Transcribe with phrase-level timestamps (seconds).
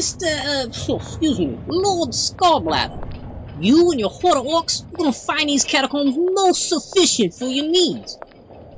[0.00, 0.24] Mr.
[0.64, 3.00] Uh, excuse me, Lord Scarbladder.
[3.54, 7.68] You and your horde of orcs are gonna find these catacombs most sufficient for your
[7.70, 8.18] needs.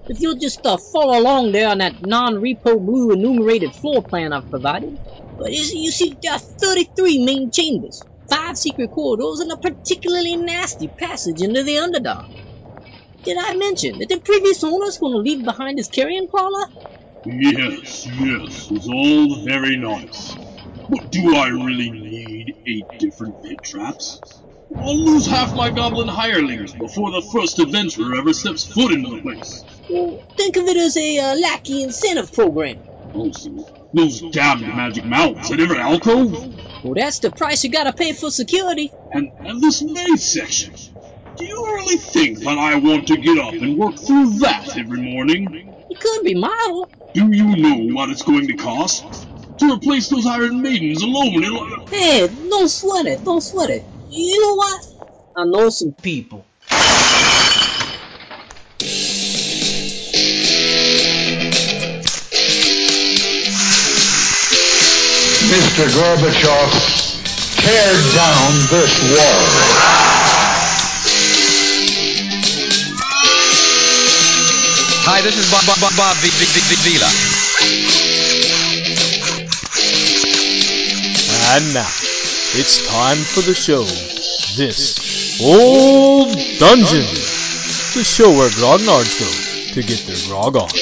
[0.08, 4.50] If you'll just uh, follow along there on that non-repo blue enumerated floor plan I've
[4.50, 4.98] provided.
[5.38, 10.92] But you see, there are 33 main chambers, five secret corridors, and a particularly nasty
[10.98, 12.26] passage into the Underdark.
[13.24, 16.66] Did I mention that the previous owner's gonna leave behind his carrion crawler?
[17.24, 20.41] Yes, yes, it's all very nice.
[20.92, 24.20] But do I really need eight different pit traps?
[24.76, 29.22] I'll lose half my goblin hirelings before the first adventurer ever steps foot into the
[29.22, 29.64] place.
[29.88, 32.78] Well, think of it as a uh, lackey incentive program.
[33.14, 36.32] Also, those damned magic mounts at every alcove?
[36.84, 38.92] Well, that's the price you gotta pay for security.
[39.12, 40.74] And, and this maze section?
[41.36, 45.00] Do you really think that I want to get up and work through that every
[45.00, 45.74] morning?
[45.88, 46.90] It could be model.
[47.14, 49.26] Do you know what it's going to cost?
[49.62, 51.86] To replace those Iron Maidens alone in...
[51.86, 53.84] Hey, don't sweat it, don't sweat it.
[54.10, 54.86] You know what?
[55.36, 56.44] I know some people.
[65.46, 65.86] Mr.
[65.94, 66.70] Gorbachev,
[67.62, 69.42] tear down this wall.
[75.06, 77.31] Hi, this is Bob, Bob, Bob, Bob v, v, v, Vila.
[81.52, 81.92] And now,
[82.56, 83.84] it's time for the show.
[84.56, 87.04] This Old Dungeon,
[87.92, 89.28] the show where grognards go
[89.74, 90.72] to get their grog on.
[90.72, 90.80] We're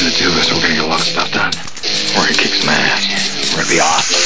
[0.00, 0.48] gonna do this.
[0.48, 1.52] We're gonna get a lot of stuff done.
[2.16, 3.52] We're gonna kick some ass.
[3.52, 4.16] We're gonna be awesome.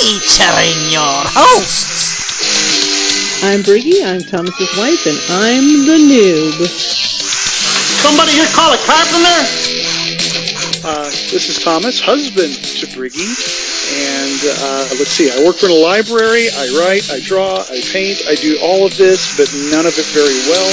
[0.00, 2.16] Featuring your hosts.
[3.44, 6.93] I'm Briggy, I'm Thomas's wife, and I'm the noob.
[8.04, 9.40] Somebody here call a carpenter?
[10.84, 13.32] Uh, this is Thomas, husband to Briggy,
[13.96, 18.28] and uh, let's see, I work in a library, I write, I draw, I paint,
[18.28, 20.68] I do all of this, but none of it very well.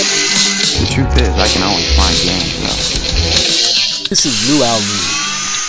[0.83, 4.11] The truth is, I can always find games, though.
[4.11, 4.99] This is Luau Lu.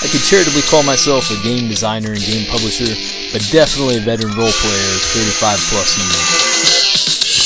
[0.03, 2.91] I could charitably call myself a game designer and game publisher,
[3.31, 6.43] but definitely a veteran role player of 35 plus years.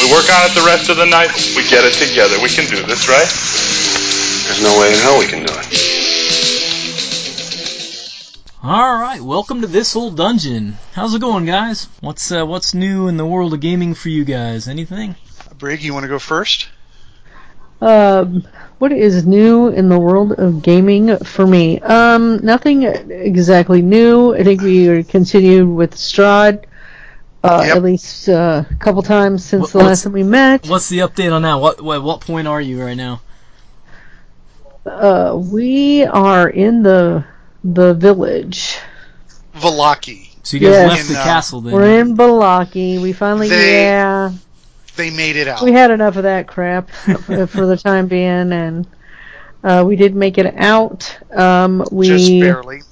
[0.01, 1.37] We work on it the rest of the night.
[1.53, 2.41] We get it together.
[2.41, 3.29] We can do this, right?
[4.57, 5.67] There's no way in hell we can do it.
[8.65, 10.79] Alright, welcome to this old dungeon.
[10.95, 11.89] How's it going, guys?
[12.01, 14.67] What's uh, what's new in the world of gaming for you guys?
[14.67, 15.15] Anything?
[15.59, 16.69] Brig, you want to go first?
[17.83, 21.79] Um, what is new in the world of gaming for me?
[21.81, 24.35] Um, nothing exactly new.
[24.35, 26.65] I think we continued with Strahd.
[27.45, 27.77] Uh, Yep.
[27.77, 30.67] At least uh, a couple times since What- the last time we met.
[30.67, 31.57] What's the update on that?
[31.57, 33.21] What what, what point are you right now?
[34.87, 37.25] Uh, we are in the
[37.65, 38.79] the village.
[39.55, 40.29] Vallaki.
[40.43, 40.91] So you guys Yes.
[40.91, 41.75] left the uh, castle then?
[41.75, 43.01] We're in Vallaki.
[43.01, 44.33] We finally, They- yeah,
[44.97, 45.63] They made it out.
[45.63, 48.87] we had enough of that crap for for the time being, and
[49.65, 51.19] uh, we did make it out.
[51.37, 52.83] Um, we Just barely.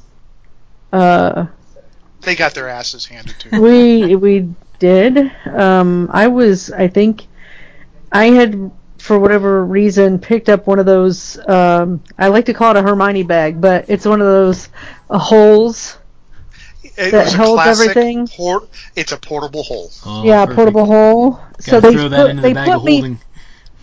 [0.93, 1.47] uh,
[2.23, 3.61] They got their asses handed to them.
[3.61, 4.49] we we
[4.81, 5.31] did.
[5.47, 7.27] Um, I was, I think,
[8.11, 8.71] I had
[9.05, 11.39] for whatever reason picked up one of those.
[11.47, 14.71] Um, I like to call it a Hermione bag, but it's one of those
[15.11, 15.99] uh, holes.
[16.83, 18.27] It That was a holds everything?
[18.29, 18.67] Port,
[18.97, 19.91] it's a portable hole.
[20.07, 20.57] Oh, yeah, perfect.
[20.57, 21.41] portable hole.
[21.61, 22.95] so Gotta they put, into they the put me.
[22.97, 23.19] holding.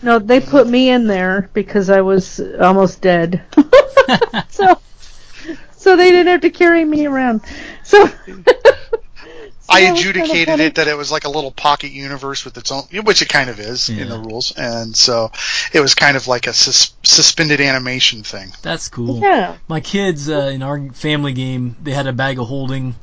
[0.02, 3.42] No, they put me in there because I was almost dead.
[4.48, 4.80] so,
[5.76, 7.42] so they didn't have to carry me around.
[7.84, 8.08] So,
[9.68, 12.56] I that was kinda adjudicated it that it was like a little pocket universe with
[12.58, 15.30] its own, which it kind of is in the rules, and so
[15.72, 18.52] it was kind of like a sus- suspended animation thing.
[18.62, 19.20] That's cool.
[19.20, 19.56] yeah.
[19.68, 22.96] My kids uh, in our family game, they had a bag of holding,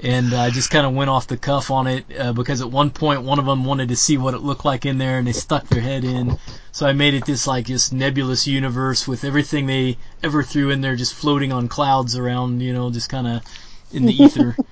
[0.00, 2.90] and I just kind of went off the cuff on it uh, because at one
[2.90, 5.32] point one of them wanted to see what it looked like in there, and they
[5.32, 6.38] stuck their head in.
[6.70, 10.80] So I made it this like this nebulous universe with everything they ever threw in
[10.80, 13.42] there just floating on clouds around, you know, just kind of
[13.92, 14.56] in the ether.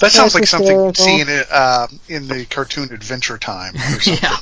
[0.00, 1.04] That sounds That's like something you'd hysterical.
[1.04, 4.36] see in, it, uh, in the cartoon Adventure Time or yeah.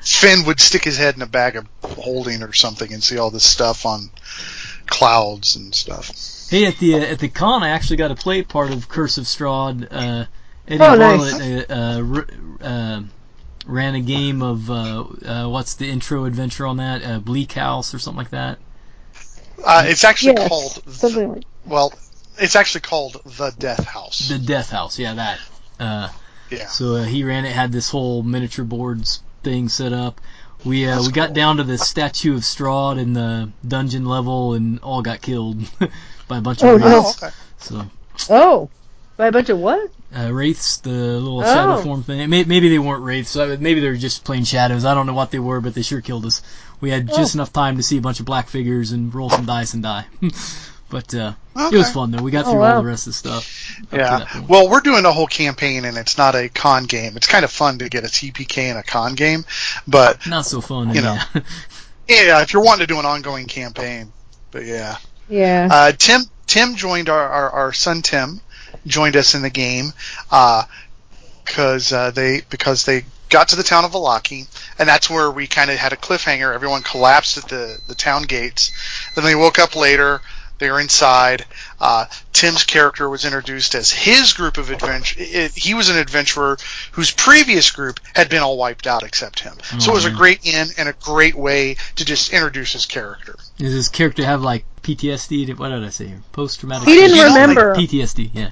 [0.00, 3.30] Finn would stick his head in a bag of holding or something and see all
[3.30, 4.10] this stuff on
[4.86, 6.12] clouds and stuff.
[6.50, 9.18] Hey, at the uh, at the con, I actually got to play part of Curse
[9.18, 9.88] of Strahd.
[9.90, 10.26] Uh,
[10.68, 11.32] Eddie Oh, nice.
[11.32, 13.02] Harlett uh, uh, uh,
[13.66, 17.02] ran a game of uh, uh, what's the intro adventure on that?
[17.02, 18.58] Uh, Bleak House or something like that.
[19.64, 21.44] Uh, it's actually Yes, called, something like.
[21.66, 21.92] well,
[22.38, 24.28] it's actually called The Death House.
[24.28, 25.40] The Death House, yeah, that.
[25.80, 26.08] Uh,
[26.50, 26.66] yeah.
[26.66, 30.20] so uh, he ran it, had this whole miniature boards thing set up.
[30.64, 31.34] We uh, That's we got cool.
[31.34, 35.58] down to the statue of Strahd in the dungeon level and all got killed
[36.28, 37.22] by a bunch of Oh, wraiths.
[37.22, 37.26] no.
[37.26, 37.36] Oh, okay.
[37.58, 37.86] So
[38.30, 38.70] Oh,
[39.16, 39.90] by a bunch of what?
[40.16, 41.44] uh, wraiths, the little Oh.
[41.44, 42.28] shadow form thing.
[42.30, 43.30] May- Maybe they weren't wraiths.
[43.30, 44.84] so Maybe they were just plain shadows.
[44.84, 46.42] I don't know what they were, but they sure killed us.
[46.80, 47.38] We had just Oh.
[47.38, 50.06] enough time to see a bunch of black figures and roll some dice and die.
[50.90, 52.22] but uh, it was fun though.
[52.22, 53.80] We got Oh, through all the rest of the stuff.
[53.92, 54.26] Yeah.
[54.48, 57.16] Well, we're doing a whole campaign, and it's not a con game.
[57.16, 59.44] It's kind of fun to get a TPK in a con game,
[59.86, 60.94] but Not so fun.
[60.94, 61.18] You know.
[61.34, 61.40] yeah.
[62.08, 64.12] yeah, if you're wanting to do an ongoing campaign,
[64.50, 64.96] but yeah.
[65.28, 65.68] Yeah.
[65.70, 68.40] Uh, Tim Tim joined our, our, our son Tim
[68.86, 69.92] joined us in the game
[71.44, 74.46] because uh, they because they got to the town of Vallaki
[74.78, 76.54] and that's where we kind of had a cliffhanger.
[76.54, 78.72] Everyone collapsed at the the town gates.
[79.14, 80.20] Then they woke up later.
[80.58, 81.44] They were inside.
[81.78, 85.16] Uh, Tim's character was introduced as his group of adventure.
[85.18, 86.56] It, he was an adventurer
[86.92, 89.52] whose previous group had been all wiped out except him.
[89.78, 93.36] so it was a great end and a great way to just introduce his character.
[93.58, 95.58] Does his character have like PTSD?
[95.58, 96.14] What did I say?
[96.32, 96.88] Post traumatic.
[96.88, 97.74] He didn't You like remember.
[97.74, 98.30] PTSD.
[98.32, 98.50] Yeah.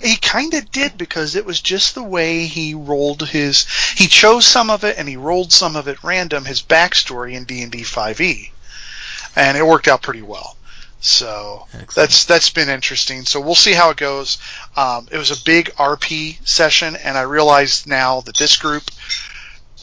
[0.00, 3.66] He kind of did because it was just the way he rolled his.
[3.96, 6.44] He chose some of it and he rolled some of it random.
[6.44, 8.50] His backstory in D and D 5e,
[9.36, 10.56] and it worked out pretty well.
[11.00, 11.94] So Excellent.
[11.94, 13.24] that's that's been interesting.
[13.24, 14.38] So we'll see how it goes.
[14.76, 18.90] Um, it was a big RP session, and I realized now that this group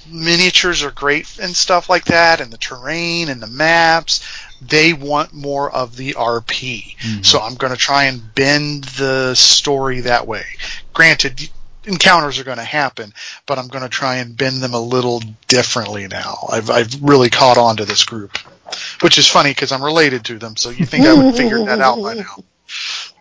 [0.06, 4.22] miniatures are great and stuff like that, and the terrain and the maps.
[4.70, 10.02] They want more of the RP, so I'm going to try and bend the story
[10.02, 10.44] that way.
[10.94, 11.50] Granted,
[11.86, 13.14] encounters are going to happen,
[13.46, 16.48] but I'm going to try and bend them a little differently now.
[16.52, 18.38] I've I've really caught on to this group,
[19.02, 20.56] which is funny because I'm related to them.
[20.56, 22.36] So you think I would figure that out by now?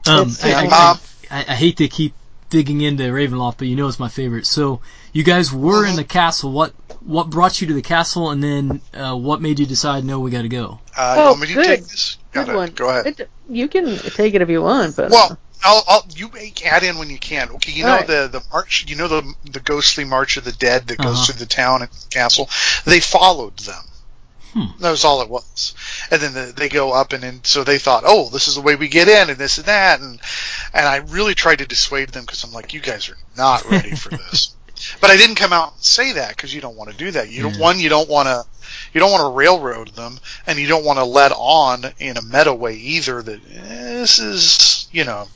[0.07, 0.99] Um, It's I, I, Um,
[1.31, 2.15] I, I hate to keep
[2.53, 4.45] digging into Ravenloft, but you know it's my favorite.
[4.47, 4.83] So
[5.15, 6.53] you guys were in the castle.
[6.53, 10.21] What what brought you to the castle, and then uh, what made you decide no,
[10.21, 10.79] we got to go?
[10.97, 11.65] Uh, you Oh, want me to good.
[11.67, 12.19] take this?
[12.33, 12.71] Good Gotta- one.
[12.73, 13.07] Go ahead.
[13.07, 16.83] It, you can take it if you want, but Well, I'll, I'll you make- add
[16.83, 17.49] in when you can.
[17.53, 18.07] Okay, you know Alright.
[18.07, 18.85] the the march.
[18.87, 21.25] You know the the ghostly march of the dead that goes Uh-huh.
[21.33, 22.49] through the town and castle.
[22.85, 23.83] They followed them.
[24.53, 24.67] Hmm.
[24.81, 25.75] That was all it was.
[26.11, 28.61] And then the, they go up and then so they thought, oh, this is the
[28.61, 30.21] way we get in and this and that and
[30.75, 33.95] and I really tried to dissuade them because I'm like, you guys are not ready
[33.95, 34.55] for this.
[35.01, 37.31] but I didn't come out and say that because you don't want to do that.
[37.31, 38.45] You don't, one, you don't want to
[38.93, 42.23] you don't want to railroad them, and you don't want to let on in a
[42.23, 45.29] meta way either that eh, this is you know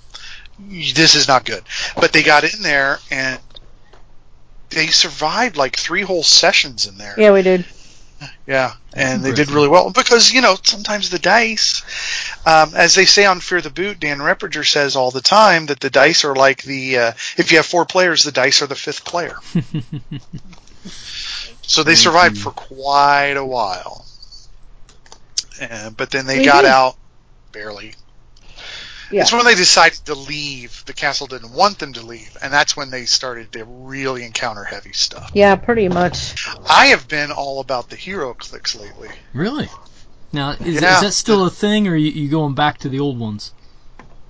[0.59, 1.63] this is not good.
[1.95, 3.41] But they got in there and
[4.71, 7.15] they survived like three whole sessions in there.
[7.17, 7.65] yeah, we did.
[8.47, 11.83] Yeah, and they did really well because you know sometimes the dice,
[12.47, 15.81] um, as they say on Fear the Boot, Dan Repperger says all the time that
[15.81, 18.75] the dice are like the uh, if you have four players, the dice are the
[18.75, 19.37] fifth player.
[21.63, 24.07] so they survived for quite a while,
[25.61, 26.65] and, but then they They got did.
[26.65, 26.97] out
[27.53, 27.95] barely.
[29.11, 29.23] Yeah.
[29.23, 30.83] It's when they decided to leave.
[30.87, 34.65] The castle didn't want them to leave, and that's when they started to really encounter
[34.65, 35.31] heavy stuff.
[35.35, 36.47] Yeah, pretty much.
[36.69, 39.09] I have been all about the HeroClix lately.
[39.33, 39.69] Really?
[40.33, 40.97] Now, is, Yeah.
[40.97, 43.53] is that still a thing, or are you, you going back to the old ones?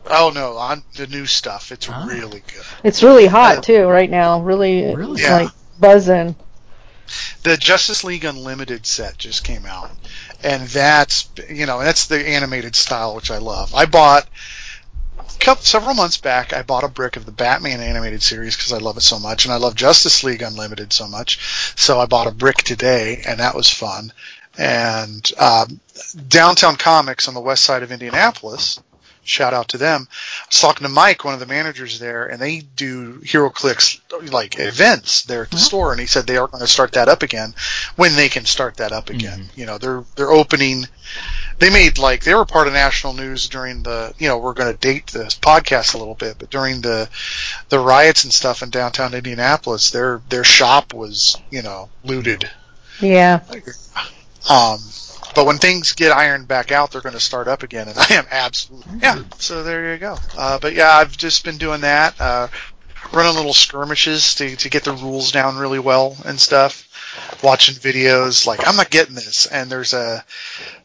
[0.09, 2.05] Oh no, on the new stuff, it's Ah.
[2.07, 2.65] really good.
[2.85, 4.41] It's really hot Uh, too right now.
[4.41, 5.23] Really, Really?
[5.23, 5.37] Yeah.
[5.37, 5.49] like
[5.81, 6.37] buzzing.
[7.43, 9.91] The Justice League Unlimited set just came out,
[10.45, 13.75] and that's you know that's the animated style which I love.
[13.75, 14.29] I bought a
[15.41, 16.53] couple several months back.
[16.53, 19.45] I bought a brick of the Batman animated series because I love it so much,
[19.45, 21.75] and I love Justice League Unlimited so much.
[21.77, 24.13] So I bought a brick today, and that was fun.
[24.59, 25.81] And um,
[26.29, 28.81] Downtown Comics on the west side of Indianapolis.
[29.27, 30.07] Shout out to them.
[30.11, 34.59] I was talking to Mike, one of the managers there, and they do HeroClix like
[34.61, 37.23] events there at the store, and he said they are going to start that up
[37.23, 37.55] again
[37.97, 39.49] when they can start that up again.
[39.57, 40.87] You know, they're they're opening.
[41.59, 44.73] They made like they were part of national news during the you know we're going
[44.73, 47.09] to date this podcast a little bit, but during the
[47.69, 52.49] the riots and stuff in downtown Indianapolis, their their shop was you know looted.
[53.01, 53.41] Yeah.
[54.49, 54.79] Um,
[55.37, 58.15] but when things get ironed back out, they're going to start up again, and I
[58.15, 59.23] am absolutely yeah.
[59.39, 60.17] So there you go.
[60.37, 62.49] Uh, but yeah, I've just been doing that, uh,
[63.13, 66.85] running little skirmishes to to get the rules down really well and stuff.
[67.43, 70.25] Watching videos like I'm not getting this, and there's a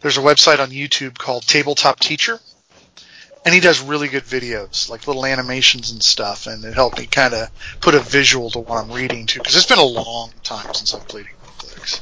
[0.02, 2.38] there's a website on YouTube called Tabletop Teacher,
[3.46, 7.06] and he does really good videos, like little animations and stuff, and it helped me
[7.06, 10.32] kind of put a visual to what I'm reading too, because it's been a long
[10.44, 11.28] time since I've played
[11.58, 12.02] Eclipse.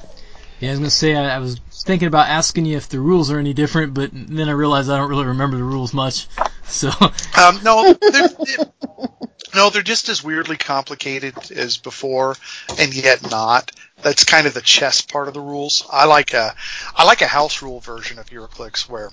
[0.59, 3.31] Yeah, I was gonna say I, I was thinking about asking you if the rules
[3.31, 6.27] are any different, but then I realized I don't really remember the rules much.
[6.65, 6.91] So
[7.35, 8.71] Um, no, they're- they're-
[9.55, 12.35] No, they're just as weirdly complicated as before,
[12.77, 13.71] and yet not.
[14.03, 15.83] That's kind of the chess part of the rules.
[15.91, 16.53] I like a,
[16.95, 19.09] I like a house rule version of HeroClix where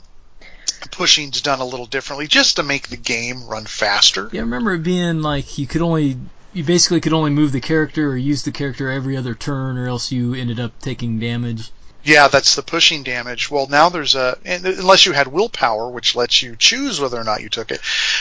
[0.90, 4.28] pushing's done a little differently, just to make the game run faster.
[4.32, 6.18] Yeah, I remember it being like you could only,
[6.52, 9.88] you basically could only move the character or use the character every other turn, or
[9.88, 11.70] else you ended up taking damage.
[12.06, 13.50] Yeah, that's the pushing damage.
[13.50, 17.42] Well, now there's a unless you had willpower, which lets you choose whether or not
[17.42, 17.80] you took it.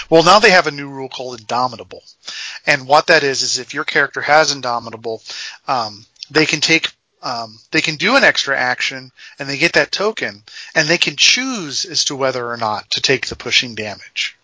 [0.10, 2.04] Well, now they have a new rule called Indomitable,
[2.66, 5.22] and what that is is if your character has Indomitable,
[5.68, 9.92] um, they can take um, they can do an extra action and they get that
[9.92, 10.42] token,
[10.74, 14.36] and they can choose as to whether or not to take the pushing damage.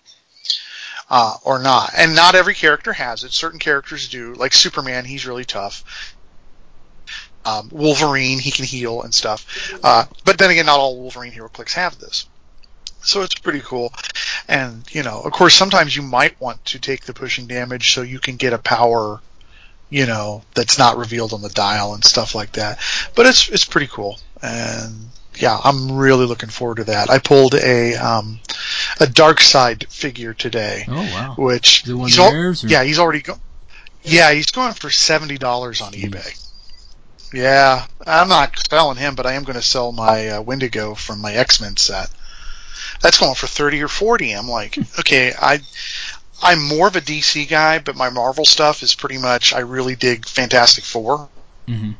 [1.09, 1.91] Uh, or not.
[1.97, 3.33] And not every character has it.
[3.33, 4.33] Certain characters do.
[4.33, 5.83] Like Superman, he's really tough
[7.45, 9.45] um, Wolverine, he can heal and stuff.
[9.83, 12.27] Uh, but then again, not all Wolverine HeroClix have this.
[13.03, 13.91] So it's pretty cool.
[14.47, 18.03] And, you know, of course, sometimes you might want to take the pushing damage so
[18.03, 19.19] you can get a power,
[19.89, 22.79] you know, that's not revealed on the dial and stuff like that.
[23.15, 24.19] But it's, it's pretty cool.
[24.43, 27.09] And, yeah, I'm really looking forward to that.
[27.09, 28.39] I pulled a, um,
[28.99, 30.83] a Darkseid figure today.
[30.87, 31.35] Oh, wow.
[31.37, 32.31] Which, he's al-
[32.69, 33.39] yeah, he's already go-
[34.03, 36.47] yeah, he's going for $70 on eBay.
[37.33, 41.21] Yeah, I'm not selling him, but I am going to sell my uh, Wendigo from
[41.21, 42.09] my X Men set.
[43.01, 44.33] That's going for thirty or forty.
[44.33, 45.61] I'm like, okay, I
[46.41, 49.95] I'm more of a DC guy, but my Marvel stuff is pretty much I really
[49.95, 51.29] dig Fantastic 4
[51.67, 51.91] mm-hmm.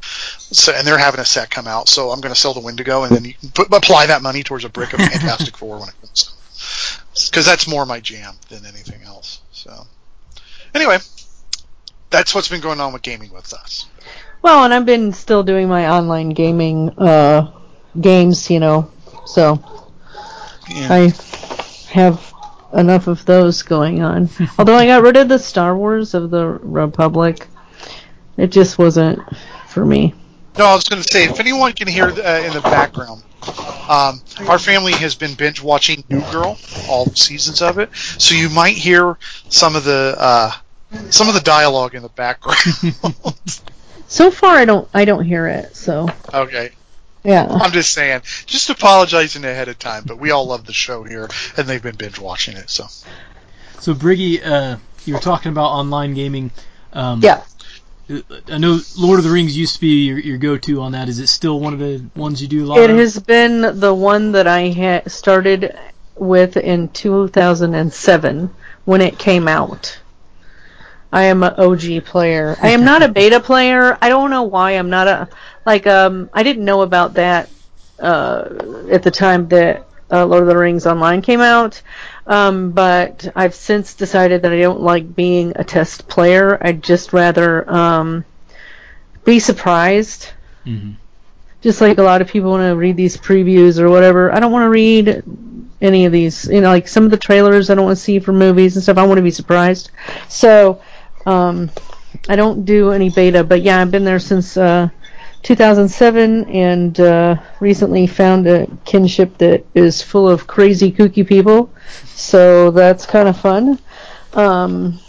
[0.00, 3.04] So and they're having a set come out, so I'm going to sell the Wendigo
[3.04, 5.94] and then you put, apply that money towards a brick of Fantastic Four when it
[6.00, 6.34] comes.
[7.30, 9.40] Because that's more my jam than anything else.
[9.52, 9.86] So
[10.74, 10.98] anyway,
[12.10, 13.86] that's what's been going on with gaming with us.
[14.42, 17.52] Well, and I've been still doing my online gaming uh,
[18.00, 18.90] games, you know,
[19.24, 19.62] so
[20.68, 20.88] yeah.
[20.90, 21.12] I
[21.90, 22.32] have
[22.74, 24.28] enough of those going on.
[24.58, 27.46] Although I got rid of the Star Wars of the Republic,
[28.36, 29.20] it just wasn't
[29.68, 30.12] for me.
[30.58, 33.22] No, I was going to say, if anyone can hear uh, in the background,
[33.88, 36.58] um, our family has been binge watching New Girl,
[36.88, 39.16] all seasons of it, so you might hear
[39.48, 40.52] some of the uh,
[41.10, 42.58] some of the dialogue in the background.
[44.12, 45.74] So far, I don't I don't hear it.
[45.74, 46.72] So okay.
[47.24, 47.46] Yeah.
[47.48, 51.30] I'm just saying, just apologizing ahead of time, but we all love the show here,
[51.56, 52.68] and they've been binge watching it.
[52.68, 52.88] So.
[53.80, 54.76] So Briggy, uh,
[55.06, 56.50] you were talking about online gaming.
[56.92, 57.42] Um, yeah.
[58.48, 61.08] I know Lord of the Rings used to be your, your go-to on that.
[61.08, 62.78] Is it still one of the ones you do a lot?
[62.78, 62.96] It of?
[62.96, 65.74] has been the one that I had started
[66.16, 68.50] with in 2007
[68.84, 70.01] when it came out.
[71.12, 72.56] I am an OG player.
[72.60, 73.98] I am not a beta player.
[74.00, 75.28] I don't know why I'm not a
[75.66, 77.50] like um I didn't know about that
[77.98, 78.48] uh
[78.90, 81.80] at the time that uh, Lord of the Rings Online came out.
[82.26, 86.58] Um, but I've since decided that I don't like being a test player.
[86.60, 88.24] I'd just rather um,
[89.24, 90.30] be surprised.
[90.66, 90.92] Mm-hmm.
[91.62, 94.32] Just like a lot of people want to read these previews or whatever.
[94.32, 95.22] I don't want to read
[95.80, 96.46] any of these.
[96.46, 98.82] You know, like some of the trailers I don't want to see for movies and
[98.82, 98.98] stuff.
[98.98, 99.90] I want to be surprised.
[100.28, 100.80] So
[101.26, 101.70] um,
[102.28, 104.88] I don't do any beta, but yeah, I've been there since uh,
[105.42, 111.72] 2007 and uh, recently found a kinship that is full of crazy, kooky people.
[112.04, 113.78] So that's kind of fun.
[114.34, 115.00] Um,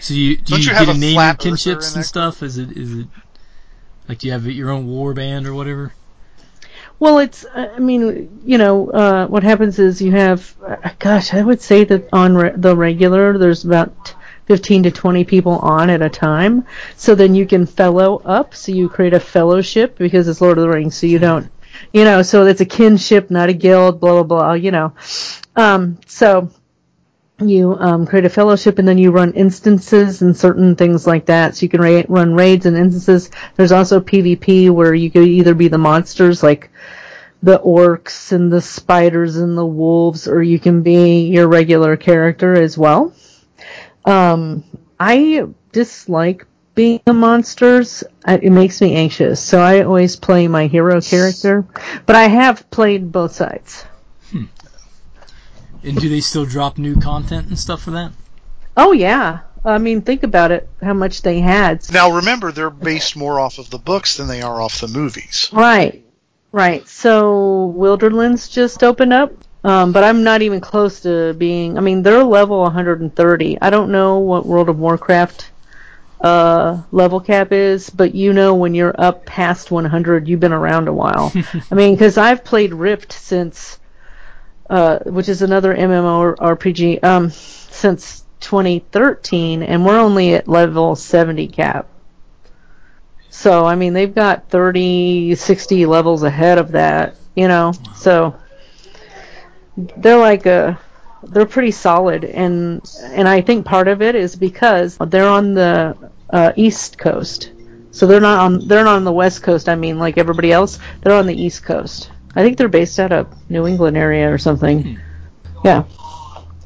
[0.00, 2.42] so you do you, you, get a name your kinships and stuff?
[2.42, 3.06] Is it is it
[4.08, 5.94] like do you have your own war band or whatever?
[6.98, 11.42] Well, it's I mean you know uh, what happens is you have uh, gosh I
[11.42, 14.13] would say that on re- the regular there's about
[14.46, 16.66] 15 to 20 people on at a time.
[16.96, 18.54] So then you can fellow up.
[18.54, 20.96] So you create a fellowship because it's Lord of the Rings.
[20.96, 21.50] So you don't,
[21.92, 24.92] you know, so it's a kinship, not a guild, blah, blah, blah, you know.
[25.56, 26.50] Um, so
[27.40, 31.56] you um, create a fellowship and then you run instances and certain things like that.
[31.56, 33.30] So you can ra- run raids and instances.
[33.56, 36.70] There's also PvP where you could either be the monsters like
[37.42, 42.54] the orcs and the spiders and the wolves, or you can be your regular character
[42.54, 43.12] as well.
[44.04, 44.64] Um,
[44.98, 48.04] I dislike being the monsters.
[48.26, 51.66] It makes me anxious, so I always play my hero character.
[52.06, 53.84] But I have played both sides.
[54.30, 54.44] Hmm.
[55.82, 58.12] And do they still drop new content and stuff for that?
[58.76, 59.40] Oh yeah.
[59.64, 60.68] I mean, think about it.
[60.82, 61.90] How much they had.
[61.90, 65.48] Now remember, they're based more off of the books than they are off the movies.
[65.52, 66.04] Right.
[66.52, 66.86] Right.
[66.86, 69.32] So Wilderlands just opened up.
[69.64, 71.78] Um, but I'm not even close to being.
[71.78, 73.58] I mean, they're level 130.
[73.62, 75.50] I don't know what World of Warcraft
[76.20, 80.88] uh, level cap is, but you know when you're up past 100, you've been around
[80.88, 81.32] a while.
[81.70, 83.78] I mean, because I've played Rift since,
[84.68, 91.88] uh, which is another MMORPG, um, since 2013, and we're only at level 70 cap.
[93.30, 97.72] So, I mean, they've got 30, 60 levels ahead of that, you know.
[97.96, 98.36] So,
[99.76, 100.78] they're like a
[101.22, 105.96] they're pretty solid and and I think part of it is because they're on the
[106.30, 107.52] uh, east coast.
[107.90, 110.78] So they're not on they're not on the west coast, I mean like everybody else.
[111.02, 112.10] They're on the east coast.
[112.34, 114.98] I think they're based out of New England area or something.
[115.64, 115.84] Yeah.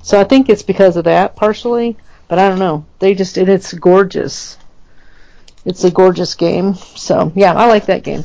[0.03, 1.97] So I think it's because of that partially,
[2.29, 2.87] but I don't know.
[2.99, 4.57] They just it, it's gorgeous.
[5.65, 6.75] It's a gorgeous game.
[6.75, 8.25] So yeah, I like that game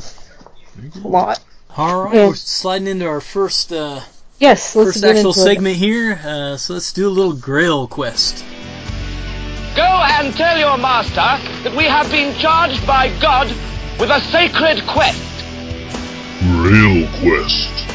[1.02, 1.42] a lot.
[1.76, 4.00] All right, we're sliding into our first uh,
[4.44, 5.42] Yes, let's first get actual into it.
[5.42, 6.20] segment here.
[6.22, 8.44] Uh, so let's do a little Grail quest.
[9.74, 13.46] Go and tell your master that we have been charged by God
[13.98, 15.18] with a sacred quest.
[16.40, 17.88] Grail Quest.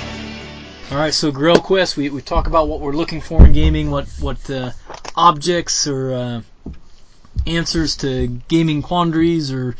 [0.91, 1.96] All right, so Grail quest.
[1.98, 4.72] We, we talk about what we're looking for in gaming, what what uh,
[5.15, 6.41] objects or uh,
[7.46, 9.75] answers to gaming quandaries or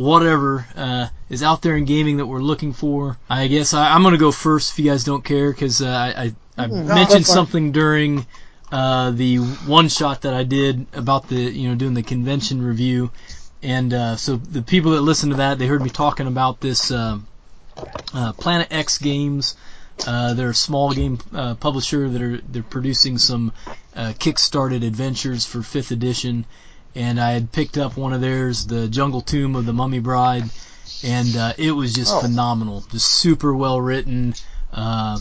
[0.00, 3.18] whatever uh, is out there in gaming that we're looking for.
[3.28, 6.22] I guess I, I'm gonna go first if you guys don't care because uh, I
[6.58, 7.48] I, I Mm, no, mentioned go for it.
[7.48, 8.26] something during
[8.72, 13.10] uh, the one shot that I did about the you know doing the convention review,
[13.62, 16.90] and uh, so the people that listened to that they heard me talking about this
[16.90, 17.18] uh,
[18.14, 19.56] uh, Planet X Games.
[20.06, 23.52] Uh, they're a small game uh, publisher that are they're producing some
[23.94, 26.46] uh, kickstarted adventures for fifth edition,
[26.94, 30.44] and I had picked up one of theirs, the Jungle Tomb of the Mummy Bride,
[31.04, 32.20] and uh, it was just Oh.
[32.20, 34.34] phenomenal, just super well written.
[34.72, 35.18] Uh,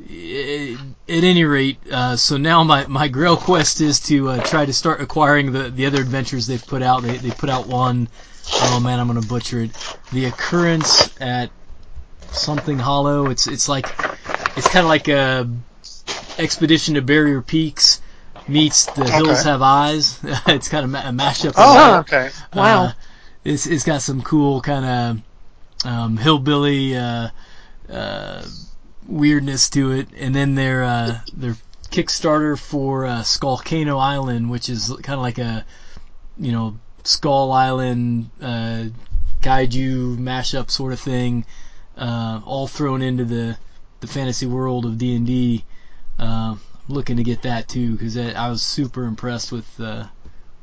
[0.00, 4.72] at any rate, uh, so now my, my Grail quest is to uh, try to
[4.72, 7.02] start acquiring the, the other adventures they've put out.
[7.02, 8.08] They, they put out one,
[8.52, 9.70] oh man, I'm gonna butcher it.
[10.12, 11.50] The Occurrence at
[12.30, 13.26] something Hollow.
[13.30, 13.86] It's it's like
[14.56, 15.48] it's kind of like a
[16.38, 18.00] Expedition to Barrier Peaks
[18.48, 19.50] meets The Hills Okay.
[19.50, 20.18] Have Eyes.
[20.46, 21.50] it's kind of a mashup.
[21.50, 22.30] of Oh, okay.
[22.54, 22.84] Wow.
[22.84, 22.92] Uh,
[23.44, 27.28] it's it's got some cool kind of um, hillbilly uh,
[27.90, 28.44] uh,
[29.06, 31.56] weirdness to it, and then their uh, their
[31.90, 35.64] Kickstarter for uh, Skullcano Island, which is kind of like a
[36.36, 38.86] you know Skull Island uh,
[39.40, 41.46] kaiju mashup sort of thing,
[41.96, 43.56] uh, all thrown into the
[44.00, 45.64] the fantasy world of D and D.
[46.88, 50.06] Looking to get that too because I was super impressed with uh,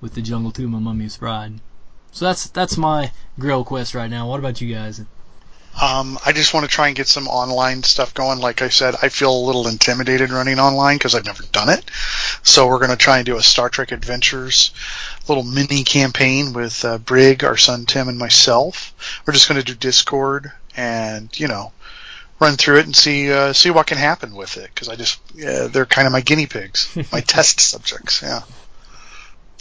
[0.01, 1.53] with the Jungle Tomb of Mummy's Bride.
[2.11, 4.27] So that's that's my Grail quest right now.
[4.27, 5.01] What about you guys?
[5.81, 8.39] Um, I just want to try and get some online stuff going.
[8.39, 11.83] Like I said, I feel a little intimidated running online because I've never done it.
[12.43, 14.71] So we're going to try and do a Star Trek Adventures
[15.27, 18.93] little mini campaign with uh, Brig, our son Tim, and myself.
[19.25, 21.71] We're just going to do Discord and you know
[22.39, 25.19] run through it and see uh, see what can happen with it because I just
[25.33, 28.21] yeah, they're kind of my guinea pigs, my test subjects.
[28.21, 28.41] Yeah,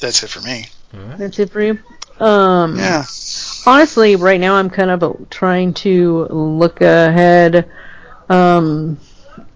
[0.01, 0.67] that's it for me.
[0.93, 1.79] That's it for you.
[2.21, 3.05] Um, Yeah.
[3.67, 7.69] Honestly, right now I'm kind of uh, trying to look ahead,
[8.29, 8.99] um,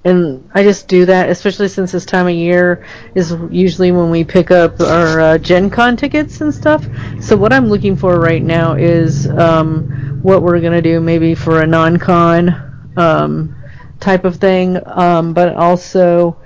[0.05, 4.25] and I just do that, especially since this time of year is usually when we
[4.25, 6.85] pick up our uh, Gen Con tickets and stuff.
[7.21, 11.61] So what I'm looking for right now is um, what we're gonna do, maybe for
[11.61, 12.68] a non-con
[12.99, 13.55] um,
[14.01, 16.37] type of thing, um, but also.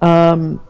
[0.00, 0.60] Um,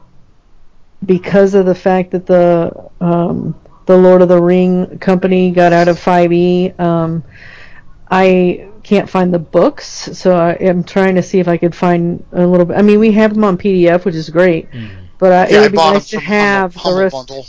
[1.04, 3.54] because of the fact that the um,
[3.86, 7.24] the Lord of the Ring company got out of 5e, um,
[8.10, 12.24] I can't find the books, so I am trying to see if I could find
[12.32, 12.76] a little bit.
[12.76, 14.68] I mean, we have them on PDF, which is great,
[15.18, 17.12] but uh, yeah, it I would be nice to have the rest.
[17.12, 17.46] Bundle.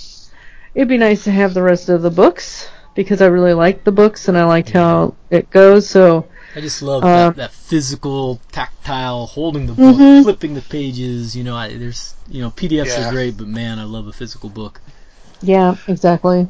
[0.73, 3.91] It'd be nice to have the rest of the books because I really like the
[3.91, 5.87] books and I liked how it goes.
[5.87, 10.21] So I just love Uh, that, that physical, tactile, holding the book, Mhm.
[10.23, 11.35] flipping the pages.
[11.35, 13.07] You know, I, there's you know PDFs Yeah.
[13.07, 14.79] are great, but man, I love a physical book.
[15.41, 16.47] yeah, exactly.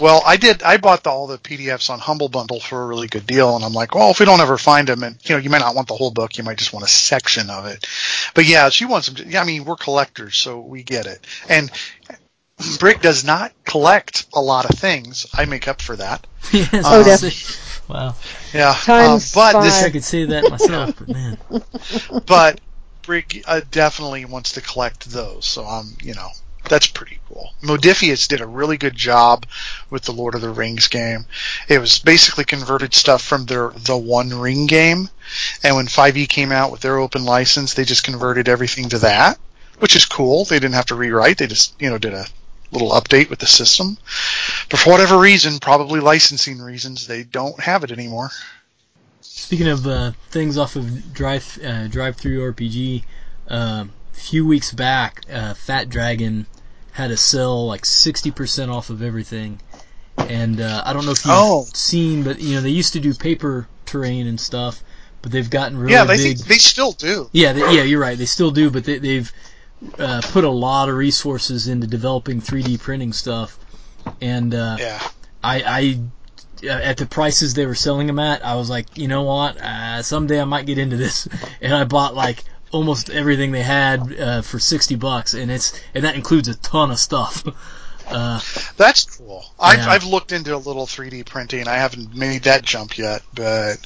[0.00, 0.62] Well, I did.
[0.62, 3.64] I bought the, all the PDFs on Humble Bundle for a really good deal, and
[3.64, 5.74] I'm like, well, if we don't ever find them, and you know, you might not
[5.76, 7.86] want the whole book, you might just want a section of it.
[8.34, 9.16] But yeah, she wants them.
[9.16, 11.24] To, yeah, I mean, we're collectors, so we get it.
[11.48, 11.70] And
[12.78, 15.26] Brig does not collect a lot of things.
[15.34, 16.26] I make up for that.
[16.52, 17.38] yes, Oh, definitely.
[17.86, 17.92] See.
[17.92, 18.14] Wow.
[18.52, 21.38] Yeah, Times uh, but I this, I could see that myself, but man.
[22.26, 22.60] but
[23.02, 25.46] Brig uh, definitely wants to collect those.
[25.46, 26.28] So um, you know,
[26.68, 27.50] that's pretty cool.
[27.62, 29.46] Modiphius did a really good job
[29.90, 31.26] with the Lord of the Rings game.
[31.68, 35.08] It was basically converted stuff from their the One Ring game,
[35.62, 39.38] and when 5e came out with their open license, they just converted everything to that,
[39.78, 40.44] which is cool.
[40.44, 41.38] They didn't have to rewrite.
[41.38, 42.26] They just you know did a
[42.72, 43.98] little update with the system.
[44.70, 48.30] But for whatever reason, probably licensing reasons, they don't have it anymore.
[49.20, 53.04] Speaking of uh, things off of Drive uh, DriveThruRPG,
[53.50, 56.46] uh, a few weeks back, uh, Fat Dragon
[56.92, 59.60] had a sale like 60% off of everything.
[60.16, 61.66] And uh, I don't know if you've Oh.
[61.74, 64.82] seen, but you know they used to do paper terrain and stuff,
[65.22, 66.36] but they've gotten really yeah, they big.
[66.38, 67.28] think they still do.
[67.32, 68.16] Yeah, they, yeah, you're right.
[68.18, 69.32] They still do, but they, they've
[69.98, 73.58] uh, put a lot of resources into developing 3D printing stuff.
[74.20, 75.00] And uh, Yeah.
[75.44, 76.00] I, I,
[76.66, 79.60] uh, at the prices they were selling them at, I was like, you know what?
[79.60, 81.26] Uh, someday I might get into this,
[81.60, 86.04] and I bought like almost everything they had uh, for 60 bucks, and it's and
[86.04, 87.44] that includes a ton of stuff.
[88.04, 88.40] Uh,
[88.76, 89.44] That's cool.
[89.58, 89.86] I've.
[89.86, 91.66] I've looked into a little 3D printing.
[91.68, 93.78] I haven't made that jump yet, but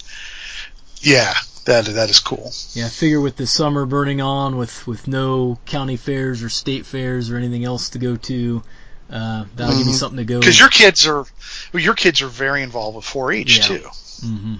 [1.00, 1.34] yeah,
[1.66, 2.52] that that is cool.
[2.72, 6.86] yeah, I figure with the summer burning on, with with no county fairs or state
[6.86, 8.62] fairs or anything else to go to,
[9.10, 9.96] uh, that'll give me Mhm.
[9.96, 10.40] something to go.
[10.40, 11.24] Because your kids are,
[11.72, 13.62] well, your kids are very involved with 4-H Yeah.
[13.64, 13.88] too.
[14.22, 14.54] hmm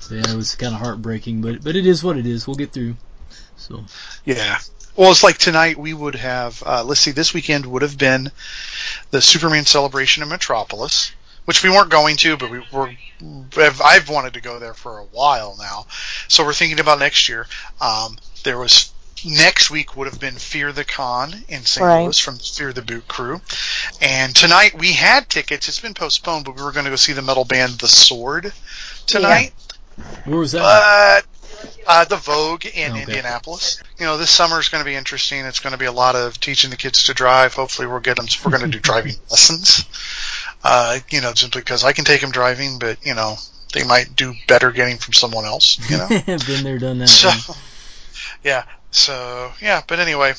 [0.00, 2.46] So yeah, it was kind of heartbreaking, but but it is what it is.
[2.46, 2.96] We'll get through.
[3.56, 3.84] So
[4.24, 4.58] Yeah.
[4.96, 6.62] Well, it's like tonight we would have.
[6.64, 8.30] Uh, let's see, this weekend would have been
[9.10, 11.10] the Superman celebration in Metropolis,
[11.44, 12.90] which we weren't going to, but we were.
[13.56, 15.86] I've, I've wanted to go there for a while now,
[16.28, 17.46] so we're thinking about next year.
[17.80, 18.92] Um, there was
[19.24, 21.82] next week would have been Fear the Con in St.
[21.84, 22.02] Right.
[22.04, 23.40] Louis from Fear the Boot crew,
[24.02, 25.68] and tonight we had tickets.
[25.68, 28.52] It's been postponed, but we were going to go see the metal band The Sword
[29.06, 29.52] tonight.
[30.24, 30.60] where was that?
[30.60, 31.26] But
[31.86, 33.02] uh, the Vogue in Okay.
[33.02, 33.82] Indianapolis.
[33.98, 35.44] You know, this summer is going to be interesting.
[35.46, 37.54] It's going to be a lot of teaching the kids to drive.
[37.54, 38.26] Hopefully, we'll get them.
[38.44, 39.84] We're going to do driving lessons.
[40.64, 43.36] Uh, you know, simply because I can take them driving, but you know,
[43.74, 45.78] they might do better getting from someone else.
[45.90, 46.08] You know.
[46.46, 47.08] Been there, done that.
[47.08, 47.54] so, yeah.
[48.44, 48.64] yeah.
[48.90, 49.82] So yeah.
[49.86, 50.32] But anyway,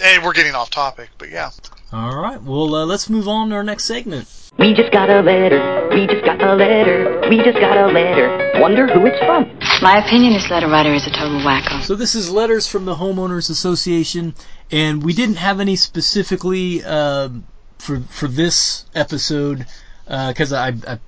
[0.00, 1.10] hey, we're getting off topic.
[1.18, 1.50] But yeah.
[1.92, 2.42] All right.
[2.42, 4.28] Well, uh, let's move on to our next segment.
[4.58, 5.88] We just got a letter.
[5.92, 7.20] We just got a letter.
[7.28, 8.58] We just got a letter.
[8.58, 9.44] Wonder who it's from.
[9.82, 11.82] My opinion, this letter writer is a total wacko.
[11.82, 14.34] So this is letters from the homeowners association,
[14.70, 17.46] and we didn't have any specifically um
[17.78, 19.66] for for this episode
[20.06, 20.98] because I, I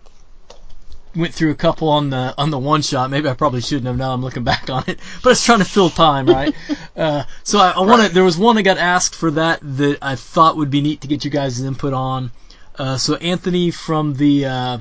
[1.19, 3.11] went through a couple on the on the one shot.
[3.11, 3.97] Maybe I probably shouldn't have.
[3.97, 6.55] Now I'm looking back on it, but it's trying to fill time, right?
[6.97, 8.13] uh, so I, I wanted.
[8.13, 11.09] There was one I got asked for that that I thought would be neat to
[11.09, 12.31] get you guys' input on.
[12.77, 14.79] Uh, so Anthony from the uh,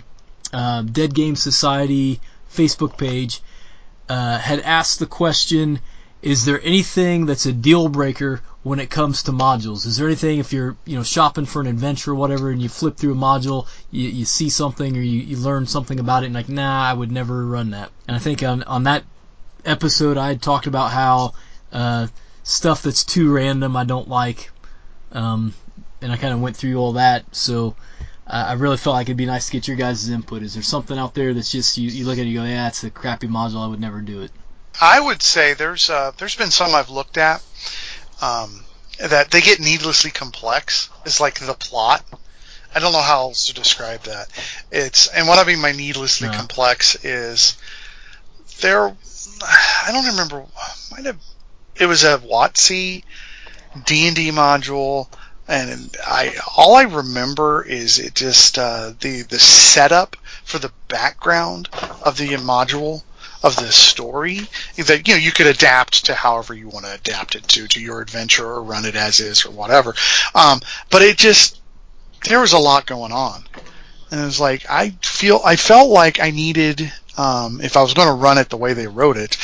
[0.54, 2.21] uh, Dead Game Society
[2.52, 3.41] Facebook page
[4.08, 5.80] uh, had asked the question:
[6.21, 9.86] Is there anything that's a deal breaker when it comes to modules?
[9.86, 12.69] Is there anything if you're you know shopping for an adventure or whatever, and you
[12.69, 16.27] flip through a module, you, you see something or you, you learn something about it,
[16.27, 17.91] and like, nah, I would never run that.
[18.08, 19.03] And I think on on that
[19.63, 21.34] episode, I had talked about how
[21.71, 22.08] uh,
[22.43, 24.49] stuff that's too random I don't like,
[25.12, 25.53] um,
[26.01, 27.36] and I kind of went through all that.
[27.36, 27.75] So
[28.25, 30.41] uh, I really felt like it'd be nice to get your guys' input.
[30.41, 32.67] Is there something out there that's just you, you look at it, you go, yeah,
[32.67, 34.32] it's a crappy module, I would never do it.
[34.80, 37.44] I would say there's uh, there's been some I've looked at
[38.22, 38.63] um,
[39.00, 40.90] that they get needlessly complex.
[41.06, 42.04] Is like the plot.
[42.76, 44.28] I don't know how else to describe that.
[44.72, 46.34] It's and what I mean by needlessly No.
[46.36, 47.58] complex is
[48.62, 48.96] there.
[49.42, 50.46] I don't remember.
[50.92, 51.22] Might have
[51.76, 53.04] it was a WotC
[53.86, 55.08] D and D module,
[55.48, 61.70] and I all I remember is it just uh, the the setup for the background
[62.04, 63.04] of the module
[63.43, 64.41] of this story
[64.78, 67.80] that you know you could adapt to however you want to adapt it to to
[67.82, 69.93] your adventure or run it as is or whatever.
[70.34, 71.62] Um, but it just
[72.28, 73.43] there was a lot going on,
[74.12, 77.93] and it was like I feel I felt like I needed um, if I was
[77.93, 79.38] going to run it the way they wrote it,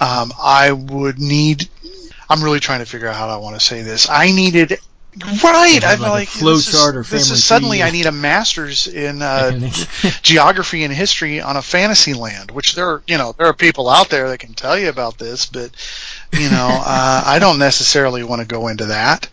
[0.00, 1.68] um, I would need.
[2.28, 4.08] I'm really trying to figure out how I want to say this.
[4.08, 4.78] I needed.
[5.42, 7.82] Right, I'm like like flow this is- or this is suddenly.
[7.82, 9.50] I need a master's in uh,
[10.22, 13.88] geography and history on a fantasy land, which there are, you know, there are people
[13.88, 15.70] out there that can tell you about this, but,
[16.32, 19.28] you know, uh, I don't necessarily want to go into that.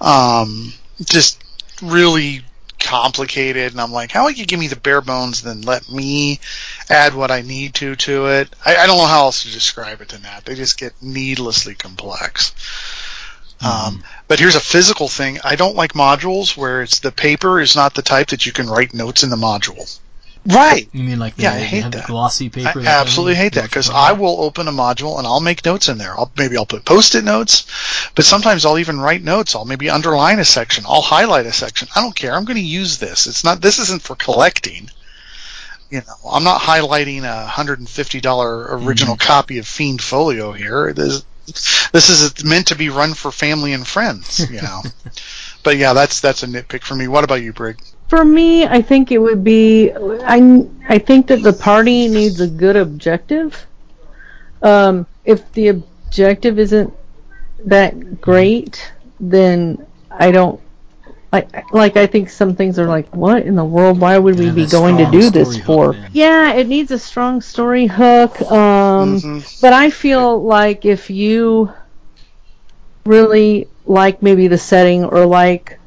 [0.00, 0.72] Um,
[1.04, 1.42] just
[1.82, 2.42] really
[2.78, 6.38] complicated, and I'm like, how about you give me the bare bones, then let me
[6.88, 8.54] add what I need to to it?
[8.64, 10.44] I, I don't know how else to describe it than that.
[10.44, 12.52] They just get needlessly complex.
[13.64, 15.38] Um, but here's a physical thing.
[15.42, 18.68] I don't like modules where it's the paper is not the type that you can
[18.68, 19.98] write notes in the module.
[20.46, 20.88] Right.
[20.92, 22.06] You mean like the, Yeah, I hate have the that.
[22.06, 22.78] glossy paper?
[22.78, 25.88] I that absolutely hate that because I will open a module and I'll make notes
[25.88, 26.12] in there.
[26.16, 27.66] I'll maybe I'll put post-it notes,
[28.14, 29.56] but sometimes I'll even write notes.
[29.56, 30.84] I'll maybe underline a section.
[30.86, 31.88] I'll highlight a section.
[31.96, 32.32] I don't care.
[32.32, 33.26] I'm going to use this.
[33.26, 33.60] It's not.
[33.60, 34.88] This isn't for collecting.
[35.90, 40.52] You know, I'm not highlighting a hundred and fifty dollar original copy of Fiend Folio
[40.52, 40.92] here.
[40.92, 44.50] This this is meant to be run for family and friends.
[44.50, 44.82] You know.
[45.62, 47.08] but yeah, that's that's a nitpick for me.
[47.08, 47.78] What about you, Brig?
[48.08, 52.48] For me, I think it would be I I think that the party needs a
[52.48, 53.66] good objective.
[54.62, 56.92] Um, if the objective isn't
[57.64, 60.60] that great, then I don't
[61.36, 64.46] like like I think some things are like what in the world why would we
[64.46, 66.10] Yeah, be going to do this story for hook, man.
[66.12, 69.60] yeah it needs a strong story hook um Mhm.
[69.62, 71.70] but I feel like if you
[73.04, 75.78] really like maybe the setting or like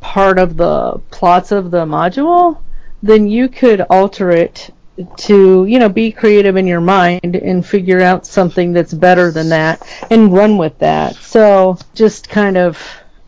[0.00, 2.58] part of the plots of the module
[3.02, 4.70] then you could alter it
[5.16, 9.48] to you know be creative in your mind and figure out something that's better than
[9.48, 12.78] that and run with that so just kind of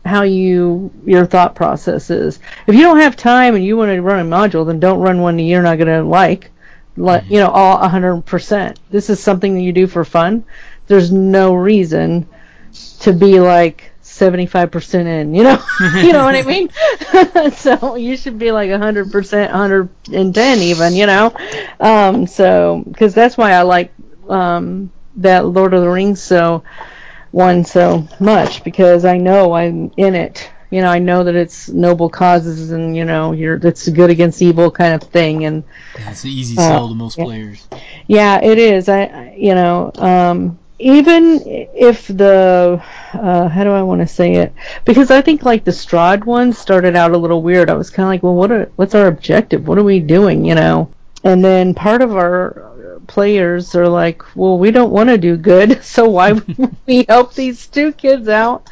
[0.03, 4.01] how you your thought process is if you don't have time and you want to
[4.01, 6.49] run a module then don't run one that you're not going to like
[6.97, 10.43] like you know all 100% this is something that you do for fun
[10.87, 12.27] there's no reason
[12.99, 15.63] to be like 75% in, you know?
[15.95, 16.69] you know what I mean?
[17.53, 21.33] so you should be like 100%, 110 even, you know?
[21.79, 23.93] Um, so, cause that's why I like,
[24.29, 26.63] um, that Lord of the Rings so,
[27.31, 30.49] one so much, because I know I'm in it.
[30.69, 34.41] You know, I know that it's noble causes and, you know, you're, it's good against
[34.41, 35.63] evil kind of thing and,
[35.97, 37.25] it's an easy Uh, sell to most yeah.
[37.25, 37.67] players.
[38.07, 38.87] yeah, it is.
[38.87, 42.81] I, I you know, um, even if the,
[43.13, 44.53] uh, how do I want to say it?
[44.85, 47.69] Because I think like the Strahd one started out a little weird.
[47.69, 49.67] I was kind of like, well, what are, what's our objective?
[49.67, 50.45] What are we doing?
[50.45, 50.89] You know?
[51.25, 52.70] And then part of our
[53.11, 57.33] players are like, well, we don't want to do good, so why would we help
[57.33, 58.69] these two kids out?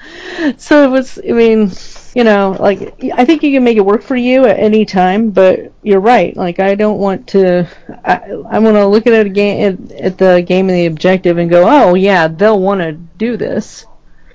[0.57, 1.71] So it was, I mean,
[2.15, 5.29] you know, like I think you can make it work for you at any time,
[5.31, 6.35] but you're right.
[6.35, 7.67] Like I don't want to.
[8.03, 8.15] I,
[8.49, 11.49] I want to look at it again at, at the game and the objective and
[11.49, 13.85] go, oh yeah, they'll want to do this.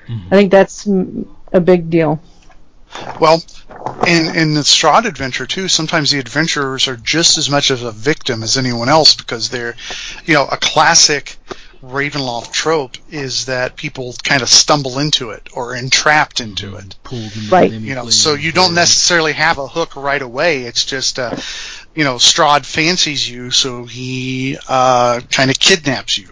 [0.07, 0.29] Mm-hmm.
[0.35, 0.87] I think that's
[1.53, 2.21] a big deal.
[3.21, 3.43] Well,
[4.07, 7.93] in in the Strahd adventure too, sometimes the adventurers are just as much of a
[7.93, 9.77] victim as anyone else because they're,
[10.25, 11.37] you know, a classic
[11.85, 16.97] Ravenloft trope is that people kind of stumble into it or entrapped into it.
[17.51, 17.71] Right.
[17.71, 20.63] You know, so you don't necessarily have a hook right away.
[20.63, 21.37] It's just, uh,
[21.95, 26.29] you know, Strahd fancies you, so he uh, kind of kidnaps you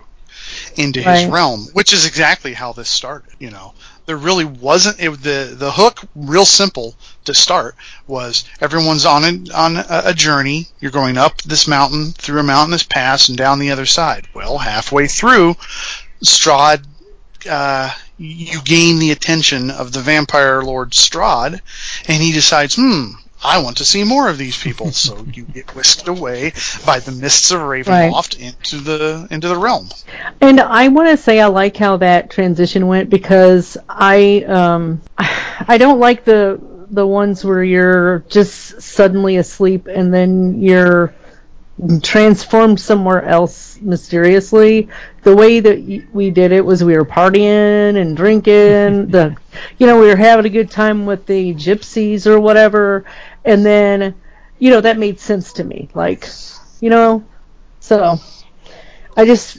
[0.77, 3.33] into his realm, which is exactly how this started.
[3.38, 3.75] You know,
[4.06, 6.00] there really wasn't it, the the hook.
[6.14, 10.68] Real simple to start was everyone's on a, on a, journey.
[10.80, 14.28] You're going up this mountain through a mountainous pass and down the other side.
[14.34, 15.56] Well, halfway through,
[16.24, 16.84] Strahd.
[17.48, 21.60] Uh, you gain the attention of the vampire lord Strahd,
[22.06, 24.92] and he decides, hmm, I want to see more of these people.
[24.92, 26.52] so you get whisked away
[26.87, 29.88] by the mists of Ravenloft into the into the realm.
[30.40, 35.78] And I want to say I like how that transition went because I um I
[35.78, 41.14] don't like the the ones where you're just suddenly asleep and then you're
[42.02, 44.88] transformed somewhere else mysteriously.
[45.22, 49.07] The way that we did it was we were partying and drinking.
[49.11, 49.37] the
[49.78, 53.05] you know we were having a good time with the gypsies or whatever,
[53.44, 54.14] and then
[54.59, 55.88] you know that made sense to me.
[55.94, 56.28] Like
[56.81, 57.24] you know,
[57.81, 58.18] so
[59.16, 59.59] I just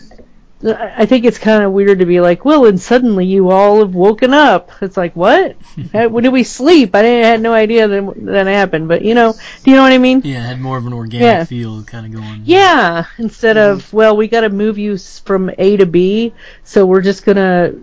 [0.65, 3.93] I think it's kind of weird to be like, well, and suddenly you all have
[3.93, 4.71] woken up.
[4.81, 5.57] It's like, what?
[5.91, 6.95] When did we sleep?
[6.95, 8.87] I didn't I had no idea that that happened.
[8.87, 10.21] But you know, do you know what I mean?
[10.23, 11.43] Yeah, it had more of an organic Yeah.
[11.43, 12.43] feel kind of going.
[12.45, 13.05] Yeah.
[13.17, 17.25] Instead of, well, we got to move you from A to B, so we're just
[17.25, 17.73] gonna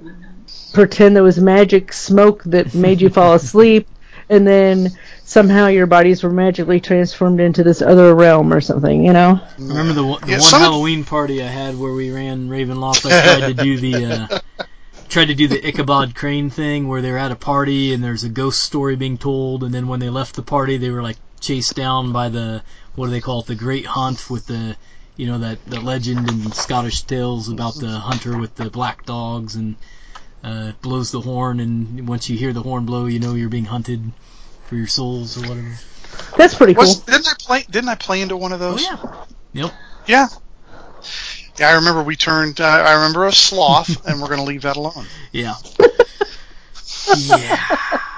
[0.72, 3.88] pretend there was magic smoke that made you fall asleep,
[4.30, 9.04] and then somehow your bodies were magically transformed into this other realm or something.
[9.04, 9.40] You know?
[9.58, 13.04] Remember the, one- the Yeah, one some Halloween party I had where we ran Ravenloft?
[13.06, 14.40] I tried to do the uh,
[15.08, 18.28] tried to do the Ichabod Crane thing where they're at a party and there's a
[18.28, 21.74] ghost story being told, and then when they left the party, they were like chased
[21.74, 22.62] down by the
[22.94, 23.46] what do they call it?
[23.46, 24.76] The Great Hunt with the
[25.16, 29.56] you know that the legend in Scottish tales about the hunter with the black dogs
[29.56, 29.74] and
[30.44, 33.64] uh, blows the horn, and once you hear the horn blow, you know you're being
[33.66, 34.12] hunted
[34.66, 35.74] for your souls or whatever.
[36.36, 36.82] That's pretty cool.
[36.84, 37.62] Was, didn't I play?
[37.70, 38.84] Didn't I play into one of those?
[38.88, 39.62] Oh yeah.
[39.64, 39.72] Yep.
[40.06, 40.28] Yeah.
[41.58, 42.60] Yeah, I remember we turned.
[42.60, 45.06] Uh, I remember a sloth, and we're going to leave that alone.
[45.32, 45.54] Yeah.
[47.16, 47.56] yeah.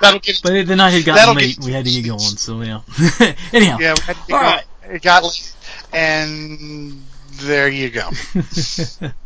[0.01, 0.41] That'll get.
[0.43, 1.57] But the night had gotten late.
[1.57, 2.21] get- We had to get going.
[2.21, 2.81] So yeah.
[3.53, 3.79] Anyhow.
[3.81, 4.43] Yeah, we had to get All going.
[4.43, 4.65] right.
[4.85, 5.55] it got late,
[5.93, 8.11] and there you go.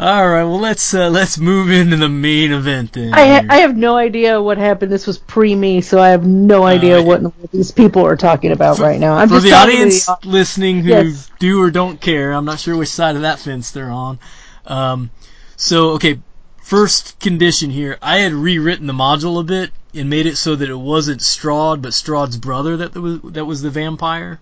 [0.00, 0.44] All right.
[0.44, 3.12] Well, let's uh, let's move into the main event then.
[3.14, 4.92] I ha- I have no idea what happened.
[4.92, 8.52] This was pre me, so I have no idea what the these people are talking
[8.52, 9.14] about right now.
[9.16, 11.30] I'm For just the audience the- listening who Yes.
[11.40, 14.20] do or don't care, I'm not sure which side of that fence they're on.
[14.66, 15.10] Um,
[15.56, 16.20] so okay,
[16.62, 17.98] first condition here.
[18.00, 21.82] I had rewritten the module a bit and made it so that it wasn't Strahd,
[21.82, 24.38] but Strahd's brother that was that was the vampire.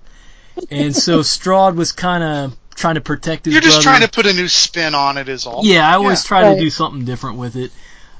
[0.71, 3.99] And so Strahd was kind of trying to protect his You're just brother.
[3.99, 5.63] trying to put a new spin on it, is all.
[5.65, 6.55] Yeah, I always try Right.
[6.55, 7.73] to do something different with it.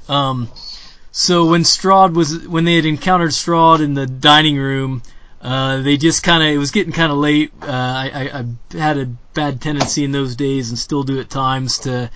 [0.09, 0.49] Um,
[1.11, 5.01] so when Strahd was when they had encountered Strahd in the dining room,
[5.41, 7.51] uh, they just kind of it was getting kind of late.
[7.61, 11.29] Uh, I, I, I had a bad tendency in those days and still do at
[11.29, 12.09] times to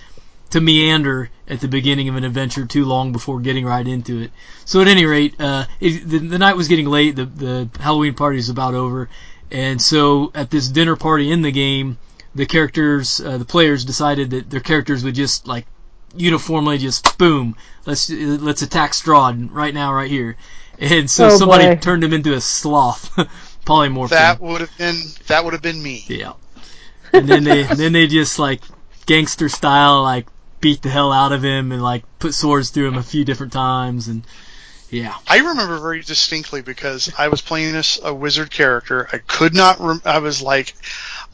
[0.50, 4.30] to meander at the beginning of an adventure too long before getting right into it.
[4.66, 7.16] So at any rate, uh, it, the, the night was getting late.
[7.16, 9.08] The the Halloween party is about over,
[9.50, 11.98] and so at this dinner party in the game,
[12.34, 15.66] the characters, uh, the players decided that their characters would just like
[16.14, 20.36] uniformly just boom, let's let's attack Strahd right now, right here.
[20.78, 21.76] And so Oh, somebody boy.
[21.76, 23.10] turned him into a sloth,
[23.66, 24.10] polymorph.
[24.10, 24.96] That would have been
[25.28, 26.04] that would have been me.
[26.08, 26.32] Yeah.
[27.12, 28.62] And then they then they just like
[29.06, 30.26] gangster style like
[30.60, 33.52] beat the hell out of him and like put swords through him a few different
[33.52, 34.22] times and
[34.90, 35.16] yeah.
[35.26, 39.08] I remember very distinctly because I was playing this a wizard character.
[39.10, 39.80] I could not.
[39.80, 40.74] Rem- I was like,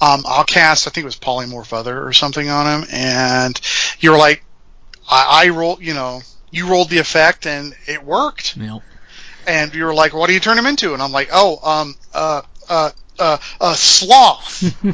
[0.00, 0.86] um, I'll cast.
[0.86, 3.60] I think it was polymorph other or something on him, and
[4.00, 4.44] you're like,
[5.08, 5.78] I, I roll.
[5.80, 8.56] You know, you rolled the effect and it worked.
[8.56, 8.82] Yep.
[9.46, 10.92] And you were like, what do you turn him into?
[10.92, 14.74] And I'm like, oh, um, uh, uh, uh, uh sloth.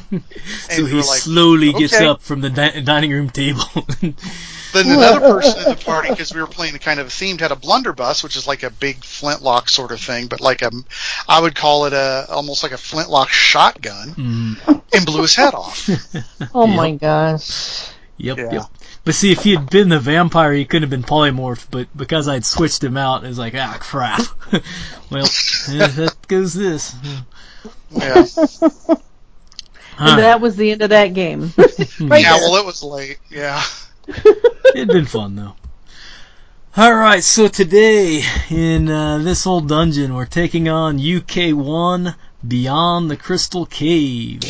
[0.71, 3.63] So he like, slowly gets up from the di- dining room table.
[4.75, 7.57] Then another person in the party, because we were playing kind of themed, had a
[7.57, 10.71] blunderbuss, which is like a big flintlock sort of thing, but like a,
[11.29, 14.83] I would call it a almost like a flintlock shotgun, Mm.
[14.93, 15.89] and blew his head off.
[16.55, 16.77] Oh Yep.
[16.77, 17.89] my gosh.
[18.19, 18.53] Yep, Yeah.
[18.53, 18.63] yep.
[19.05, 21.67] But see, if he had been the vampire, he couldn't have been polymorph.
[21.71, 24.23] But because I'd switched him out, it was like, ah, crap.
[25.11, 26.95] well, eh, that goes this.
[27.91, 28.25] Yeah.
[29.99, 31.53] And that was the end of that game.
[31.57, 32.49] right yeah, there.
[32.51, 33.19] well, it was late.
[33.31, 33.63] Yeah.
[34.75, 35.55] It'd been fun though.
[36.77, 43.11] All right, so today in uh, this old dungeon, we're taking on UK One Beyond
[43.11, 44.41] the Crystal Cave.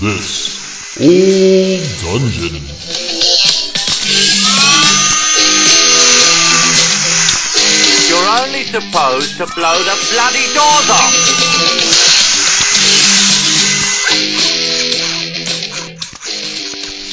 [0.00, 2.60] This old dungeon.
[8.08, 12.11] You're only supposed to blow the bloody doors off.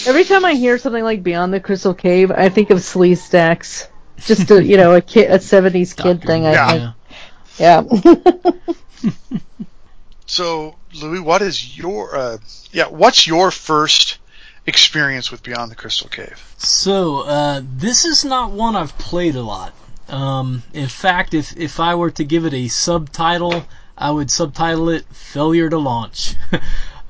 [0.10, 3.88] Every time I hear something like Beyond the Crystal Cave, I think of Sleestaks.
[4.26, 6.46] Just a you know a kid a seventies kid thing.
[6.48, 6.94] I Yeah.
[7.58, 7.94] think.
[8.12, 9.12] Yeah.
[10.26, 12.38] So, Louis, what is your, uh,
[12.72, 14.20] yeah, what's your first
[14.68, 16.54] experience with Beyond the Crystal Cave?
[16.60, 19.74] So, uh, this is not one I've played a lot.
[20.08, 23.66] Um, in fact, if, if I were to give it a subtitle,
[23.98, 26.36] I would subtitle it Failure to Launch.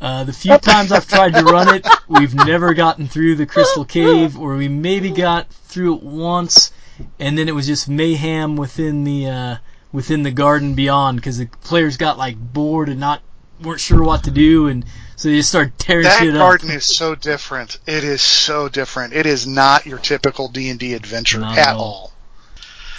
[0.02, 3.86] uh, the few times I've tried to run it, we've never gotten through the Crystal
[3.86, 6.72] Cave, or we maybe got through it once,
[7.20, 9.56] and then it was just mayhem within the, uh,
[9.92, 13.22] within the garden beyond, because the players got like bored and not,
[13.62, 14.86] weren't sure what to do, and
[15.18, 16.40] so they just started tearing That shit up.
[16.40, 17.78] garden is so different.
[17.86, 19.14] It is so different.
[19.14, 21.82] It is not your typical D and D adventure Not at all.
[21.84, 22.14] all.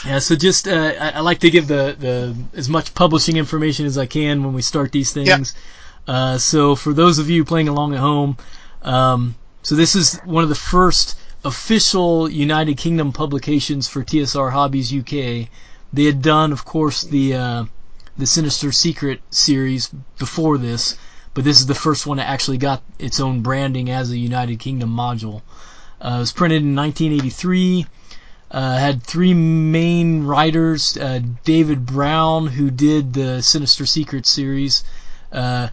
[0.05, 3.87] Yeah, so just uh, I, I like to give the, the as much publishing information
[3.87, 5.55] as I can when we start these things.
[6.11, 8.37] Uh, so for those of you playing along at home,
[8.83, 14.93] um, so this is one of the first official United Kingdom publications for TSR Hobbies
[14.93, 15.49] UK.
[15.93, 17.65] They had done, of course, the uh,
[18.19, 20.97] the Sinister Secret series before this,
[21.33, 24.59] but this is the first one that actually got its own branding as a United
[24.59, 25.43] Kingdom module.
[26.01, 27.87] Uh, it was printed in 1983.
[28.51, 34.83] Uh, had three main writers: uh, David Browne, who did the Sinister Secret series,
[35.31, 35.69] uh,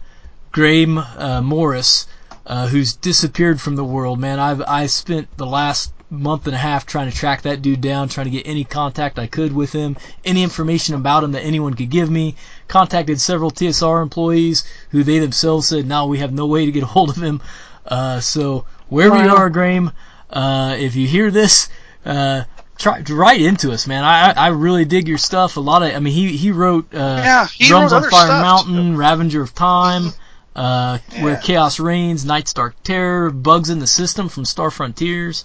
[0.52, 2.06] Graeme uh, Morris,
[2.46, 4.18] uh, who's disappeared from the world.
[4.18, 7.82] Man, I've I spent the last month and a half trying to track that dude
[7.82, 11.42] down, trying to get any contact I could with him, any information about him that
[11.44, 12.34] anyone could give me.
[12.66, 16.82] Contacted several TSR employees who they themselves said, "No, we have no way to get
[16.82, 17.42] a hold of him."
[17.86, 19.36] Uh, so wherever you Wow.
[19.36, 19.92] are, Graeme,
[20.30, 21.68] uh, if you hear this,
[22.06, 22.42] uh,
[22.78, 24.04] try write into us, man.
[24.04, 25.56] I I I really dig your stuff.
[25.58, 28.26] A lot of, I mean, he he wrote uh, Yeah, he Drums wrote on Fire
[28.26, 30.12] stuff, Mountain, Ravager of Time,
[30.58, 35.44] uh, Where Chaos Reigns, Night's Dark Terror, Bugs in the System from Star Frontiers.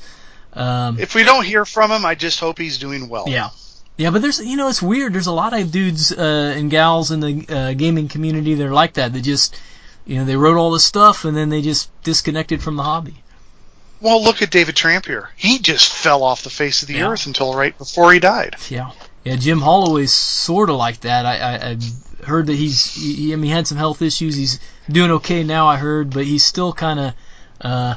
[0.54, 3.26] Um, If we don't hear from him, I just hope he's doing well.
[3.28, 3.50] yeah.
[3.96, 5.14] Yeah, but there's, you know, it's weird.
[5.14, 8.74] There's a lot of dudes uh, and gals in the uh, gaming community that are
[8.74, 9.14] like that.
[9.14, 9.56] They just,
[10.08, 13.22] you know, they wrote all this stuff and then they just disconnected from the hobby.
[14.02, 15.28] Well, look at David Trampier.
[15.36, 17.10] He just fell off the face of the Yeah.
[17.10, 18.56] earth until right before he died.
[18.68, 18.92] Yeah.
[19.24, 21.28] Yeah, Jim Holloway's sort of like that.
[21.28, 21.78] I, I, I
[22.26, 24.36] heard that he's, he, I mean, he had some health issues.
[24.36, 24.60] He's
[24.90, 27.14] doing okay now, I heard, but he's still kind of,
[27.62, 27.96] uh,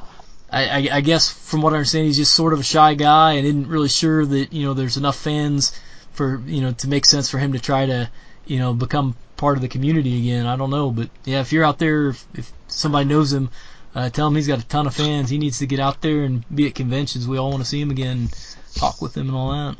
[0.50, 3.32] I, I, I guess from what I understand, he's just sort of a shy guy
[3.32, 5.78] and isn't really sure that, you know, there's enough fans
[6.12, 8.10] for, you know, to make sense for him to try to,
[8.46, 10.46] you know, become part of the community again.
[10.46, 13.50] I don't know, but yeah, if you're out there, if, if somebody knows him,
[13.96, 15.30] Uh, tell him he's got a ton of fans.
[15.30, 17.26] He needs to get out there and be at conventions.
[17.26, 18.28] We all want to see him again,
[18.74, 19.76] talk with him and all that.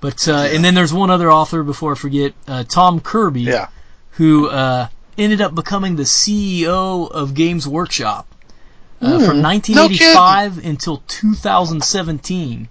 [0.00, 3.68] But uh, and then there's one other author before I forget, uh, Tom Kirby, Yeah.
[4.12, 4.88] who uh,
[5.18, 8.26] ended up becoming the CEO of Games Workshop
[9.02, 9.24] uh, Hmm.
[9.26, 12.68] from No 1985 until 2017.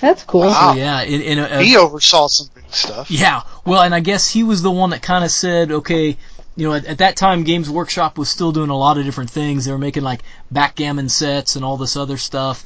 [0.00, 0.52] That's cool.
[0.52, 3.10] So yeah, in, in a, a- he oversaw some big stuff.
[3.10, 6.16] yeah, well, and I guess he was the one that kind of said, okay,
[6.56, 9.30] you know, at, at that time, Games Workshop was still doing a lot of different
[9.30, 9.64] things.
[9.64, 12.64] They were making like backgammon sets and all this other stuff.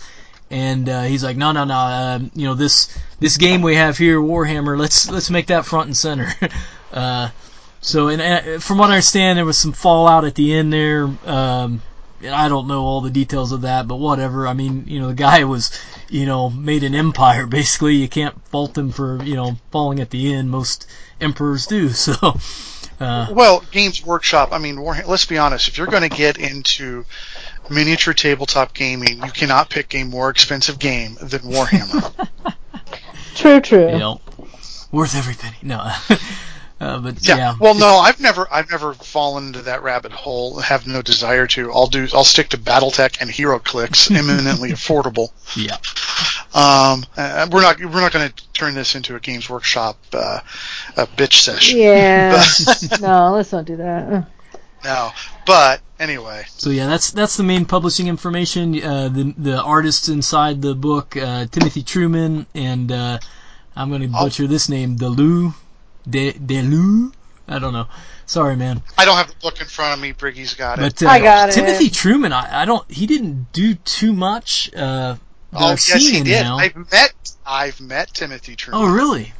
[0.52, 3.96] And uh, he's like, no, no, no, uh, you know, this this game we have
[3.96, 6.30] here, Warhammer, let's let's make that front and center.
[6.92, 7.30] uh,
[7.80, 11.04] so, and uh, from what I understand, there was some fallout at the end there.
[11.24, 11.80] Um,
[12.22, 14.46] and I don't know all the details of that, but whatever.
[14.46, 15.76] I mean, you know, the guy was,
[16.08, 17.96] you know, made an empire basically.
[17.96, 20.50] You can't fault him for, you know, falling at the end.
[20.50, 20.86] Most
[21.20, 21.90] emperors do.
[22.02, 22.38] So,
[23.00, 24.50] uh, Well, Games Workshop.
[24.52, 25.68] I mean, Warhammer, let's be honest.
[25.68, 27.04] If you're going to get into
[27.70, 32.28] miniature tabletop gaming, you cannot pick a more expensive game than Warhammer.
[33.34, 33.90] True, true.
[33.90, 34.20] you know,
[34.90, 35.56] worth every penny.
[35.62, 35.78] No,
[36.80, 37.36] uh, but yeah.
[37.36, 37.54] yeah.
[37.58, 40.60] Well, no, I've never, I've never fallen into that rabbit hole.
[40.60, 41.72] Have no desire to.
[41.72, 42.06] I'll do.
[42.12, 45.30] I'll stick to BattleTech and HeroClix, eminently affordable.
[45.56, 45.78] Yeah.
[46.54, 50.40] Um, uh, we're not, we're not going to turn this into a Games Workshop uh,
[50.98, 51.78] a bitch session.
[51.78, 52.44] Yeah.
[53.00, 54.28] No, let's not do that.
[54.84, 55.10] No,
[55.46, 56.44] but anyway.
[56.48, 58.82] So yeah, that's that's the main publishing information.
[58.82, 63.18] Uh, the the artists inside the book, uh, Timothy Truman, and uh,
[63.76, 65.54] I'm going to butcher this name, Delu,
[66.08, 67.12] De Delu.
[67.48, 67.86] I don't know.
[68.26, 68.82] Sorry, man.
[68.96, 70.12] I don't have the book in front of me.
[70.12, 71.00] Briggy's got it.
[71.00, 72.88] But uh, Timothy Truman, I, I don't.
[72.90, 74.72] He didn't do too much.
[74.74, 75.16] Uh,
[75.54, 76.42] Oh I've yes, seen he did.
[76.44, 76.56] now.
[76.56, 77.12] I've met
[77.44, 78.82] I've met Timothy Truman.
[78.82, 79.32] Oh, really?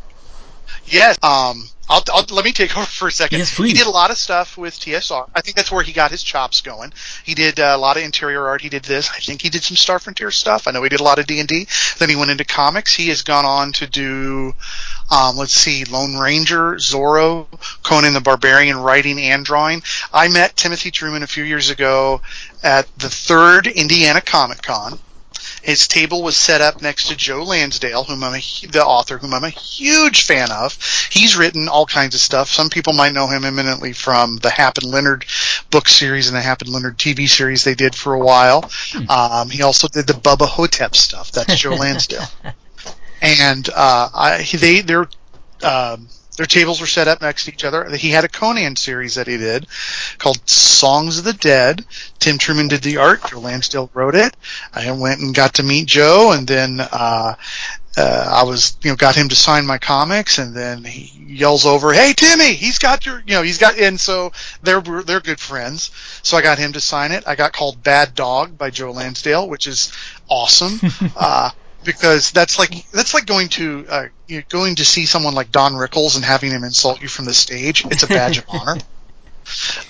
[0.86, 1.18] Yes.
[1.22, 1.68] Um.
[1.88, 3.38] I'll, I'll let me take over for a second.
[3.40, 3.56] Yes.
[3.56, 5.28] He did a lot of stuff with TSR.
[5.34, 6.92] I think that's where he got his chops going.
[7.24, 8.62] He did uh, a lot of interior art.
[8.62, 9.10] He did this.
[9.10, 10.66] I think he did some Star Frontier stuff.
[10.66, 11.66] I know he did a lot of D and D.
[11.98, 12.94] Then he went into comics.
[12.94, 14.54] He has gone on to do,
[15.10, 17.46] um, let's see, Lone Ranger, Zorro,
[17.82, 19.82] Conan the Barbarian, writing and drawing.
[20.12, 22.22] I met Timothy Truman a few years ago
[22.62, 24.98] at the third Indiana Comic Con.
[25.62, 29.32] His table was set up next to Joe Lansdale, whom I'm a, the author, whom
[29.32, 30.76] I'm a huge fan of.
[31.10, 32.48] He's written all kinds of stuff.
[32.48, 35.24] Some people might know him eminently from the Hap and Leonard
[35.70, 38.68] book series and the Hap and Leonard TV series they did for a while.
[39.08, 41.30] Um, he also did the Bubba Ho-Tep stuff.
[41.32, 42.26] That's Joe Lansdale.
[43.20, 45.08] And uh, I, he- they're.
[45.62, 47.88] um, their tables were set up next to each other.
[47.94, 49.66] He had a Conan series that he did
[50.18, 51.84] called Songs of the Dead.
[52.18, 53.24] Tim Truman did the art.
[53.26, 54.34] Joe Lansdale wrote it.
[54.72, 57.34] I went and got to meet Joe, and then uh,
[57.96, 61.66] uh, I was you know got him to sign my comics, and then he yells
[61.66, 65.40] over, "Hey Timmy, he's got your you know he's got," and so they're they're good
[65.40, 65.90] friends.
[66.22, 67.24] So I got him to sign it.
[67.26, 69.92] I got called Bad Dog by Joe Lansdale, which is
[70.28, 70.80] awesome.
[71.16, 71.50] uh,
[71.84, 75.72] because that's like that's like going to uh, you're going to see someone like Don
[75.72, 77.84] Rickles and having him insult you from the stage.
[77.86, 78.78] It's a badge of honor.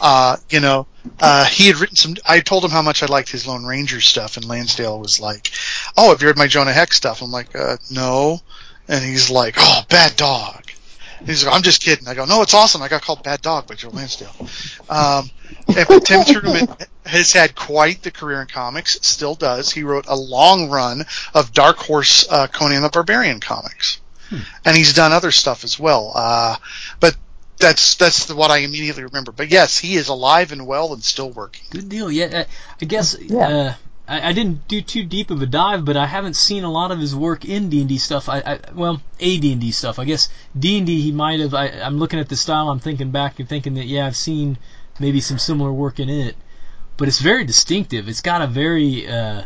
[0.01, 0.87] Uh, you know,
[1.21, 2.17] uh, he had written some.
[2.27, 5.53] I told him how much I liked his Lone Ranger stuff, and Lansdale was like,
[5.97, 8.41] "Oh, have you read my Jonah Hex stuff?" I'm like, uh, "No,"
[8.89, 10.73] and he's like, "Oh, bad dog."
[11.19, 12.83] And he's like, "I'm just kidding." I go, "No, it's awesome.
[12.83, 14.35] I got called Bad Dog by Joe Lansdale."
[14.89, 15.31] Um,
[15.69, 16.69] and Tim Truman
[17.05, 18.99] has had quite the career in comics.
[19.03, 19.71] Still does.
[19.71, 24.01] He wrote a long run of Dark Horse uh, Conan the Barbarian comics,
[24.65, 26.13] and he's done other stuff as well.
[26.15, 26.57] Uh,
[27.01, 27.17] but
[27.59, 29.33] that's that's the, what I immediately remember.
[29.33, 31.65] But yes, he is alive and well and still working.
[31.71, 32.11] Good deal.
[32.11, 32.47] Yeah, I,
[32.81, 33.75] I guess uh,
[34.07, 36.91] I, I didn't do too deep of a dive, but I haven't seen a lot
[36.91, 38.29] of his work in D and D stuff.
[38.29, 39.99] I, I well, a D and D stuff.
[39.99, 40.29] I guess
[40.59, 41.55] D and D he might have.
[41.55, 42.69] I, I'm looking at the style.
[42.69, 44.59] I'm thinking back and thinking that yeah, I've seen
[44.99, 46.37] maybe some similar work in it,
[46.97, 48.09] but it's very distinctive.
[48.09, 49.43] It's got a very uh,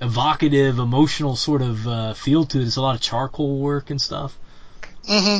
[0.00, 2.66] evocative, emotional sort of uh, feel to it.
[2.66, 4.38] It's a lot of charcoal work and stuff.
[5.06, 5.38] hmm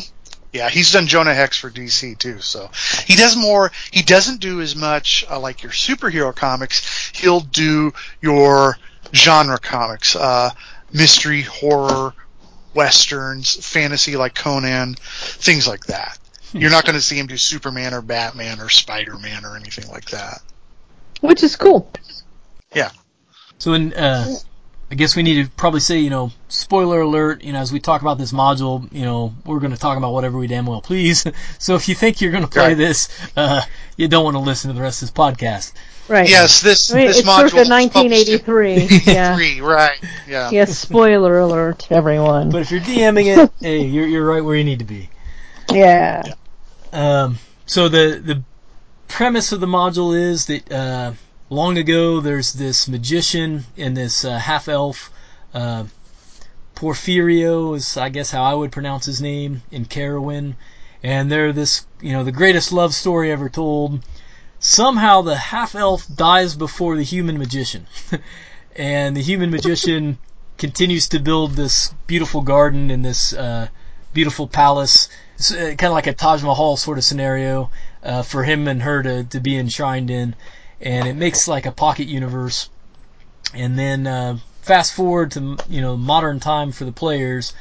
[0.53, 2.40] Yeah, he's done Jonah Hex for DC too.
[2.40, 2.70] So
[3.07, 3.72] he does more.
[3.90, 7.11] He doesn't do as much uh, like your superhero comics.
[7.14, 8.78] He'll do your
[9.14, 10.51] genre comics, uh,
[10.93, 12.14] mystery, horror,
[12.74, 16.18] westerns, fantasy like Conan, things like that.
[16.53, 19.89] You're not going to see him do Superman or Batman or Spider Man or anything
[19.89, 20.43] like that.
[21.21, 21.91] Which is cool.
[22.75, 22.91] Yeah.
[23.59, 24.35] So, in, uh,
[24.91, 27.43] I guess we need to probably say, you know, spoiler alert.
[27.45, 30.13] You know, as we talk about this module, you know, we're going to talk about
[30.13, 31.25] whatever we damn well please.
[31.59, 32.77] so, if you think you're going to play Right.
[32.77, 33.63] this, uh,
[33.97, 35.73] you don't want to listen to the rest of this podcast.
[36.09, 36.29] Right.
[36.29, 39.13] Yes, this I mean, this it's module circa was published 1983.
[39.15, 39.61] yeah.
[39.61, 39.99] right?
[40.27, 40.51] Yeah.
[40.51, 40.77] Yes.
[40.77, 42.51] Spoiler alert, everyone.
[42.51, 45.09] But if you're DMing it, hey, you're you're right where you need to be.
[45.71, 46.23] yeah.
[46.93, 48.43] Um, so the the
[49.09, 51.12] premise of the module is that uh,
[51.51, 55.11] long ago, there's this magician and this uh, half elf.
[55.55, 55.84] Uh,
[56.84, 60.57] is, I guess, how I would pronounce his name in Caerwyn,
[61.03, 64.05] and they're this, you know, the greatest love story ever told.
[64.59, 67.86] Somehow the half elf dies before the human magician,
[68.76, 70.18] and the human magician
[70.59, 73.68] continues to build this beautiful garden and this uh,
[74.12, 75.09] beautiful palace.
[75.43, 77.72] It's uh, kind of like a Taj Mahal sort of scenario
[78.05, 80.36] uh, for him and her to, to be enshrined in,
[80.80, 82.70] and it makes like a pocket universe.
[83.53, 87.55] And then uh, fast forward to you know modern time for the players,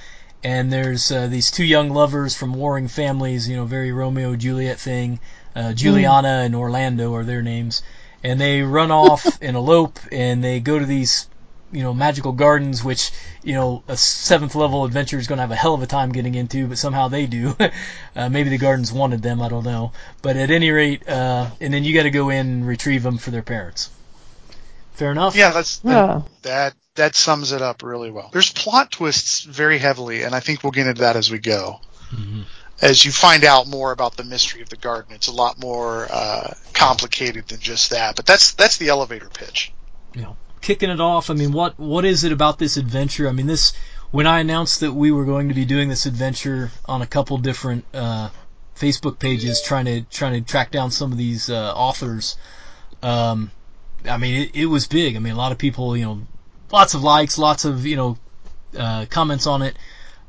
[0.43, 4.79] and there's uh, these two young lovers from warring families, you know, very Romeo Juliet
[4.79, 5.19] thing.
[5.55, 7.82] Uh, Juliana and Orlando are their names,
[8.23, 11.25] and they run off and elope, and they go to these
[11.72, 13.11] you know magical gardens, which
[13.43, 16.11] you know a seventh level adventure is going to have a hell of a time
[16.11, 17.55] getting into, but somehow they do.
[18.15, 19.91] uh, maybe the gardens wanted them, I don't know.
[20.22, 23.17] But at any rate, uh, and then you got to go in and retrieve them
[23.17, 23.89] for their parents.
[24.93, 25.36] Fair enough.
[25.36, 26.22] Yeah, that's Yeah.
[26.43, 28.30] that that sums it up really well.
[28.34, 31.80] There's plot twists very heavily, and I think we'll get into that as we go.
[32.82, 36.07] As you find out more about the mystery of the garden, it's a lot more
[36.11, 38.15] uh, complicated than just that.
[38.15, 39.72] But that's that's the elevator pitch.
[40.13, 41.30] you know, kicking it off.
[41.30, 43.28] I mean, what what is it about this adventure?
[43.28, 43.74] I mean, this
[44.12, 47.38] when I announced that we were going to be doing this adventure on a couple
[47.38, 48.30] different uh,
[48.76, 52.38] Facebook pages, trying to trying to track down some of these uh, authors.
[53.01, 53.51] Um,
[54.05, 55.16] I mean, it, it was big.
[55.16, 56.22] I mean, a lot of people, you know,
[56.72, 58.18] lots of likes, lots of you know
[58.78, 59.78] uh, comments on it.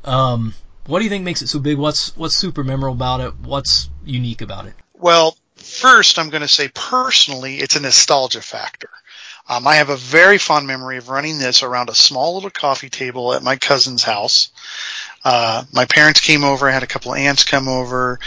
[0.05, 0.55] Um,
[0.87, 1.79] what do you think makes it so big?
[1.79, 3.35] What's what's super memorable about it?
[3.41, 4.75] What's unique about it?
[4.95, 8.91] Well, first, I'm going to say personally, it's a nostalgia factor.
[9.53, 12.89] Um, I have a very fond memory of running this around a small little coffee
[12.89, 14.49] table at my cousin's house.
[15.23, 18.19] Uh, my parents came over, I had a couple of aunts come over,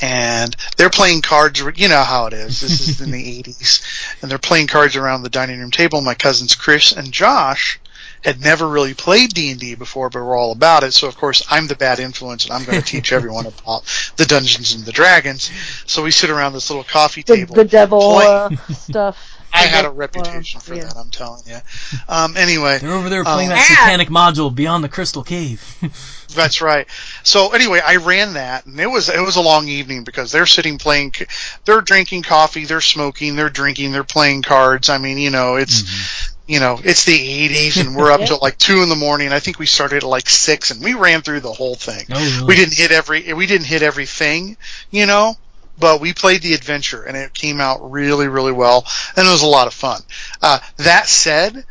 [0.00, 1.60] and they're playing cards.
[1.60, 2.60] You know how it is.
[2.60, 3.84] This is in the 80s.
[4.20, 6.00] And they're playing cards around the dining room table.
[6.00, 7.78] My cousins Chris and Josh
[8.24, 10.92] had never really played D&D before, but were all about it.
[10.92, 13.84] So of course I'm the bad influence and I'm going to teach everyone about
[14.16, 15.48] the Dungeons and the Dragons.
[15.86, 17.54] So we sit around this little coffee table.
[17.54, 19.41] the devil uh, stuff.
[19.52, 20.84] I had a reputation for yeah.
[20.84, 21.58] that, I'm telling you.
[22.08, 22.78] Um, anyway.
[22.78, 25.62] They're over there playing um, that satanic module beyond the crystal cave.
[26.34, 26.86] That's right.
[27.22, 30.46] So anyway, I ran that, and it was it was a long evening because they're
[30.46, 31.14] sitting playing,
[31.64, 34.88] they're drinking coffee, they're smoking, they're drinking, they're playing cards.
[34.88, 38.26] I mean, you know, it's you know, it's the '80s, and we're up Yeah.
[38.26, 39.32] till like two in the morning.
[39.32, 42.06] I think we started at like six, and we ran through the whole thing.
[42.10, 42.46] Oh, really?
[42.46, 44.56] We didn't hit every we didn't hit everything,
[44.90, 45.36] you know.
[45.82, 49.42] But we played the adventure, and it came out really, really well, and it was
[49.42, 50.00] a lot of fun.
[50.40, 51.64] Uh, that said,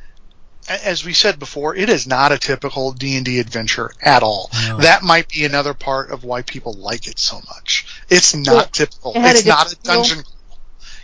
[0.67, 4.49] as we said before, it is not a typical D and D adventure at all.
[4.67, 4.77] No.
[4.79, 7.85] That might be another part of why people like it so much.
[8.09, 9.13] It's not It- typical.
[9.15, 9.93] it had a It's not a different feel.
[10.17, 10.23] dungeon.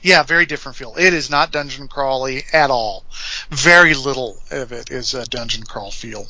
[0.02, 0.94] Yeah, very different feel.
[0.98, 3.06] It is not dungeon crawly at all.
[3.50, 6.28] Very little of it is a dungeon crawl feel.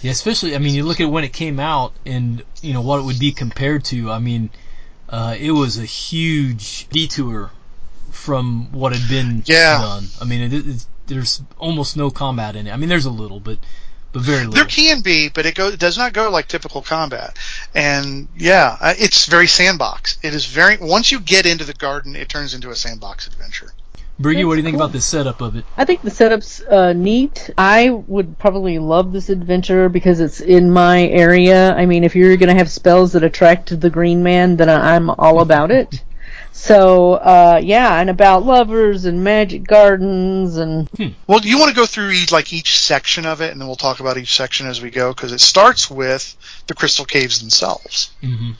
[0.00, 3.00] Yeah, especially I mean, you look at when it came out and you know what
[3.00, 4.10] it would be compared to.
[4.12, 4.50] I mean,
[5.08, 7.50] uh, it was a huge detour
[8.10, 9.78] from what had been Yeah.
[9.78, 10.08] done.
[10.20, 12.72] I mean, it, it, there's almost no combat in it.
[12.72, 13.58] I mean, there's a little, but
[14.12, 14.54] but very little.
[14.54, 17.36] There can be, but it, go, it does not go like typical combat.
[17.74, 20.18] And yeah, uh, it's very sandbox.
[20.22, 23.72] It is very once you get into the garden, it turns into a sandbox adventure.
[24.20, 24.84] Briggy, what do you think cool.
[24.84, 25.64] about the setup of it?
[25.76, 27.50] I think the setup's uh, neat.
[27.56, 31.72] I would probably love this adventure because it's in my area.
[31.74, 35.08] I mean, if you're going to have spells that attract the green man, then I'm
[35.10, 36.04] all about it.
[36.50, 40.88] So, uh, yeah, and about lovers and magic gardens and
[41.26, 43.76] Well, you want to go through each, like each section of it, and then we'll
[43.76, 48.10] talk about each section as we go because it starts with the crystal caves themselves.
[48.20, 48.52] hmm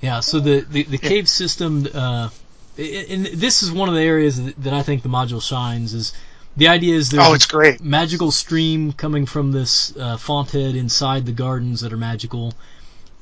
[0.00, 2.30] Yeah, so the the, the cave system, uh, i-
[2.78, 5.94] and this is one of the areas that, I think the module shines.
[5.94, 6.12] Is
[6.56, 7.80] the idea is there's Oh, it's great.
[7.80, 12.54] a magical stream coming from this uh, font head inside the gardens that are magical,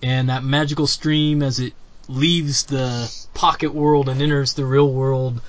[0.03, 1.73] and that magical stream as it
[2.09, 5.41] leaves the pocket world and enters the real world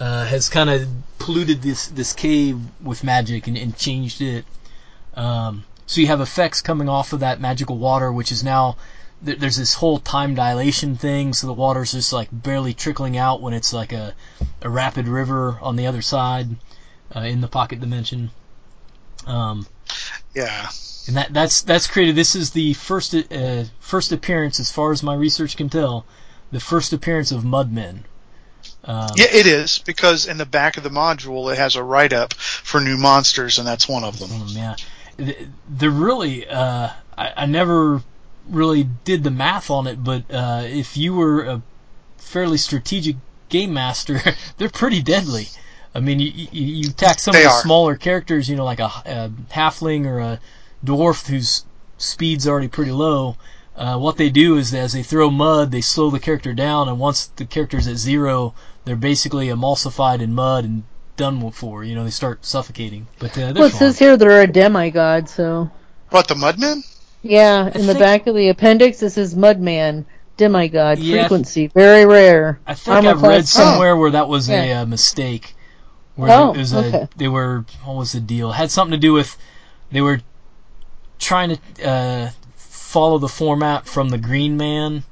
[0.00, 0.88] uh, has kind of
[1.18, 4.44] polluted this this cave with magic and, and changed it.
[5.14, 8.76] Um, so you have effects coming off of that magical water, which is now
[9.22, 13.52] there's this whole time dilation thing, so the water's just like barely trickling out when
[13.54, 14.14] it's like a,
[14.62, 16.56] a rapid river on the other side
[17.14, 18.30] uh, in the pocket dimension.
[19.26, 19.66] Um,
[20.34, 20.68] Yeah.
[21.06, 22.16] and that that's that's created.
[22.16, 26.06] This is the first uh, first appearance, as far as my research can tell,
[26.50, 28.04] the first appearance of Mudmen.
[28.84, 32.12] Um, Yeah, it is because in the back of the module it has a write
[32.14, 34.30] up for new monsters, and that's one of them.
[34.48, 34.76] Yeah,
[35.68, 36.46] they're really.
[36.48, 38.02] Uh, I, I never
[38.48, 41.62] really did the math on it, but uh, if you were a
[42.18, 43.16] fairly strategic
[43.48, 44.20] game master,
[44.58, 45.48] they're pretty deadly.
[45.94, 47.62] I mean, you, you, you tack some They of the are.
[47.62, 50.40] smaller characters, you know, like a, a halfling or a
[50.84, 51.64] dwarf whose
[51.98, 53.36] speed's already pretty low.
[53.76, 56.98] Uh, what they do is as they throw mud, they slow the character down, and
[56.98, 60.84] once the character's at zero, they're basically emulsified in mud and
[61.16, 61.84] done for.
[61.84, 63.06] You know, they start suffocating.
[63.18, 63.78] But uh, they're Well, it fun.
[63.78, 65.70] says here they're a demigod, so.
[66.10, 66.82] What the Mudmen?
[67.22, 70.04] Yeah, in the think- back of the appendix it says Mudman,
[70.36, 71.20] demigod, Yeah.
[71.22, 72.58] frequency, very rare.
[72.66, 74.80] I think Armor I've read somewhere where that was a Yeah.
[74.82, 75.54] uh, mistake.
[76.16, 77.08] Where Oh, it was a, okay.
[77.16, 78.50] they were what was the deal?
[78.50, 79.36] It had something to do with
[79.92, 80.20] they were
[81.18, 85.02] trying to uh, follow the format from the Green Man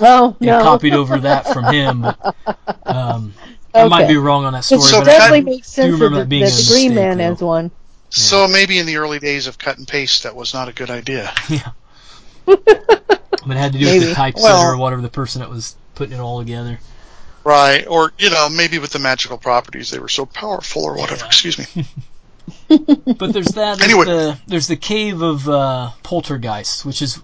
[0.00, 0.62] Oh and no.
[0.62, 2.02] copied over that from him.
[2.02, 2.34] But
[2.86, 3.34] um,
[3.74, 6.08] I might be wrong on that story, It but I definitely do makes sense that,
[6.10, 7.70] that a the Green Man has one.
[8.10, 10.90] So maybe in the early days of cut and paste, that was not a good
[10.90, 11.32] idea.
[11.48, 11.70] Yeah.
[12.44, 15.76] but it had to do with the typesetter Well- or whatever the person that was
[15.94, 16.78] putting it all together.
[17.44, 21.24] Right, or you know, maybe with the magical properties, they were so powerful, or whatever.
[21.26, 21.86] Excuse me.
[22.68, 23.78] But there's that.
[23.78, 24.04] There's Anyway.
[24.04, 27.18] the there's the cave of uh, poltergeists, which is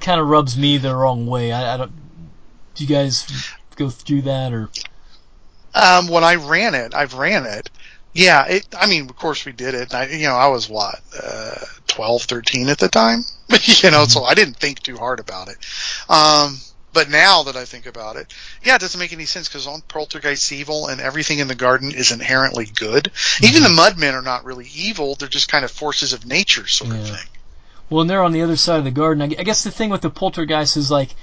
[0.00, 1.52] kind of rubs me the wrong way.
[1.52, 1.92] I, I don't.
[2.74, 3.26] Do you guys
[3.76, 4.68] go through that or?
[5.74, 7.70] Um, when I ran it, I've ran it.
[8.16, 9.94] Yeah, it, I mean, of course we did it.
[9.94, 11.54] I, you know, I was what, uh,
[11.88, 13.24] 12, 13 at the time?
[13.62, 15.58] you know, so I didn't think too hard about it.
[16.08, 16.58] Um,
[16.94, 18.32] but now that I think about it,
[18.64, 21.92] yeah, it doesn't make any sense because on Poltergeist evil and everything in the garden
[21.92, 23.12] is inherently good.
[23.42, 26.92] Even the Mudmen are not really evil; they're just kind of forces of nature, sort
[26.92, 27.28] of thing.
[27.90, 29.22] Well, and they're on the other side of the garden.
[29.22, 31.14] I I guess the thing with the poltergeist is like,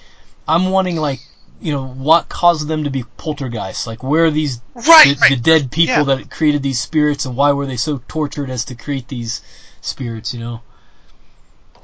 [0.47, 1.21] I'm wanting like,
[1.61, 3.87] you know, what caused them to be poltergeists?
[3.87, 5.29] Like, where are these Right, the, right.
[5.29, 6.15] the dead people Yeah.
[6.15, 9.41] that created these spirits, and why were they so tortured as to create these
[9.81, 10.33] spirits?
[10.33, 10.61] You know.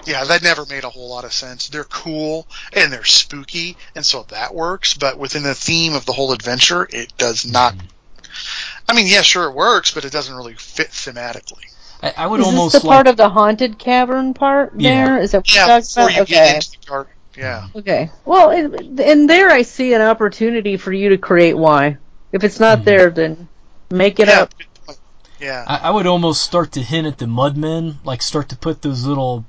[0.05, 1.67] Yeah, that never made a whole lot of sense.
[1.67, 4.93] They're cool and they're spooky, and so that works.
[4.93, 7.73] But within the theme of the whole adventure, it does not.
[7.75, 7.85] Mm-hmm.
[8.87, 11.65] I mean, yeah, sure, it works, but it doesn't really fit thematically.
[12.01, 12.95] I, I would Is almost this the like.
[12.95, 15.05] part of the haunted cavern part Yeah.
[15.05, 15.17] there?
[15.19, 16.27] Is that what Yeah, you're before talking you about?
[16.29, 16.55] get Okay.
[16.55, 17.13] into the garden.
[17.39, 17.67] Yeah.
[17.73, 18.09] Okay.
[18.25, 21.97] Well, and, in there I see an opportunity for you to create why.
[22.33, 23.47] If it's not there, then
[23.89, 24.41] make it Yeah.
[24.41, 24.53] up.
[25.39, 25.63] Yeah.
[25.65, 29.05] I, I would almost start to hint at the mudmen, like start to put those
[29.05, 29.45] little,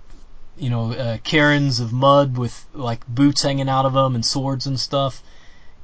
[0.57, 4.67] you know, uh, cairns of mud with like boots hanging out of them and swords
[4.69, 5.21] and stuff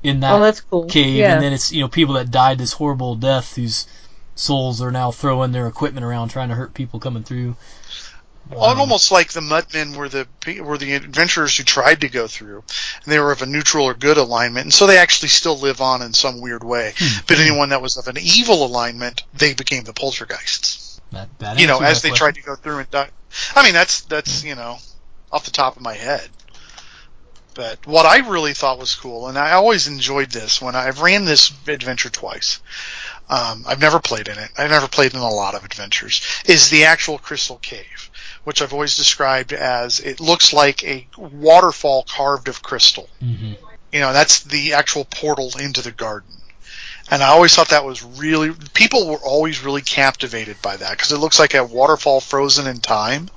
[0.05, 0.85] in that Oh, that's cool.
[0.85, 1.33] cave, Yeah.
[1.35, 3.89] and then it's you know people that died this horrible death whose
[4.37, 7.57] souls are now throwing their equipment around trying to hurt people coming through.
[8.51, 10.29] Well, almost like the Mudmen were the
[10.61, 12.63] were the adventurers who tried to go through,
[13.03, 15.81] and they were of a neutral or good alignment, and so they actually still live
[15.81, 16.95] on in some weird way.
[16.97, 17.25] Hmm.
[17.27, 21.01] But anyone that was of an evil alignment, they became the poltergeists.
[21.11, 22.25] That, that you know, as they question.
[22.25, 23.11] tried to go through and die.
[23.55, 24.79] I mean, that's that's you know,
[25.33, 26.29] off the top of my head.
[27.55, 31.25] But what I really thought was cool, and I always enjoyed this when I've ran
[31.25, 32.61] this adventure twice.
[33.29, 34.51] Um, I've never played in it.
[34.59, 36.21] I've never played in a lot of adventures.
[36.45, 37.96] Is the actual Crystal Cave,
[38.47, 43.09] which I've always described as it looks like a waterfall carved of crystal.
[43.21, 43.55] Mm-hmm.
[43.91, 46.31] You know, that's the actual portal into the garden.
[47.11, 51.11] And I always thought that was really, people were always really captivated by that because
[51.11, 53.31] it looks like a waterfall frozen in time.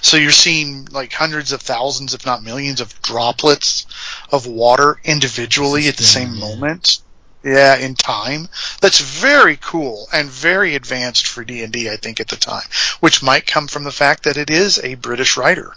[0.00, 3.86] So you're seeing like hundreds of thousands, if not millions of droplets
[4.30, 7.00] of water individually at the same moment.
[7.44, 8.48] Yeah, in time.
[8.80, 12.62] That's very cool and very advanced for D&D, I think, at the time.
[13.00, 15.74] Which might come from the fact that it is a British writer.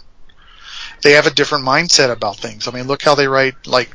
[1.02, 2.68] They have a different mindset about things.
[2.68, 3.90] I mean, look how they write, like,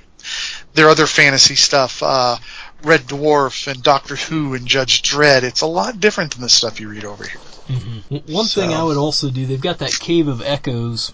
[0.73, 2.37] their other fantasy stuff, uh,
[2.83, 5.43] Red Dwarf and Doctor Who and Judge Dredd.
[5.43, 7.39] It's a lot different than the stuff you read over here.
[7.69, 8.33] Mm-hmm.
[8.33, 11.13] One thing I would also do, they've got that Cave of Echoes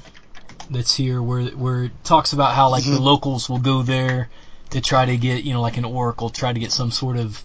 [0.70, 3.00] that's here where where it talks about how like the Mhm.
[3.02, 4.30] locals will go there
[4.72, 7.44] to try to get, you know, like an oracle, try to get some sort of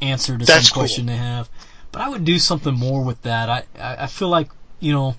[0.00, 0.82] answer to That's some cool.
[0.82, 1.48] question they have.
[1.92, 3.48] But I would do something more with that.
[3.48, 4.50] I I, feel like,
[4.80, 5.16] you know,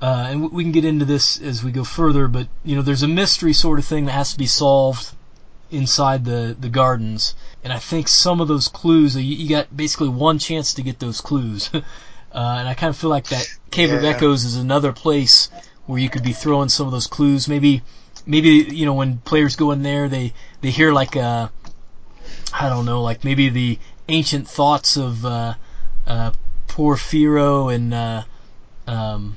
[0.00, 3.02] uh, and we- can get into this as we go further, but you know, there's
[3.02, 5.12] a mystery sort of thing that has to be solved
[5.70, 10.08] inside the the gardens, and I think some of those clues, you, you got basically
[10.08, 11.80] one chance to get those clues, uh,
[12.32, 15.48] and I kind of feel like that Cave of Echoes is another place
[15.86, 17.48] where you could be throwing some of those clues.
[17.48, 17.82] Maybe
[18.26, 21.50] maybe you know when players go in there, they they hear like a
[22.52, 23.78] I don't know, like maybe the
[24.08, 25.54] ancient thoughts of uh,
[26.06, 26.32] uh,
[26.68, 28.22] Porphyro and uh,
[28.86, 29.36] um,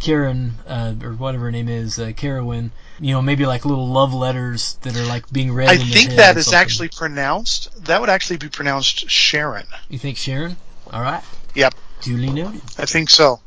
[0.00, 2.70] Karen uh, or whatever her name is, uh, Caerwyn.
[3.00, 5.68] You know, maybe like little love letters that are like being read.
[5.68, 6.58] I think that something.
[6.58, 9.66] actually pronounced, that would actually be pronounced Sharon.
[9.88, 10.56] You think Sharon?
[10.92, 11.22] All right.
[11.54, 11.74] Yep.
[12.00, 12.62] Duly noted.
[12.78, 13.40] I think so.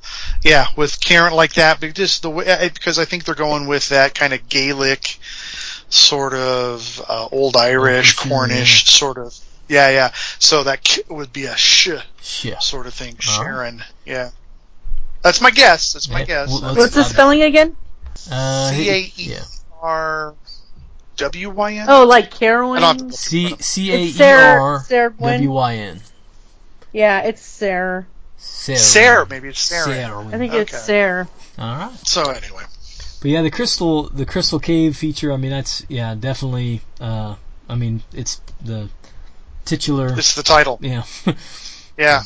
[0.43, 3.89] Yeah, with Karen like that, but just the way because I think they're going with
[3.89, 5.19] that kind of Gaelic,
[5.91, 9.37] sort of uh, old Irish, for sure, Cornish sort of
[9.67, 10.11] Yeah, yeah.
[10.39, 11.89] So that k would be a sh
[12.43, 12.59] Yeah.
[12.59, 13.17] sort of thing.
[13.29, 13.45] All right.
[13.45, 13.83] Sharon.
[14.05, 14.31] Yeah.
[15.21, 15.93] That's my guess.
[15.93, 16.49] That's my Yeah, guess.
[16.61, 17.75] well, What's the spelling again?
[18.31, 19.43] Uh, C A hey- E yeah.
[19.81, 20.33] R
[21.17, 21.85] W Y N.
[21.89, 22.97] Oh, like I don't have Caerwyn.
[22.97, 25.33] to look C C A It's E Sarah- R Sarah Gwynn.
[25.33, 26.01] W Y N.
[26.93, 28.05] Yeah, it's Sarah.
[28.37, 28.77] Sarah.
[28.79, 29.85] Sarah, maybe it's Sarah.
[29.85, 30.27] Sarah.
[30.27, 30.83] I think it's Okay.
[30.83, 31.27] Sarah.
[31.59, 32.07] All right.
[32.07, 32.63] So anyway,
[33.21, 35.31] But yeah, the crystal the crystal cave feature.
[35.31, 36.81] I mean, that's yeah, definitely.
[36.99, 37.35] Uh,
[37.69, 38.89] I mean, it's the
[39.65, 40.13] titular.
[40.17, 40.79] it's the title.
[40.81, 41.03] Yeah.
[41.97, 42.23] Yeah.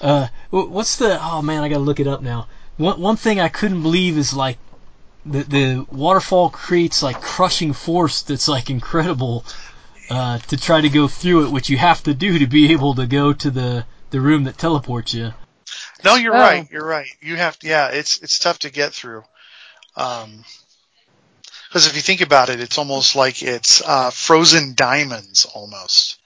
[0.00, 1.18] Uh, what's the?
[1.20, 2.46] Oh man, I gotta look it up now.
[2.76, 4.58] One one thing I couldn't believe is like
[5.26, 9.44] the the waterfall creates like crushing force that's like incredible.
[10.08, 12.94] Uh, to try to go through it, which you have to do to be able
[12.94, 15.32] to go to the the room that teleports you.
[16.04, 16.40] No, you're Oh.
[16.40, 16.68] right.
[16.70, 17.08] You're right.
[17.20, 17.66] You have to.
[17.68, 19.22] Yeah, it's it's tough to get through.
[20.00, 20.44] Um,
[21.68, 26.18] because if you think about it, it's almost like it's uh, frozen diamonds, almost.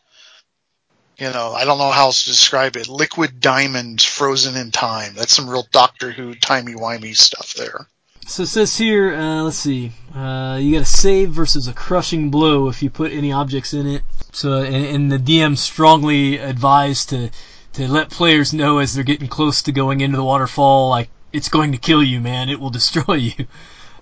[1.19, 2.89] You know, I don't know how else to describe it.
[2.89, 5.15] Liquid diamonds frozen in time.
[5.15, 7.89] That's some real Doctor Who timey wimey stuff there.
[8.27, 12.31] So it says here, uh, let's see, uh, you got a save versus a crushing
[12.31, 14.03] blow if you put any objects in it.
[14.33, 17.31] So, and, and the DM strongly advised to
[17.75, 21.49] to let players know as they're getting close to going into the waterfall, like it's
[21.49, 22.49] going to kill you, man.
[22.49, 23.47] It will destroy you.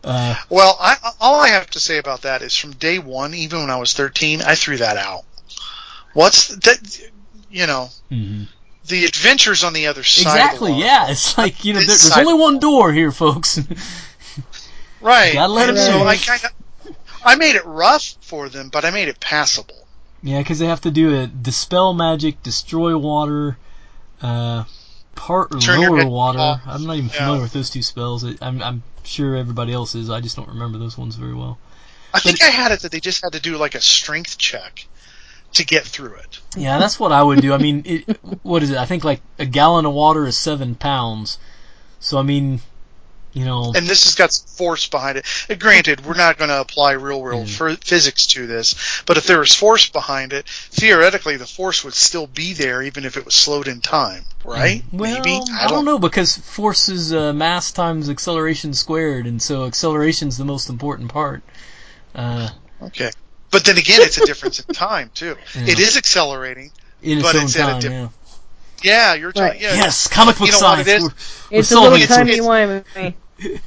[0.04, 3.60] Uh, Well, I, all I have to say about that is from day one, even
[3.60, 5.22] when I was 13, I threw that out.
[6.12, 7.00] What's that?
[7.50, 8.48] You know, mhm.
[8.86, 10.30] the adventures on the other side.
[10.36, 10.72] Exactly.
[10.74, 13.58] Yeah, it's like you know, there, there's only one door here, folks.
[15.00, 15.34] Right.
[15.34, 16.06] Gotta let them so in.
[16.06, 16.18] I
[17.24, 19.86] I made it rough for them, but I made it passable.
[20.22, 23.56] yeah, because they have to do a dispel magic, destroy water,
[24.20, 24.64] uh,
[25.14, 26.38] part lower water.
[26.38, 26.60] off.
[26.66, 27.18] I'm not even Yeah.
[27.18, 28.24] familiar with those two spells.
[28.40, 30.10] I'm, I'm sure everybody else is.
[30.10, 31.58] I just don't remember those ones very well.
[32.14, 34.86] I think I had it that they just had to do like a strength check
[35.54, 36.40] to get through it.
[36.56, 37.52] Yeah, that's what I would do.
[37.52, 38.76] I mean, it, what is it?
[38.78, 41.38] I think like a gallon of water is seven pounds.
[42.00, 42.60] So I mean,
[43.32, 45.26] you know, And this has got some force behind it.
[45.48, 47.60] Uh, Granted, we're not going to apply real Mm.
[47.60, 51.94] world physics to this, but if there was force behind it, theoretically the force would
[51.94, 54.82] still be there even if it was slowed in time, right?
[54.92, 54.98] Mm.
[54.98, 59.64] well, Maybe I don't know because force is uh, mass times acceleration squared, and so
[59.66, 61.42] acceleration's the most important part.
[62.14, 62.48] Uh,
[62.82, 63.10] Okay.
[63.50, 65.36] But then again, it's a difference in time too.
[65.54, 65.62] Yeah.
[65.72, 66.72] It is accelerating,
[67.02, 68.10] in its but own it's at a time, different.
[68.12, 68.18] yeah.
[68.82, 69.50] Yeah, you're talking.
[69.52, 69.60] Right.
[69.60, 70.78] Yeah, Yes, comic book you know science.
[70.88, 71.02] What it is?
[71.72, 73.14] We're, we're a little timey wimey.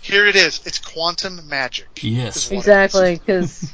[0.02, 0.62] Here it is.
[0.66, 1.88] It's quantum magic.
[2.02, 2.38] Yes.
[2.38, 2.60] is what it is.
[2.64, 3.74] Exactly, because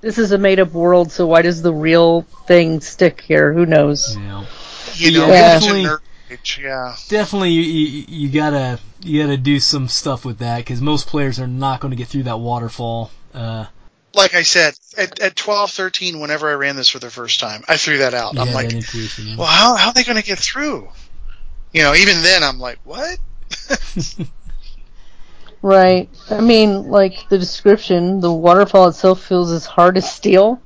[0.00, 3.52] this is a made up world, so why does the real thing stick here?
[3.52, 4.16] Who knows?
[4.16, 4.44] Yeah.
[4.94, 5.90] You know, Yeah, definitely-
[6.58, 6.94] yeah.
[7.08, 11.40] Definitely, you, you, you gotta you gotta do some stuff with that because most players
[11.40, 13.10] are not going to get through that waterfall.
[13.32, 13.64] Uh,
[14.14, 17.64] Like I said, at, at 12, 13, whenever I ran this for the first time,
[17.66, 18.34] I threw that out.
[18.34, 18.72] you I'm like.
[18.72, 19.36] Yeah.
[19.38, 20.88] well, how, how are they going to get through?
[21.72, 23.18] You know, even then, I'm like, what?
[25.62, 26.08] Right.
[26.30, 30.60] I mean, like the description, the waterfall itself feels as hard as steel.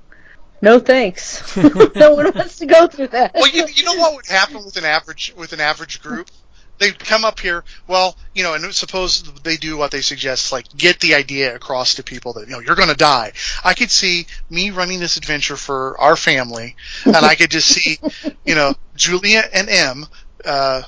[0.60, 1.56] No thanks.
[1.96, 3.34] no one wants to go through that.
[3.34, 6.30] well, you, you know what would happen with an average with an average group?
[6.78, 7.64] They'd come up here.
[7.86, 11.94] Well, you know, and suppose they do what they suggest, like get the idea across
[11.94, 13.32] to people that you know you're going to die.
[13.64, 17.98] I could see me running this adventure for our family, and I could just see,
[18.44, 20.06] you know, Julia and M.
[20.44, 20.82] Uh,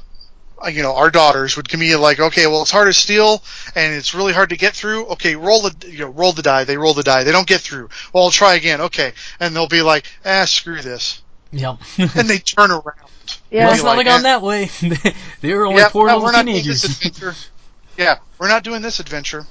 [0.68, 3.42] you know, our daughters would come be like, okay, well, it's hard to steal
[3.74, 5.06] and it's really hard to get through.
[5.06, 6.64] Okay, roll the, you know, roll the die.
[6.64, 7.24] They roll the die.
[7.24, 7.88] They don't get through.
[8.12, 8.80] Well, I'll try again.
[8.80, 11.78] Okay, and they'll be like, ah, screw this, Yep.
[11.98, 13.10] and they turn around.
[13.50, 13.66] Yeah.
[13.66, 14.22] well, it's not like, like on eh.
[14.22, 14.70] that way.
[15.40, 16.82] they were only Yeah, poor no, little we're not doing teenagers.
[16.82, 17.34] this adventure.
[17.96, 19.46] yeah, we're not doing this adventure.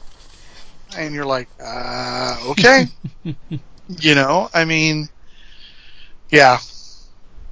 [0.96, 2.86] And you're like, uh, okay.
[3.24, 5.10] you know, I mean,
[6.30, 6.60] yeah.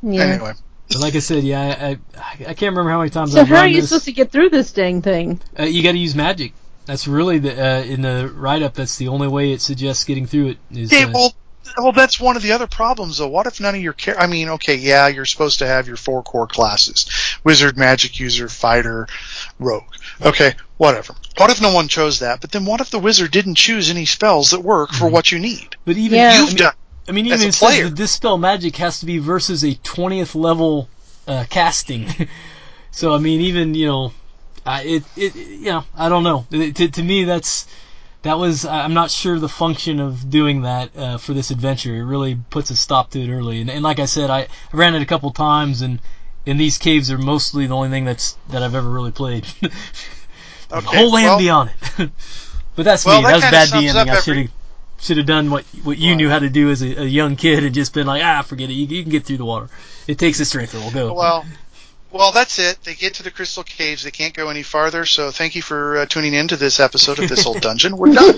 [0.02, 0.22] yeah.
[0.22, 0.54] Anyway,
[0.92, 3.48] But like I said, yeah, I, I I can't remember how many times So I've
[3.48, 3.90] how are you this.
[3.90, 5.40] supposed to get through this dang thing?
[5.58, 6.54] Uh, you got to use magic.
[6.86, 8.74] That's really the uh, in the write up.
[8.74, 10.58] That's the only way it suggests getting through it.
[10.72, 11.34] Is okay, uh, well,
[11.78, 13.28] well, that's one of the other problems, though.
[13.28, 15.96] What if none of your char- I mean, okay, yeah, you're supposed to have your
[15.96, 17.06] four core classes:
[17.44, 19.08] wizard, magic user, fighter,
[19.60, 19.84] rogue.
[20.22, 21.14] Okay, whatever.
[21.38, 22.42] What if no one chose that?
[22.42, 25.40] But then what if the wizard didn't choose any spells that work for what you
[25.40, 25.76] need?
[25.86, 26.40] but even Yeah.
[26.40, 26.74] You've mean, done.
[27.08, 30.88] I mean, even it says that dispel magic has to be versus a twentieth level
[31.28, 32.08] uh, casting.
[32.92, 34.14] so I mean, even you know,
[34.66, 36.46] I it it you know, I don't know.
[36.52, 37.68] It- to to me, that's
[38.22, 41.96] that was I'm not sure the function of doing that uh, for this adventure.
[41.96, 43.62] It really puts a stop to it early.
[43.62, 46.00] And, and like I said, I, I ran it a couple times, and
[46.46, 49.46] and these caves are mostly the only thing that's that I've ever really played.
[50.74, 52.10] Okay, whole land well- beyond it.
[52.78, 53.28] but that's Well, me.
[53.28, 54.08] that That was bad DMing.
[54.08, 54.52] I should have
[55.02, 57.64] should have done what what you knew how to do as a, a young kid
[57.64, 58.74] and just been like, ah, forget it.
[58.74, 59.70] You, you can get through the water.
[60.08, 61.14] It takes a strength We'll Go.
[61.14, 61.46] Well,
[62.12, 62.78] well, that's it.
[62.84, 64.04] They get to the crystal caves.
[64.04, 65.06] They can't go any farther.
[65.06, 67.98] So thank you for uh, tuning in to this episode of this old dungeon.
[67.98, 68.38] We're done.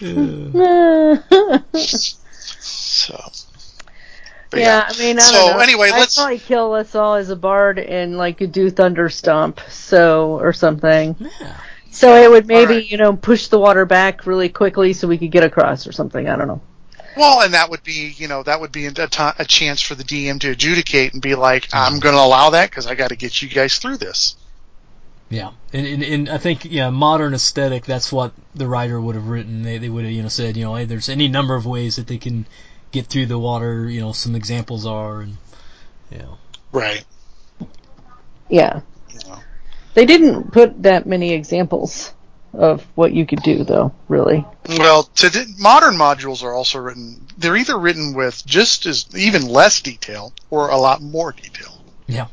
[1.74, 3.30] so.
[4.50, 5.58] but yeah, I mean, I So, don't know.
[5.62, 9.60] anyway, I'd let's- probably kill us all as a bard and like do thunder stomp,
[9.68, 11.16] so or something.
[11.90, 15.30] So it would maybe you know push the water back really quickly so we could
[15.30, 16.28] get across or something.
[16.28, 16.60] I don't know.
[17.18, 20.38] Well, and that would be, you know, that would be a, chance for the DM
[20.40, 21.98] to adjudicate and be like, I'm mm-hmm.
[21.98, 24.36] going to allow that because I got to get you guys through this.
[25.30, 27.84] Yeah, and, and and I think yeah, modern aesthetic.
[27.84, 29.62] That's what the writer would have written.
[29.62, 31.96] They they would have you know said you know hey, there's any number of ways
[31.96, 32.46] that they can
[32.92, 33.90] get through the water.
[33.90, 35.36] You know, some examples are and
[36.10, 36.38] you know.
[36.72, 37.04] Right.
[38.48, 38.80] Yeah.
[39.98, 42.14] They didn't put that many examples
[42.52, 43.92] of what you could do, though.
[44.06, 44.46] Really.
[44.68, 47.26] Well, to the, modern modules are also written.
[47.36, 51.82] They're either written with just as even less detail or a lot more detail.
[52.06, 52.28] Yeah,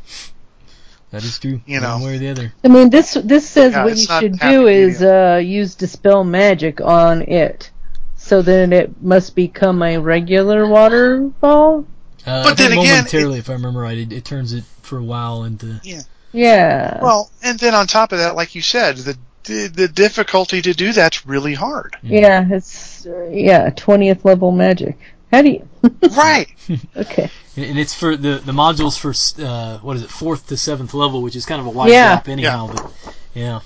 [1.10, 1.60] that is true.
[1.66, 2.06] You one know.
[2.06, 2.54] way or the other.
[2.64, 6.82] I mean, this this says Yeah, what you should do is uh, use dispel magic
[6.82, 7.72] on it.
[8.16, 11.88] So then it must become a regular waterfall.
[12.28, 14.66] Uh, But I think then again, momentarily, if I remember right, it, it turns it
[14.84, 15.82] for a while into.
[15.84, 16.04] Yeah.
[16.36, 17.00] Yeah.
[17.02, 20.74] Well, and then on top of that, like you said, the the, the difficulty to
[20.74, 21.96] do that's really hard.
[22.04, 24.98] Yeah, it's yeah twentieth level magic.
[25.32, 25.68] How do you?
[26.12, 26.48] right.
[26.96, 27.30] Okay.
[27.58, 29.14] And it's for the the modules for
[29.44, 32.16] uh, what is it fourth to seventh level, which is kind of a wide Yeah.
[32.16, 32.70] gap anyhow.
[32.74, 32.92] But
[33.34, 33.62] yeah.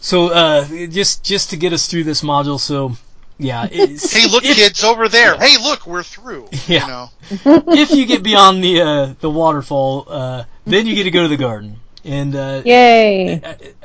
[0.00, 2.92] So uh, just just to get us through this module, so
[3.42, 5.36] yeah, it's, Hey, look, if, kids over there.
[5.36, 6.48] Hey, look, we're through.
[6.66, 6.82] Yeah.
[6.82, 7.10] You know.
[7.74, 11.28] if you get beyond the uh, the waterfall, uh, then you get to go to
[11.28, 13.40] the garden, and uh, Yay!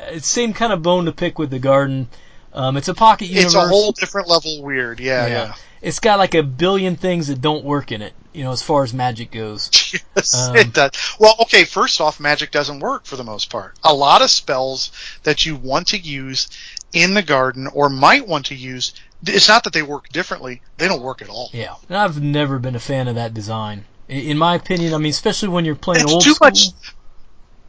[0.09, 2.07] it's same kind of bone to pick with the garden.
[2.53, 3.53] Um, it's a pocket universe.
[3.53, 4.99] It's a whole different level weird.
[4.99, 5.55] Yeah, yeah.
[5.81, 8.83] It's got like a billion things that don't work in it, you know, as far
[8.83, 9.69] as magic goes.
[10.15, 10.91] Yes, Um, it does.
[11.19, 13.75] Well, okay, first off, magic doesn't work for the most part.
[13.83, 14.91] A lot of spells
[15.23, 16.49] that you want to use
[16.91, 18.93] in the garden or might want to use,
[19.25, 21.49] it's not that they work differently, they don't work at all.
[21.53, 23.85] Yeah, and I've never been a fan of that design.
[24.07, 26.47] In my opinion, I mean, especially when you're playing That's old too school.
[26.47, 26.67] much.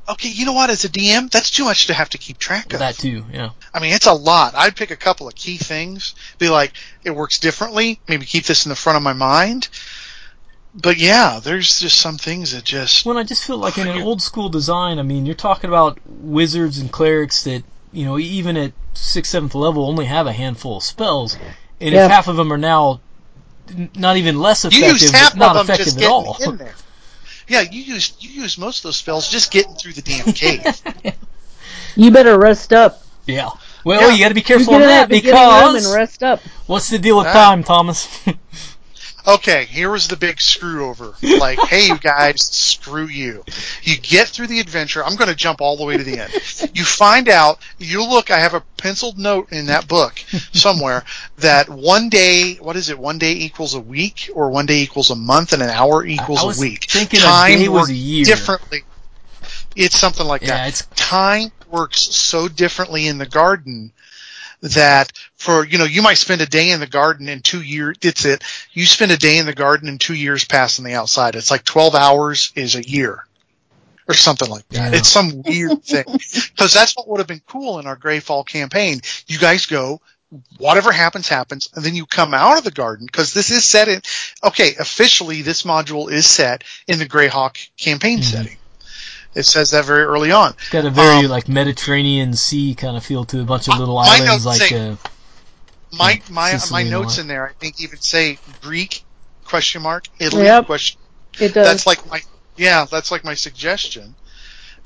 [0.08, 0.70] Okay, you know what?
[0.70, 2.78] As a DM, that's too much to have to keep track of.
[2.78, 3.50] That too, yeah.
[3.74, 4.54] I mean, it's a lot.
[4.54, 6.72] I'd pick a couple of key things, be like,
[7.04, 9.68] it works differently, maybe keep this in the front of my mind.
[10.74, 13.04] But yeah, there's just some things that just.
[13.04, 15.98] When I just feel like in an old school design, I mean, you're talking about
[16.06, 20.76] wizards and clerics that, you know, even at sixth, seventh level only have a handful
[20.78, 21.36] of spells,
[21.80, 22.04] and Yeah.
[22.06, 23.00] if half of them are now
[23.96, 26.36] not even less You effective, use half not of them effective just at all.
[26.40, 26.74] in there.
[27.46, 30.62] Yeah, you use you use most of those spells just getting through the damn cave.
[31.96, 33.02] You better rest up.
[33.26, 33.50] Yeah.
[33.84, 35.94] Well, you got to be careful you on that at the beginning room because and
[35.94, 36.40] rest up.
[36.66, 37.32] what's the deal with Ah.
[37.32, 38.08] time, Thomas?
[39.28, 41.12] Okay, here was the big screw over.
[41.22, 43.44] Like, hey, you guys, screw you.
[43.82, 45.04] You get through the adventure.
[45.04, 46.32] I'm going to jump all the way to the end.
[46.74, 50.18] You find out, you look, I have a penciled note in that book
[50.52, 51.04] somewhere
[51.38, 55.10] that one day, what is it, one day equals a week, or one day equals
[55.10, 56.86] a month, and an hour equals a week.
[56.88, 58.24] thinking a Time day was works a year.
[58.24, 58.82] differently.
[59.76, 60.68] It's something like Yeah, that.
[60.68, 63.92] it's- Time works so differently in the garden
[64.60, 67.96] that for you know you might spend a day in the garden in two years
[68.02, 68.42] it's it.
[68.72, 71.36] You spend a day in the garden and two years pass on the outside.
[71.36, 73.24] It's like 12 hours is a year
[74.08, 74.92] or something like that.
[74.92, 74.98] Yeah.
[74.98, 76.04] it's some weird thing.
[76.06, 79.00] Because that's what would have been cool in our Greyfall campaign.
[79.26, 80.00] You guys go
[80.58, 83.88] whatever happens happens and then you come out of the garden because this is set
[83.88, 84.02] in
[84.44, 88.36] okay officially this module is set in the greyhawk campaign Mm-hmm.
[88.36, 88.56] setting
[89.34, 90.52] it says that very early on.
[90.52, 93.78] It's got a very Um, like Mediterranean Sea kind of feel to a bunch of
[93.78, 94.96] little my islands, notes like say- uh,
[95.92, 99.04] my my Sicily my notes in there I think even say Greek
[99.44, 100.66] question mark Italy Yep.
[100.66, 101.00] question
[101.40, 101.64] It does.
[101.64, 102.20] that's like my
[102.56, 104.16] yeah that's like my suggestion.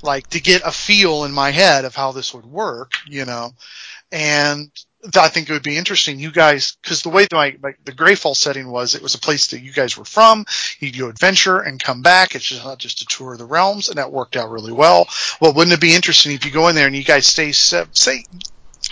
[0.01, 3.51] Like to get a feel in my head of how this would work you know?
[4.11, 4.85] And th-
[5.17, 8.35] I think it would be interesting you guys because the way my, my the Greyfall
[8.35, 10.45] setting was it was a place that you guys were from
[10.79, 13.89] you'd go adventure and come back it's just not just a tour of the realms
[13.89, 15.07] and that worked out really well
[15.41, 18.23] well wouldn't it be interesting if you go in there and you guys stay say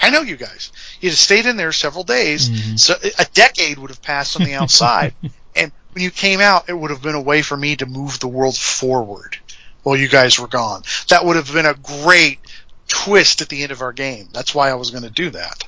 [0.01, 0.71] I know you guys.
[0.99, 2.79] You'd have stayed in there several days, Mhm.
[2.79, 5.13] so a decade would have passed on the outside.
[5.55, 8.19] and when you came out, it would have been a way for me to move
[8.19, 9.37] the world forward
[9.83, 10.83] while you guys were gone.
[11.09, 12.39] That would have been a great
[12.87, 14.29] twist at the end of our game.
[14.31, 15.65] That's why I was going to do that.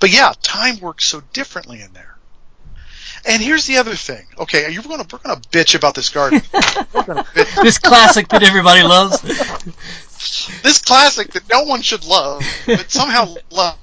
[0.00, 2.16] But yeah, time works so differently in there.
[3.28, 4.24] And here's the other thing.
[4.38, 6.40] Okay, you're to we're going to bitch about this garden.
[6.92, 7.26] Gonna
[7.62, 9.20] this classic that everybody loves.
[10.62, 13.76] this classic that no one should love, but somehow love.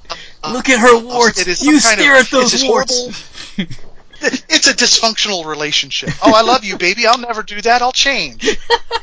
[0.50, 1.40] Look at her warts.
[1.42, 3.46] It is You kind stare of, at those warts.
[3.58, 3.74] horrible-
[4.24, 6.10] it's a dysfunctional relationship.
[6.24, 7.06] Oh, I love you, baby.
[7.08, 7.82] I'll never do that.
[7.82, 8.58] I'll change.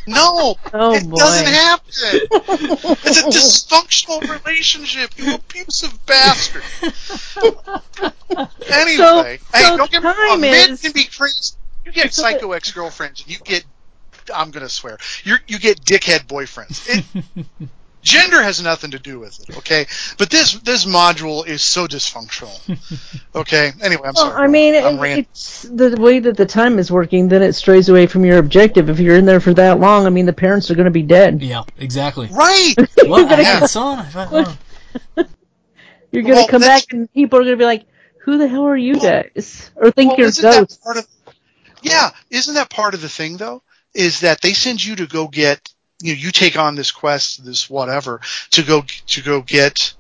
[0.07, 1.17] No, Oh it boy.
[1.17, 1.85] doesn't happen.
[3.05, 5.11] It's a dysfunctional relationship.
[5.17, 6.63] You abusive bastard.
[8.71, 10.41] Anyway, So- hey, so don't get me wrong.
[10.41, 11.55] Men can be crazy.
[11.85, 13.65] You get psycho ex girlfriends, and you get.
[14.35, 14.99] I'm gonna swear.
[15.25, 16.87] You you get dickhead boyfriends.
[16.89, 17.47] It,
[18.03, 19.87] gender has nothing to do with it, okay?
[20.19, 22.57] But this this module is so dysfunctional.
[23.35, 23.73] Okay.
[23.81, 24.45] Anyway, I'm Well, sorry.
[24.45, 27.29] I mean, I'm it- it's the way that the time is working.
[27.29, 28.91] Then it strays away from your objective.
[28.91, 31.03] If you're in there for that long, I mean, the parents are going to be
[31.03, 31.41] dead.
[31.41, 32.29] Yeah, exactly.
[32.33, 32.75] Right.
[33.07, 34.07] Well, I gotta had come- son.
[34.15, 34.57] I-
[35.17, 35.25] I-
[36.13, 37.87] You're going to Well, come back, and people are going to be like,
[38.23, 40.77] "Who the hell are you guys?" Or think Well, you're isn't that ghosts.
[40.79, 41.07] part of?
[41.83, 43.63] Yeah, isn't that part of the thing though?
[43.95, 47.45] Is that they send you to go get you know you take on this quest,
[47.45, 48.21] this whatever
[48.51, 49.93] to go to go get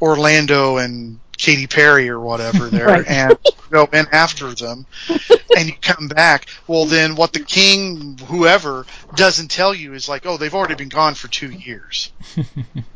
[0.00, 3.06] Orlando and Katy Perry or whatever there, Right.
[3.06, 3.36] and
[3.70, 4.86] go in after them,
[5.56, 6.46] and you come back.
[6.66, 10.88] Well, then what the king, whoever, doesn't tell you is like, oh, they've already been
[10.88, 12.12] gone for two years.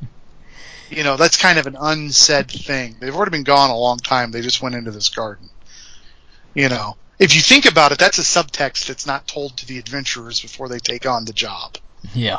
[0.91, 2.97] you know, that's kind of an unsaid thing.
[3.01, 4.31] They've already been gone a long time.
[4.31, 5.49] They just went into this garden.
[6.55, 9.79] You know, if you think about it, that's a subtext that's not told to the
[9.79, 11.77] adventurers before they take on the job.
[12.15, 12.39] yeah.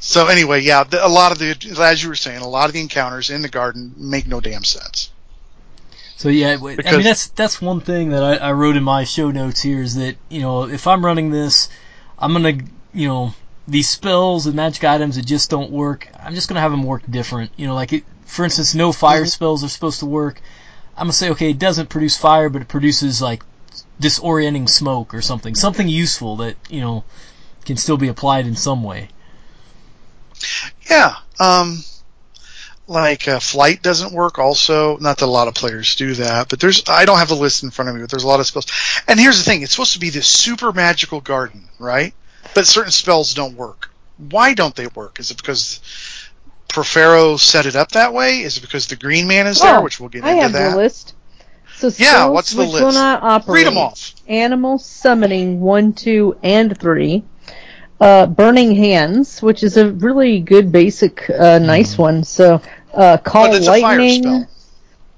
[0.00, 1.50] So anyway, yeah, the, a lot of the,
[1.80, 4.64] as you were saying, a lot of the encounters in the garden make no damn
[4.64, 5.10] sense.
[6.16, 8.84] So yeah, w- I Because- mean that's that's one thing that I, I wrote in
[8.84, 11.68] my show notes here is that you know if I'm running this,
[12.18, 12.58] I'm gonna
[12.94, 13.34] you know
[13.66, 16.08] these spells and magic items that just don't work.
[16.20, 17.50] I'm just gonna have them work different.
[17.56, 19.28] You know, like it, for instance, no fire mm-hmm.
[19.28, 20.40] spells are supposed to work.
[20.96, 23.42] I'm gonna say okay, it doesn't produce fire, but it produces like
[24.00, 27.04] disorienting smoke or something, something useful that you know
[27.64, 29.08] can still be applied in some way.
[30.90, 31.82] Yeah, um,
[32.86, 34.38] like uh, flight doesn't work.
[34.38, 37.34] Also, not that a lot of players do that, but there's I don't have the
[37.36, 38.66] list in front of me, but there's a lot of spells.
[39.08, 42.14] And here's the thing: it's supposed to be this super magical garden, right?
[42.54, 43.90] But certain spells don't work.
[44.18, 45.18] Why don't they work?
[45.20, 45.80] Is it because
[46.68, 48.40] Profero set it up that way?
[48.42, 50.52] Is it because the Green Man is there, Oh, which we'll get I into have
[50.52, 50.70] that?
[50.70, 51.14] the list.
[51.76, 52.98] So Yeah, what's the which will list?
[52.98, 53.64] not operate.
[53.64, 54.12] Read 'em off.
[54.28, 57.24] Animal summoning one, two, and three.
[58.02, 62.24] Uh, burning hands, which is a really good basic, uh, nice one.
[62.24, 62.60] So
[62.92, 64.22] uh, call But it's a fire lightning.
[64.24, 64.48] spell.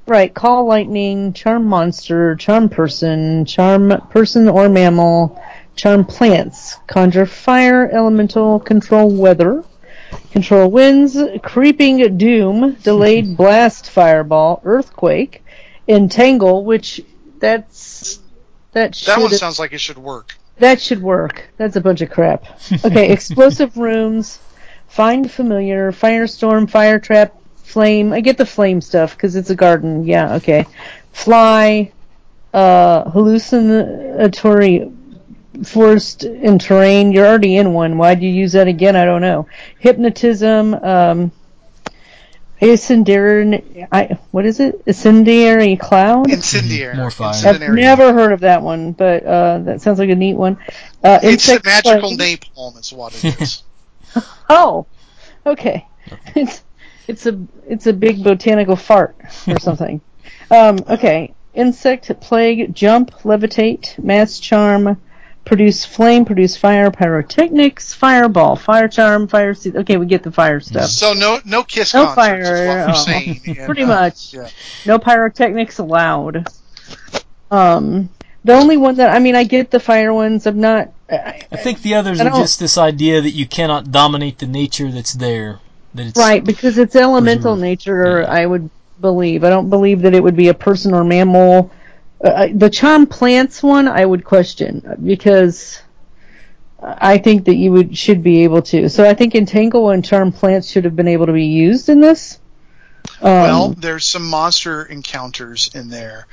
[0.06, 5.42] Right, call lightning, charm monster, charm person, charm person or mammal,
[5.76, 9.64] charm plants, conjure fire, elemental, control weather,
[10.32, 15.42] control winds, creeping doom, delayed blast fireball, earthquake,
[15.88, 17.00] entangle, which
[17.38, 18.20] that's
[18.72, 20.36] that should That one sounds like it should work.
[20.58, 21.48] That should work.
[21.56, 22.44] That's a bunch of crap.
[22.84, 24.38] Okay, explosive rooms,
[24.88, 28.12] find familiar, firestorm, fire trap, flame.
[28.12, 30.04] I get the flame stuff because it's a garden.
[30.04, 30.66] Yeah, okay.
[31.12, 31.92] Fly,
[32.52, 34.90] uh, hallucinatory
[35.64, 37.12] forest and terrain.
[37.12, 37.98] You're already in one.
[37.98, 38.96] Why'd you use that again?
[38.96, 39.46] I don't know.
[39.78, 41.32] Hypnotism, um,
[42.70, 44.82] incendiary, I, what is it?
[44.86, 46.30] Incendiary cloud?
[46.30, 46.96] Incendiary.
[46.96, 47.34] More fire.
[47.44, 50.58] I've never heard of that one, but uh, that sounds like a neat one.
[51.02, 52.46] Uh, It's a magical plague.
[52.56, 53.62] napalm, is what it is.
[54.48, 54.86] Oh,
[55.44, 55.88] okay.
[56.36, 56.62] It's
[57.08, 59.16] it's a it's a big botanical fart
[59.48, 60.00] or something.
[60.50, 61.34] um, okay.
[61.54, 65.00] Insect plague, jump, levitate, mass charm,
[65.44, 69.54] produce flame, produce fire, pyrotechnics, fireball, fire charm, fire.
[69.54, 70.88] Se- okay, we get the fire stuff.
[70.88, 72.66] So no no kiss No concerts is fire.
[72.66, 73.40] what we're oh, saying.
[73.46, 74.34] and, pretty uh, much.
[74.34, 74.48] Yeah.
[74.86, 76.48] No pyrotechnics allowed.
[77.50, 78.08] Um,
[78.44, 80.46] the only one that I mean, I get the fire ones.
[80.46, 80.92] I'm not.
[81.10, 84.46] I, I think the others I are just this idea that you cannot dominate the
[84.46, 85.60] nature that's there.
[85.94, 87.62] That it's Right, because it's elemental Preserved.
[87.62, 88.68] nature, I would
[89.00, 89.44] believe.
[89.44, 91.70] I don't believe that it would be a person or mammal.
[92.24, 95.78] Uh, the charm plants one, I would question because
[96.82, 98.88] I think that you would should be able to.
[98.88, 102.00] So I think entangle and charm plants should have been able to be used in
[102.00, 102.38] this.
[103.20, 106.26] Um, Well, there's some monster encounters in there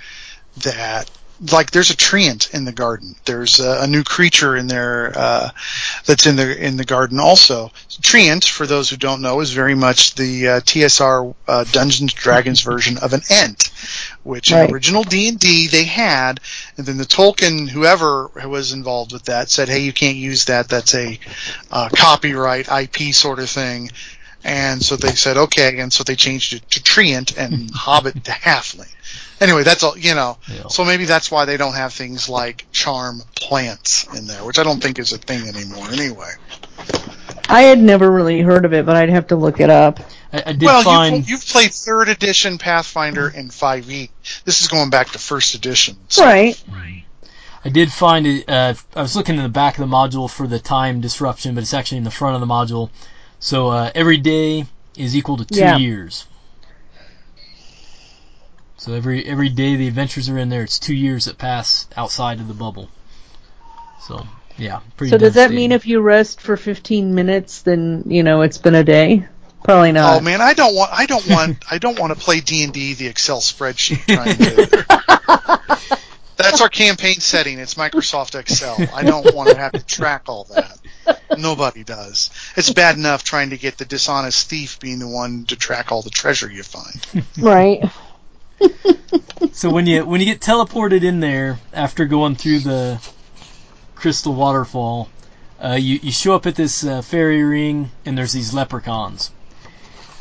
[0.63, 1.11] that,
[1.51, 3.15] like, there's a treant in the garden.
[3.25, 5.49] There's a, a new creature in there uh,
[6.05, 7.71] that's in the in the garden also.
[7.89, 12.61] Treant, for those who don't know, is very much the uh, TSR uh, Dungeons Dragons
[12.71, 13.71] version of an Ent,
[14.23, 14.69] which Right.
[14.69, 16.39] in original D and D they had,
[16.77, 20.69] and then the Tolkien whoever was involved with that said, "Hey, you can't use that.
[20.69, 21.19] That's a
[21.71, 23.89] uh, copyright IP sort of thing."
[24.43, 28.31] And so they said, okay, and so they changed it to Treant and Hobbit to
[28.31, 28.89] Halfling.
[29.41, 30.37] Anyway, that's all, you know.
[30.47, 30.67] Yeah.
[30.69, 34.63] So maybe that's why they don't have things like charm plants in there, which I
[34.63, 36.31] don't think is a thing anymore anyway.
[37.49, 39.99] I had never really heard of it, but I'd have to look it up.
[40.31, 44.09] I, I did well, find you've, you've played third edition Pathfinder and 5e.
[44.45, 45.97] This is going back to first edition.
[46.07, 46.55] so- Right.
[47.63, 48.49] I did find it.
[48.49, 51.61] Uh, I was looking in the back of the module for the time disruption, but
[51.61, 52.89] it's actually in the front of the module.
[53.39, 54.65] So uh, every day
[54.97, 55.77] is equal to two Yeah.
[55.77, 56.25] years.
[58.81, 62.39] So every every day the adventures are in there, it's two years that pass outside
[62.39, 62.89] of the bubble.
[64.07, 64.25] So
[64.57, 65.11] yeah, pretty.
[65.11, 68.73] So does that mean if you rest for 15 minutes, then you know it's been
[68.73, 69.27] a day?
[69.63, 70.17] Probably not.
[70.17, 72.73] Oh man, I don't want I don't want I don't want to play D and
[72.73, 75.97] D the Excel spreadsheet trying to
[76.37, 77.59] That's our campaign setting.
[77.59, 78.77] It's Microsoft Excel.
[78.95, 80.79] I don't want to have to track all that.
[81.37, 82.31] Nobody does.
[82.57, 86.01] It's bad enough trying to get the dishonest thief being the one to track all
[86.01, 87.27] the treasure you find.
[87.37, 87.87] Right.
[89.53, 92.99] So when you when you get teleported in there after going through the
[93.95, 95.09] crystal waterfall,
[95.63, 99.31] uh, you you show up at this uh, fairy ring and there's these leprechauns,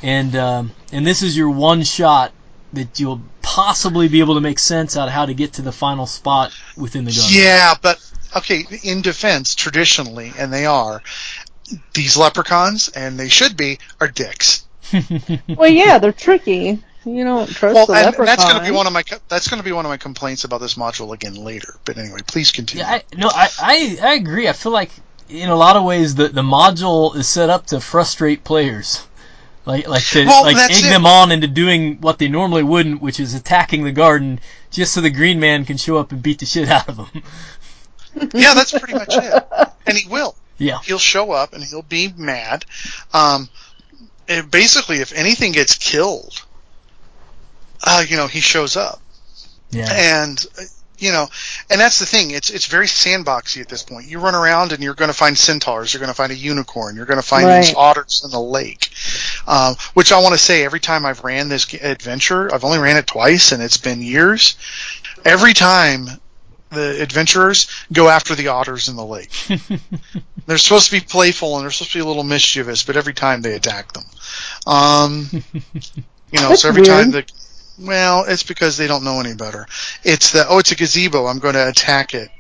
[0.03, 2.33] and um, and this is your one shot
[2.73, 5.73] that you'll possibly be able to make sense out of how to get to the
[5.73, 7.25] final spot within the gun.
[7.31, 7.99] Yeah, but
[8.37, 11.03] okay, in defense, traditionally, and they are,
[11.95, 14.67] these leprechauns, and they should be, are dicks.
[15.49, 16.81] well, yeah, they're tricky.
[17.17, 18.27] You don't trust Well, the and leprechaun.
[18.27, 20.45] that's going to be one of my that's going to be one of my complaints
[20.45, 21.75] about this module again later.
[21.85, 22.85] But anyway, please continue.
[22.85, 24.49] Yeah, I, no, I, I I agree.
[24.49, 24.91] I feel like
[25.29, 29.07] in a lot of ways the the module is set up to frustrate players.
[29.67, 30.89] Like like to Well, like egg it.
[30.89, 34.41] them on into doing what they normally wouldn't, which is attacking the garden,
[34.71, 37.11] just so the green man can show up and beat the shit out of them.
[38.35, 39.45] yeah, that's pretty much it.
[39.87, 40.35] And he will.
[40.59, 40.79] Yeah.
[40.85, 42.65] He'll show up and he'll be mad.
[43.13, 43.49] Um,
[44.51, 46.45] basically, if anything gets killed,
[47.83, 49.01] uh, you know, he shows up.
[49.71, 49.89] Yeah.
[49.91, 50.63] And uh,
[50.99, 51.27] you know,
[51.71, 52.31] and that's the thing.
[52.31, 54.07] It's it's very sandboxy at this point.
[54.07, 55.93] You run around and you're going to find centaurs.
[55.93, 56.95] You're going to find a unicorn.
[56.95, 58.91] You're going to find these otters in the lake.
[59.47, 62.99] Um, which I want to say, every time I've ran this adventure, I've only ran
[62.99, 64.57] it twice, and it's been years.
[65.25, 66.09] Every time
[66.71, 69.33] the adventurers go after the otters in the lake.
[70.47, 73.13] they're supposed to be playful and they're supposed to be a little mischievous, but every
[73.13, 74.05] time they attack them.
[74.67, 77.27] Um, you know, That's so every time weird.
[77.27, 77.33] the
[77.81, 79.67] well, it's because they don't know any better.
[80.05, 81.27] It's the oh, it's a gazebo.
[81.27, 82.31] I'm going to attack it,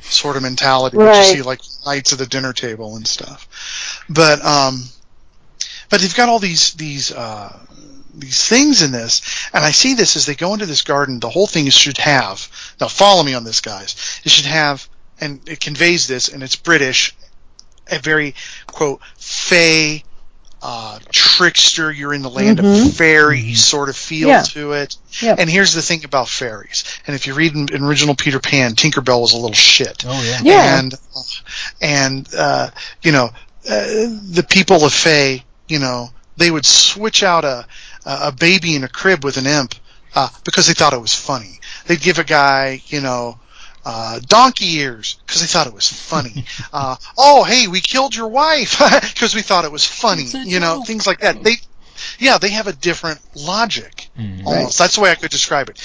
[0.00, 1.16] sort of mentality Right.
[1.30, 4.04] you see like knights at the dinner table and stuff.
[4.08, 4.82] But um,
[5.90, 7.58] but they've got all these these uh,
[8.14, 11.20] these things in this, and I see this as they go into this garden.
[11.20, 12.48] The whole thing should have
[12.80, 12.88] now.
[12.88, 14.20] Follow me on this, guys.
[14.24, 14.88] It should have,
[15.20, 17.14] and it conveys this, and it's British,
[17.90, 18.34] a very
[18.66, 20.04] quote fey.
[20.60, 22.88] Uh, trickster, you're in the land Mhm.
[22.88, 24.42] of fairies sort of feel Yeah.
[24.42, 24.96] to it.
[25.20, 25.38] Yep.
[25.38, 26.82] And here's the thing about fairies.
[27.06, 30.04] And if you read in, in original Peter Pan, Tinkerbell was a little shit.
[30.06, 30.40] Oh yeah.
[30.42, 30.78] Yeah.
[30.80, 30.94] And
[31.80, 32.70] and uh,
[33.02, 33.26] you know
[33.68, 33.84] uh,
[34.32, 37.64] the people of Fey, you know, they would switch out a
[38.04, 39.74] a baby in a crib with an imp
[40.14, 41.60] uh, because they thought it was funny.
[41.86, 43.38] They'd give a guy, you know.
[43.84, 46.44] Uh, donkey ears because they thought it was funny.
[46.72, 48.78] Uh, oh, hey, we killed your wife
[49.14, 50.24] because we thought it was funny.
[50.24, 51.42] It's a You know, things like that.
[51.42, 51.56] They,
[52.18, 54.08] yeah, they have a different logic.
[54.18, 54.44] Mhm.
[54.46, 54.78] Almost.
[54.78, 55.80] That's the way I could describe it.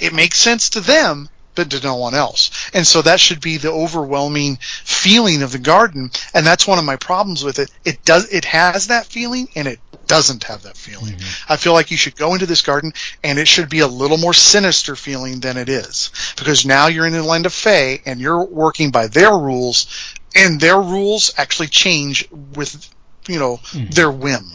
[0.00, 2.50] It makes sense to them, but to no one else.
[2.74, 6.10] And so that should be the overwhelming feeling of the garden.
[6.32, 7.70] And that's one of my problems with it.
[7.84, 11.14] It does, it has that feeling and it doesn't have that feeling.
[11.14, 11.52] Mm-hmm.
[11.52, 12.92] I feel like you should go into this garden
[13.22, 16.10] and it should be a little more sinister feeling than it is.
[16.36, 20.60] Because now you're in the land of Fae and you're working by their rules and
[20.60, 22.88] their rules actually change with,
[23.28, 23.90] you know, mm-hmm.
[23.90, 24.52] their whim.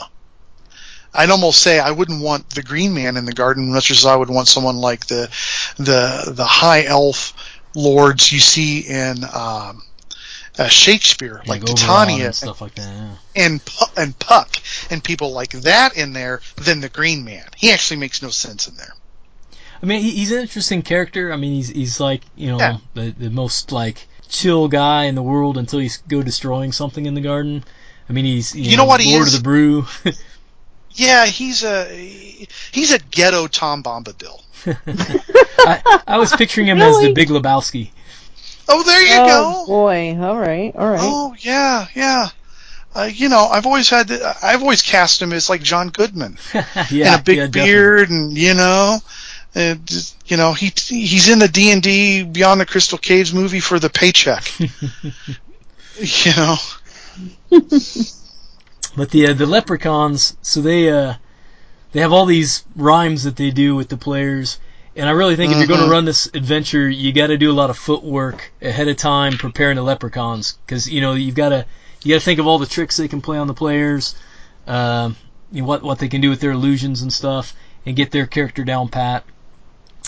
[1.13, 4.15] I'd almost say I wouldn't want the Green Man in the garden much as I
[4.15, 5.29] would want someone like the
[5.77, 7.33] the the high elf
[7.75, 9.83] lords you see in um,
[10.57, 12.93] uh, Shakespeare, like, Oberon Titania and stuff like that.
[12.93, 13.15] Yeah.
[13.45, 13.61] and
[13.97, 14.57] and Puck
[14.89, 17.45] and people like that in there than the Green Man.
[17.55, 18.93] He actually makes no sense in there.
[19.81, 21.31] I mean, he, he's an interesting character.
[21.31, 22.77] I mean, he's he's like you know Yeah.
[22.93, 27.13] the the most like chill guy in the world until you go destroying something in
[27.15, 27.63] the garden.
[28.09, 29.35] I mean, he's you, You know what he Lord is?
[29.35, 29.85] of the Brew.
[30.93, 31.85] Yeah, he's a
[32.71, 34.41] he's a ghetto Tom Bombadil.
[35.59, 37.91] I, I was picturing him as the Big Lebowski.
[38.67, 39.65] Oh, there you oh go.
[39.67, 40.17] boy!
[40.19, 40.99] All right, all right.
[41.01, 42.29] Oh yeah, yeah.
[42.95, 46.37] Uh, you know, I've always had, the, I've always cast him as like John Goodman,
[46.89, 47.61] yeah, and a big yeah, definitely.
[47.61, 48.99] beard, and you know,
[49.55, 53.33] and just, you know, he he's in the D and D Beyond the Crystal Caves
[53.33, 54.43] movie for the paycheck.
[54.59, 56.55] you know,
[58.95, 61.15] But the uh, the leprechauns, so they uh,
[61.91, 64.59] they have all these rhymes that they do with the players,
[64.95, 67.51] and I really think if you're going to run this adventure, you got to do
[67.51, 71.49] a lot of footwork ahead of time preparing the leprechauns, because you know you've got
[71.49, 71.65] to
[72.03, 74.15] you got to think of all the tricks they can play on the players.
[74.67, 75.15] Um
[75.51, 77.53] you know, what what they can do with their illusions and stuff,
[77.85, 79.23] and get their character down pat.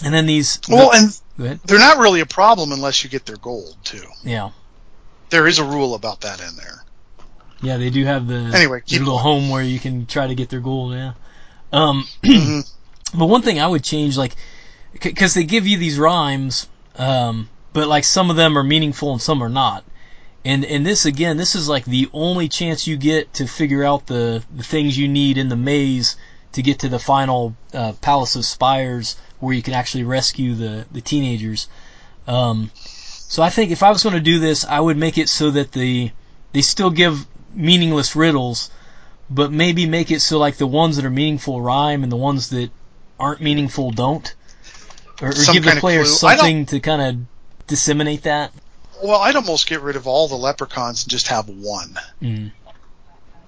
[0.04, 0.60] And then these.
[0.70, 1.60] Well, and Go ahead.
[1.66, 4.04] they're not really a problem unless you get their gold too.
[4.24, 4.52] Yeah.
[5.30, 6.84] There is a rule about that in there.
[7.62, 10.50] Yeah, they do have the Anyway, their little home where you can try to get
[10.50, 10.94] their gold.
[10.94, 11.14] Yeah.
[11.72, 13.20] Um, Mm-hmm.
[13.20, 14.36] but one thing I would change, like,
[15.02, 16.68] because they give you these rhymes,
[16.98, 19.84] um, but like some of them are meaningful and some are not.
[20.44, 24.08] And and this again, this is like the only chance you get to figure out
[24.08, 26.16] the the things you need in the maze
[26.54, 30.86] to get to the final uh, Palace of Spires where you can actually rescue the
[30.92, 31.68] the teenagers.
[32.28, 35.30] Um, so I think if I was going to do this, I would make it
[35.30, 36.12] so that the
[36.54, 38.70] they still give meaningless riddles,
[39.30, 42.50] but maybe make it so like the ones that are meaningful rhyme and the ones
[42.50, 42.70] that
[43.20, 44.34] aren't meaningful don't,
[45.22, 46.30] or, or give the kind of players clue.
[46.30, 48.52] I don't- something to kind of disseminate that.
[49.04, 51.98] Well, I'd almost get rid of all the leprechauns and just have one.
[52.22, 52.52] Mm.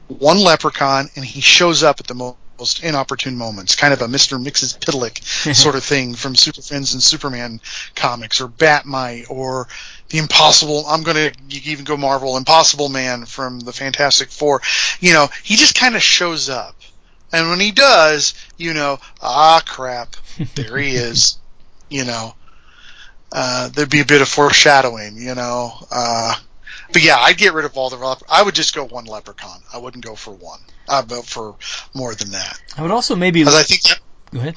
[0.07, 4.07] One leprechaun, and he shows up at the mo- most inopportune moments, kind of a
[4.07, 4.43] Mr.
[4.43, 5.23] Mxyzptlk
[5.55, 7.61] sort of thing from Super Friends and Superman
[7.95, 9.67] comics, or Bat-Mite, or
[10.14, 10.85] the Impossible.
[10.88, 14.61] I'm gonna even go Marvel Impossible Man from the Fantastic Four.
[14.99, 16.76] You know, he just kind of shows up,
[17.31, 20.15] and when he does, you know, ah crap,
[20.56, 21.38] there he is.
[21.90, 22.34] You know,
[23.31, 25.15] uh, there'd be a bit of foreshadowing.
[25.18, 25.73] You know.
[25.91, 26.34] Uh,
[26.91, 27.98] but yeah, I'd get rid of all the.
[27.98, 29.61] Lep- I would just go one leprechaun.
[29.72, 30.60] I wouldn't go for one.
[30.90, 31.56] I'd go for
[31.94, 32.60] more than that.
[32.76, 33.41] I would also maybe.
[33.41, 34.02] Because I think.
[34.31, 34.56] Go ahead.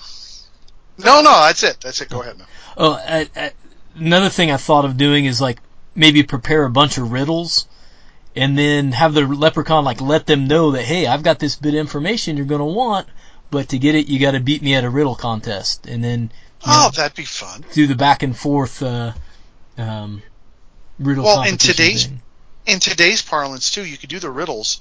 [0.96, 1.78] No, no, that's it.
[1.82, 2.08] That's it.
[2.08, 2.38] Go ahead.
[2.38, 2.46] Man.
[2.78, 3.52] Oh, I, I,
[3.96, 5.58] another thing I thought of doing is like
[5.94, 7.66] maybe prepare a bunch of riddles,
[8.34, 11.74] and then have the leprechaun like let them know that hey, I've got this bit
[11.74, 13.08] of information you're gonna want,
[13.50, 16.20] but to get it, you got to beat me at a riddle contest, and then
[16.64, 17.64] you know, Oh, that'd be fun.
[17.72, 19.12] do the back and forth uh,
[19.78, 20.22] um,
[20.98, 22.22] riddle Well, in today's thing.
[22.66, 24.80] in today's parlance too, you could do the riddles,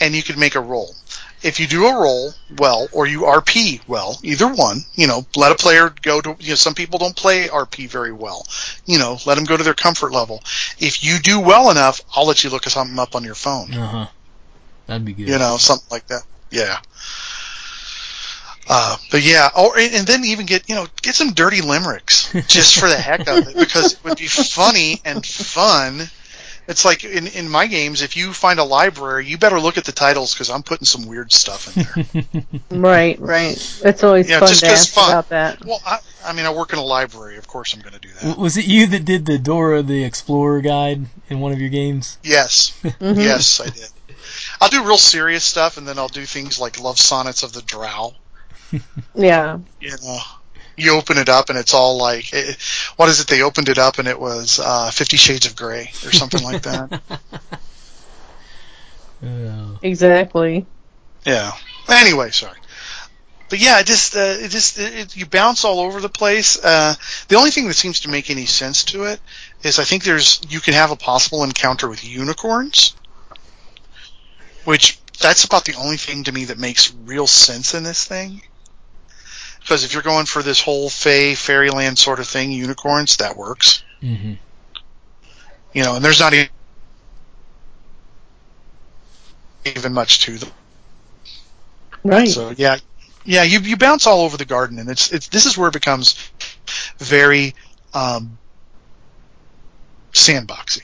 [0.00, 0.94] and you could make a roll.
[1.42, 5.52] If you do a roll well, or you RP well, either one, you know, let
[5.52, 6.36] a player go to.
[6.38, 8.46] You know, some people don't play RP very well.
[8.86, 10.42] You know, let them go to their comfort level.
[10.78, 13.72] If you do well enough, I'll let you look something up on your phone.
[13.74, 14.06] Uh huh.
[14.86, 15.28] That'd be good.
[15.28, 16.22] You know, something like that.
[16.50, 16.78] Yeah.
[18.68, 22.78] Uh, but yeah, or and then even get you know get some dirty limericks just
[22.78, 26.08] for the heck of it because it would be funny and fun.
[26.68, 29.84] It's like in in my games, if you find a library, you better look at
[29.84, 32.24] the titles because I'm putting some weird stuff in there.
[32.70, 33.80] Right, right.
[33.84, 35.10] It's always Yeah, fun just to 'cause ask fun.
[35.10, 35.64] about that.
[35.64, 38.08] well, I, I mean, I work in a library, of course I'm going to do
[38.22, 38.38] that.
[38.38, 42.16] Was it you that did the Dora the Explorer guide in one of your games?
[42.22, 43.16] Yes, Mhm.
[43.16, 43.88] yes, I did.
[44.60, 47.62] I'll do real serious stuff, and then I'll do things like love sonnets of the
[47.62, 48.14] Drow.
[49.14, 49.58] Yeah.
[49.80, 50.18] you know
[50.76, 52.52] you open it up and it's all like eh,
[52.96, 53.26] what is it?
[53.26, 56.62] They opened it up and it was uh 50 shades of gray or something like
[56.62, 57.00] that.
[59.82, 60.66] Exactly.
[61.24, 61.52] yeah.
[61.88, 62.58] Anyway sorry.
[63.48, 66.62] But yeah it just uh, it just it, it, you bounce all over the place.
[66.62, 66.94] Uh
[67.28, 69.20] the only thing that seems to make any sense to it
[69.62, 72.94] is i think there's you can have a possible encounter with unicorns
[74.64, 78.42] which that's about the only thing to me that makes real sense in this thing
[79.62, 83.82] because if you're going for this whole fey fairyland sort of thing unicorns that works
[84.00, 84.34] hmm
[85.72, 86.34] you know, and there's not
[89.64, 90.50] even much to them.
[92.04, 92.28] Right.
[92.28, 92.76] So yeah,
[93.24, 95.72] yeah, you you bounce all over the garden, and it's it's this is where it
[95.72, 96.16] becomes
[96.98, 97.54] very
[97.94, 98.38] um,
[100.12, 100.82] sandboxy.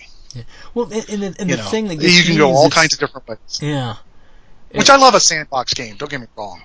[0.74, 2.94] Well, and, and, the- and the know, thing that you can me go all kinds
[2.94, 3.38] of different ways.
[3.60, 3.96] Yeah.
[4.72, 5.96] Which I love a sandbox game.
[5.96, 6.62] Don't get me wrong.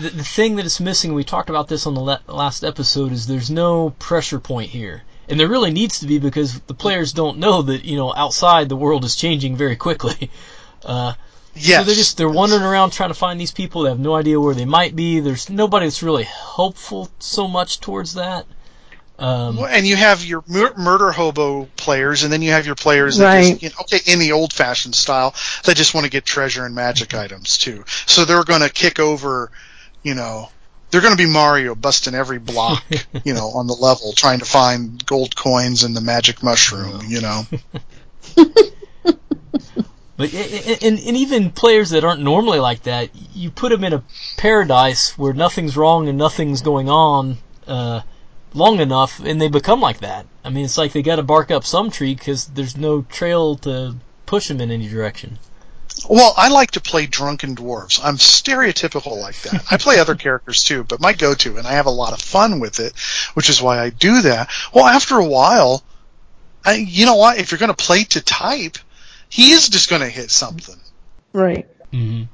[0.00, 3.12] The, the thing that is missing, we talked about this on the le- last episode,
[3.12, 5.02] is there's no pressure point here.
[5.28, 8.68] And there really needs to be because the players don't know that, you know, outside
[8.68, 10.30] the world is changing very quickly.
[10.84, 11.14] Uh,
[11.56, 11.78] Yes.
[11.80, 13.82] So they're just, they're wandering around trying to find these people.
[13.82, 15.20] They have no idea where they might be.
[15.20, 18.44] There's nobody that's really helpful so much towards that.
[19.20, 22.74] Um, Well, and you have your mur- murder hobo players, and then you have your
[22.74, 23.50] players that Right.
[23.52, 25.32] just, you know, okay, in the old fashioned style,
[25.64, 27.84] that just want to get treasure and magic items too.
[28.06, 29.52] So they're going to kick over,
[30.04, 30.50] you know,
[30.90, 32.84] they're going to be Mario busting every block,
[33.24, 37.20] you know, on the level, trying to find gold coins and the magic mushroom, you
[37.20, 37.42] know.
[40.16, 43.92] But and, and, and even players that aren't normally like that, you put them in
[43.92, 44.04] a
[44.36, 48.02] paradise where nothing's wrong and nothing's going on uh,
[48.52, 50.26] long enough, and they become like that.
[50.44, 53.56] I mean, it's like they got to bark up some tree because there's no trail
[53.56, 55.38] to push them in any direction.
[56.08, 58.00] Well, I like to play drunken dwarves.
[58.02, 59.64] I'm stereotypical like that.
[59.70, 62.60] I play other characters too, but my go-to, and I have a lot of fun
[62.60, 62.92] with it,
[63.34, 64.50] which is why I do that.
[64.74, 65.82] Well, after a while,
[66.64, 67.38] I, you know what?
[67.38, 68.78] If you're going to play to type,
[69.28, 70.76] he is just going to hit something.
[71.32, 71.68] Right.
[71.92, 72.24] Mm-hmm.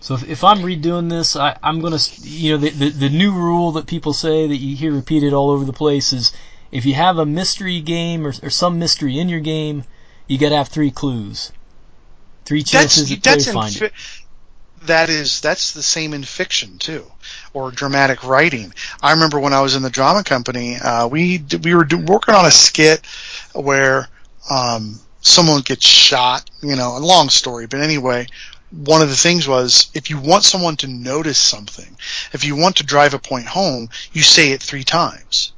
[0.00, 3.32] So if, if I'm redoing this, I, I'm gonna, you know, the, the the new
[3.32, 6.32] rule that people say that you hear repeated all over the place is
[6.72, 9.84] if you have a mystery game or, or some mystery in your game,
[10.26, 11.52] you gotta have three clues,
[12.44, 13.92] three chances that's that's in find fi- it.
[14.82, 17.04] that is that's the same in fiction too
[17.52, 18.72] or dramatic writing.
[19.02, 22.34] I remember when i was in the drama company uh, we we were do- working
[22.34, 23.04] on a skit
[23.54, 24.08] where
[24.50, 28.26] um, someone gets shot you know a long story but anyway
[28.70, 31.96] one of the things was if you want someone to notice something
[32.32, 35.52] if you want to drive a point home you say it three times.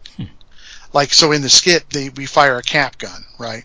[0.94, 3.64] Like so in the skit they we fire a cap gun right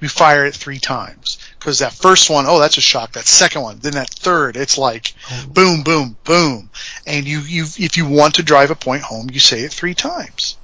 [0.00, 1.38] we fire it three times.
[1.58, 3.12] Because that first one oh that's a shock.
[3.12, 5.14] That second one then that third it's like
[5.48, 6.70] boom boom boom.
[7.06, 9.94] And you you if you want to drive a point home you say it three
[9.94, 10.56] times.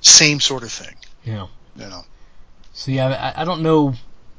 [0.00, 0.94] Same sort of thing.
[1.24, 1.46] Yeah.
[1.76, 2.04] you know?
[2.74, 3.94] So yeah, I, I don't know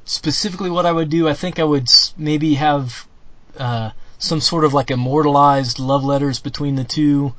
[0.05, 1.27] specifically what I would do.
[1.27, 3.07] I think I would maybe have
[3.57, 7.33] uh, some sort of like immortalized love letters between the two,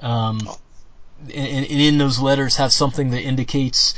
[0.00, 0.48] um,
[1.22, 3.94] and, and in those letters have something that indicates,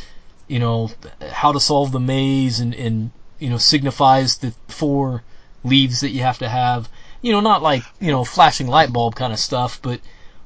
[0.48, 0.90] you know,
[1.30, 5.22] how to solve the maze and, and you know signifies the four
[5.64, 6.88] leaves that you have to have.
[7.22, 10.00] You know, not like you know flashing light bulb kind of stuff, but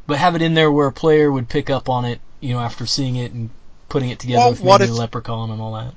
[0.07, 2.61] but have it in there where a player would pick up on it, you know,
[2.61, 3.51] after seeing it and
[3.91, 5.93] putting it together Well, with what maybe if- the leprechaun and all that.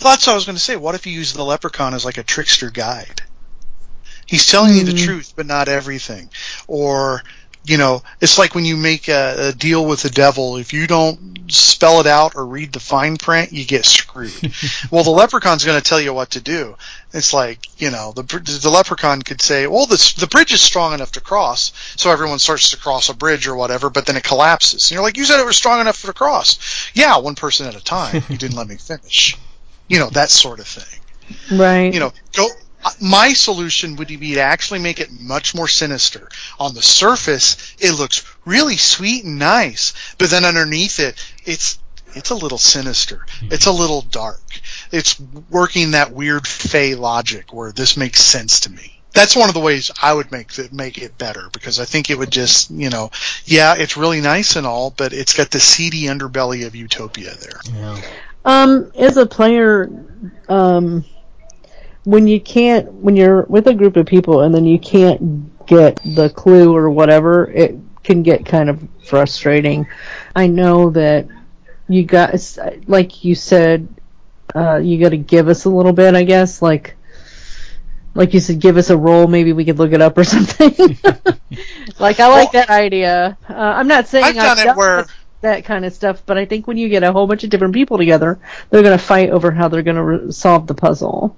[0.00, 2.18] that's what i was going to say what if you use the leprechaun as like
[2.18, 3.22] a trickster guide
[4.26, 5.04] he's telling you the hmm.
[5.04, 6.28] truth but not everything
[6.66, 7.22] or
[7.64, 10.56] you know it's like when you make a, a deal with the devil.
[10.56, 14.30] If you don't spell it out or read the fine print you get screwed.
[14.90, 16.76] Well the leprechaun's going to tell you what to do.
[17.12, 20.94] It's like you know the the leprechaun could say well the the bridge is strong
[20.94, 24.24] enough to cross so everyone starts to cross a bridge or whatever but then it
[24.24, 24.90] collapses.
[24.90, 26.90] And you're like you said it was strong enough to cross.
[26.94, 28.22] Yeah one person at a time.
[28.28, 29.36] You didn't let me finish.
[29.88, 31.00] You know that sort of thing.
[31.52, 31.94] Right.
[31.94, 32.48] you know, go.
[32.84, 36.28] Uh, My solution would be to actually make it much more sinister.
[36.58, 41.78] On the surface, it looks really sweet and nice, but then underneath it, it's
[42.14, 43.24] it's a little sinister.
[43.42, 44.42] It's a little dark.
[44.90, 45.20] It's
[45.50, 49.00] working that weird fey logic where this makes sense to me.
[49.12, 52.10] That's one of the ways I would make it make it better because I think
[52.10, 53.10] it would just, you know,
[53.44, 57.60] yeah, it's really nice and all, but it's got the seedy underbelly of utopia there.
[57.74, 58.00] Yeah.
[58.44, 59.90] Um, as a player,
[60.48, 61.04] um,
[62.04, 66.00] when you can't, when you're with a group of people and then you can't get
[66.04, 69.86] the clue or whatever, it can get kind of frustrating.
[70.34, 71.26] I know that
[71.88, 73.88] you guys, like you said,
[74.54, 76.62] uh, you got to give us a little bit, I guess.
[76.62, 76.96] Like,
[78.14, 79.26] like you said, give us a roll.
[79.26, 80.70] Maybe we could look it up or something.
[81.98, 83.36] like, I like that idea.
[83.48, 85.06] Uh, I'm not saying I've done it where-
[85.42, 87.72] that kind of stuff, but I think when you get a whole bunch of different
[87.72, 91.34] people together, they're going to fight over how they're going to re- solve the puzzle.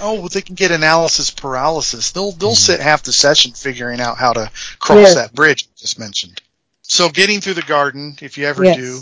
[0.00, 2.12] Oh, well, they can get analysis paralysis.
[2.12, 2.54] They'll they'll mm-hmm.
[2.56, 5.14] sit half the session figuring out how to cross Yeah.
[5.22, 6.40] that bridge I just mentioned.
[6.82, 8.76] So getting through the garden, if you ever Yes.
[8.76, 9.00] do,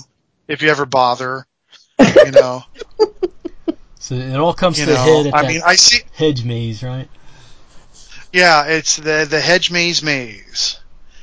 [0.49, 1.47] if you ever bother,
[1.99, 2.65] you know,
[3.99, 6.03] So it all comes You to a know, head at I that mean, I see-
[6.13, 7.09] hedge maze, right?
[8.33, 10.79] yeah, it's the the hedge maze maze,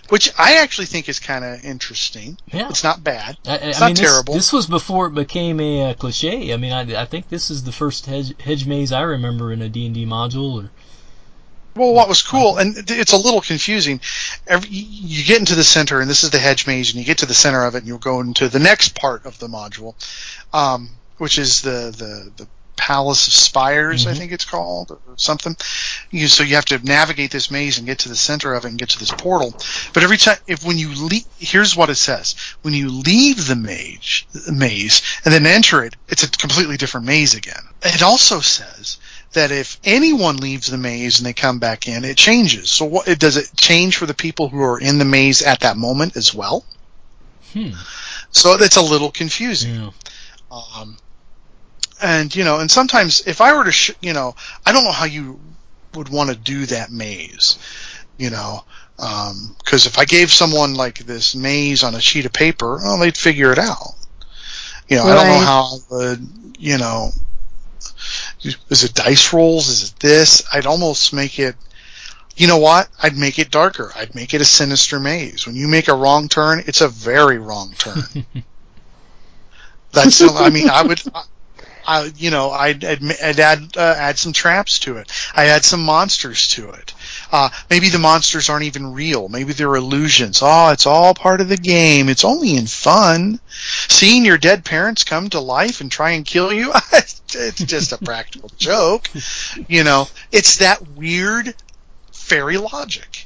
[0.10, 2.38] which I actually think is kind of interesting.
[2.52, 2.70] Yeah.
[2.70, 3.38] It's not bad.
[3.46, 4.34] I, I it's not mean, terrible.
[4.34, 6.54] this was before it became a uh, cliche.
[6.54, 9.62] I mean, I, I think this is the first hedge, hedge maze I remember in
[9.62, 10.64] a D&D module.
[10.64, 10.70] Or
[11.76, 14.02] Well, what was cool, and it's a little confusing.
[14.48, 17.20] Every, you get into the center, and this is the hedge maze, and you get
[17.20, 19.94] to the center of it, and you'll go into the next part of the module,
[20.54, 22.48] um, which is the the the
[22.80, 24.18] Palace of Spires, I Mhm.
[24.18, 25.56] think it's called, or something.
[26.12, 28.70] You, so you have to navigate this maze and get to the center of it
[28.70, 29.54] and get to this portal.
[29.94, 33.58] But every time, if when you leave, here's what it says: when you leave the
[33.58, 37.64] maze, maze, and then enter it, it's a completely different maze again.
[37.84, 38.98] It also says
[39.34, 42.72] that if anyone leaves the maze and they come back in, it changes.
[42.72, 45.78] So what does it change for the people who are in the maze at that
[45.78, 46.66] moment as well?
[47.54, 47.72] Hmm.
[48.32, 49.92] So it's a little confusing.
[50.52, 50.98] Um,
[52.02, 54.36] and you know, and sometimes if I were to, sh- you know,
[54.66, 55.40] I don't know how you
[55.96, 57.58] would want to do that maze,
[58.18, 58.64] you know,
[59.00, 62.98] um, because if I gave someone like this maze on a sheet of paper, well,
[62.98, 63.96] they'd figure it out.
[64.88, 66.28] You know, I don't know how would,
[66.58, 67.12] you know,
[68.44, 69.68] is it dice rolls?
[69.70, 70.44] Is it this?
[70.52, 71.56] I'd almost make it.
[72.36, 72.88] You know what?
[73.02, 73.92] I'd make it darker.
[73.96, 75.46] I'd make it a sinister maze.
[75.46, 78.04] When you make a wrong turn, it's a very wrong turn.
[79.92, 80.22] That's.
[80.22, 81.02] I mean, I would.
[81.90, 85.12] I, you know, I'd, I'd, add uh, add some traps to it.
[85.34, 86.94] I add some monsters to it.
[87.32, 89.28] Uh, maybe the monsters aren't even real.
[89.28, 90.42] Maybe they're illusions.
[90.44, 92.08] Oh, it's all part of the game.
[92.08, 93.40] It's only in fun.
[93.88, 97.98] Seeing your dead parents come to life and try and kill you, it's just a
[97.98, 99.10] practical joke.
[99.68, 101.56] You know, it's that weird
[102.12, 103.26] fairy logic.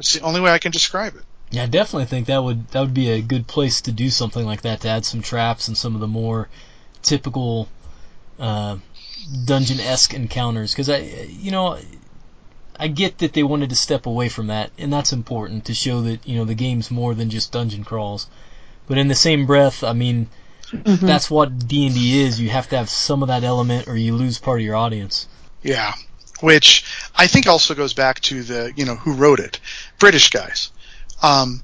[0.00, 1.22] It's the only way I can describe it.
[1.52, 4.44] Yeah, I definitely think that would that would be a good place to do something
[4.44, 6.48] like that to add some traps and some of the more
[7.04, 7.68] typical
[8.38, 8.76] uh,
[9.44, 10.72] dungeon esque encounters.
[10.72, 11.78] Because I, you know,
[12.78, 16.02] I get that they wanted to step away from that, and that's important to show
[16.02, 18.28] that you know the game's more than just dungeon crawls.
[18.86, 20.28] But in the same breath, I mean,
[20.72, 21.06] Mm-hmm.
[21.06, 22.40] that's what D and D is.
[22.40, 25.28] You have to have some of that element, or you lose part of your audience.
[25.62, 25.92] Yeah,
[26.40, 26.84] which
[27.14, 29.60] I think also goes back to the you know who wrote it,
[29.98, 30.72] British guys.
[31.22, 31.62] Um,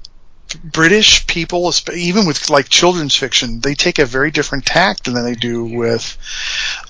[0.63, 5.35] British people, even with like children's fiction, they take a very different tact than they
[5.35, 6.17] do with,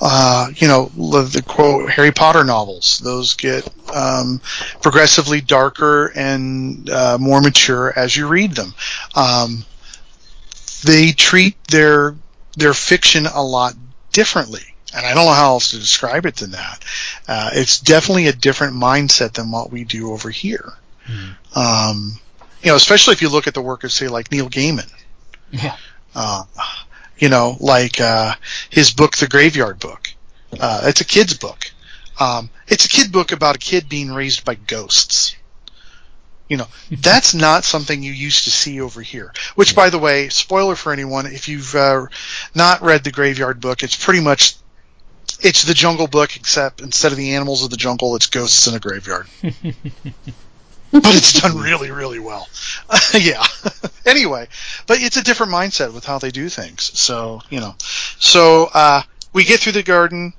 [0.02, 2.99] uh, you know, the, the quote Harry Potter novels.
[3.03, 4.41] Those get um,
[4.82, 8.73] progressively darker and uh, more mature as you read them.
[9.15, 9.64] Um,
[10.84, 12.15] they treat their
[12.57, 13.76] their fiction a lot
[14.11, 14.61] differently.
[14.94, 16.84] And I don't know how else to describe it than that.
[17.28, 20.73] Uh, it's definitely a different mindset than what we do over here.
[21.56, 22.19] Um,
[22.61, 24.91] you know, especially if you look at the work of say like Neil Gaiman.
[25.52, 25.78] Yeah.
[26.14, 26.44] Uh,
[27.22, 28.34] you know, like uh,
[28.69, 30.10] his book, The Graveyard Book.
[30.60, 31.72] Uh, it's a kid's book.
[32.19, 35.35] Um, it's a kid book about a kid being raised by ghosts.
[36.49, 39.31] You know, that's not something you used to see over here.
[39.56, 42.07] Which, by the way, spoiler for anyone, if you've uh,
[42.56, 44.56] not read the Graveyard Book, it's pretty much
[45.41, 48.73] it's the Jungle Book, except instead of the animals of the jungle, it's ghosts in
[48.73, 49.27] a graveyard.
[50.91, 52.47] but it's done really, really well.
[53.13, 53.43] yeah.
[54.05, 54.47] anyway,
[54.88, 56.97] but it's a different mindset with how they do things.
[56.99, 57.76] So you know,
[58.19, 59.01] so uh,
[59.34, 60.34] we get through the garden.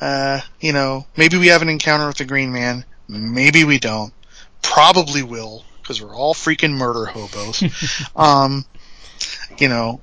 [0.00, 2.84] Uh, you know, maybe we have an encounter with the Green Man.
[3.08, 4.12] Maybe we don't.
[4.62, 7.64] Probably will because we're all freaking murder hobos.
[8.16, 8.64] um,
[9.58, 10.00] you know,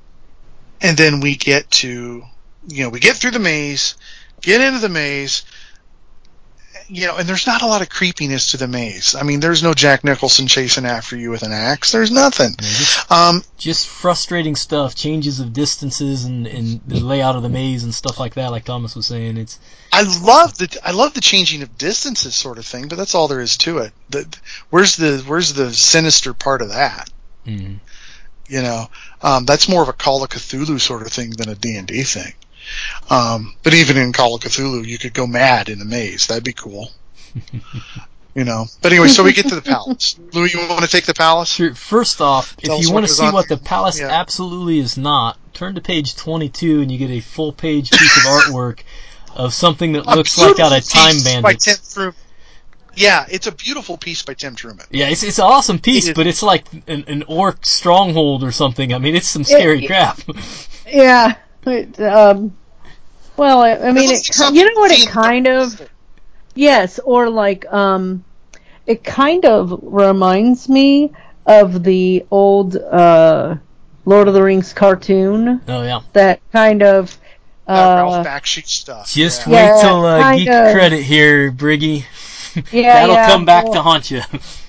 [0.81, 2.23] and then we get to,
[2.67, 3.95] you know, we get through the maze,
[4.41, 5.43] get into the maze,
[6.87, 9.15] you know, and there's not a lot of creepiness to the maze.
[9.15, 11.91] I mean, there's no Jack Nicholson chasing after you with an axe.
[11.91, 12.55] There's nothing.
[13.09, 17.93] Um, Just frustrating stuff, changes of distances and, and the layout of the maze and
[17.93, 18.51] stuff like that.
[18.51, 19.59] Like Thomas was saying, it's
[19.91, 23.27] I love the I love the changing of distances sort of thing, but that's all
[23.27, 23.93] there is to it.
[24.09, 24.37] The,
[24.69, 27.09] where's the where's the sinister part of that?
[27.47, 27.79] mm,
[28.47, 28.89] You know,
[29.21, 31.87] um, that's more of a Call of Cthulhu sort of thing than a D and
[31.87, 32.33] D thing.
[33.09, 36.27] Um, but even in Call of Cthulhu, you could go mad in a maze.
[36.27, 36.89] That'd be cool.
[38.35, 38.65] you know.
[38.81, 40.19] But anyway, so we get to the palace.
[40.33, 41.49] Louis, you want to take the palace?
[41.49, 41.73] Sure.
[41.75, 43.33] First off, Tell if you want to see on.
[43.33, 44.07] what the palace Yeah.
[44.09, 48.23] absolutely is not, turn to page 22 and you get a full page piece of
[48.23, 48.81] artwork
[49.35, 51.93] of something that A looks like out of Time piece By Bandits.
[51.93, 52.13] Tim
[52.95, 54.85] Yeah, it's a beautiful piece by Tim Truman.
[54.91, 56.15] Yeah, it's it's an awesome piece, It is.
[56.15, 58.93] but it's like an, an orc stronghold or something.
[58.93, 60.19] I mean, it's some scary it- crap.
[60.87, 61.35] Yeah.
[61.65, 62.55] It, um,
[63.37, 64.91] well, I, I mean, it, you know what?
[64.91, 65.81] It kind of,
[66.53, 68.23] yes, or like, um,
[68.85, 71.11] it kind of reminds me
[71.45, 73.55] of the old uh,
[74.05, 75.61] Lord of the Rings cartoon.
[75.67, 76.01] Oh yeah.
[76.13, 77.17] That kind of.
[77.67, 79.11] Uh, Ralph Bakshi stuff.
[79.11, 79.73] Just yeah.
[79.73, 80.73] wait till uh, kind geek of.
[80.73, 82.05] credit here, Briggy.
[82.71, 84.21] Yeah, That'll yeah, come back well- to haunt you.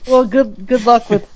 [0.07, 1.27] Well, good good luck with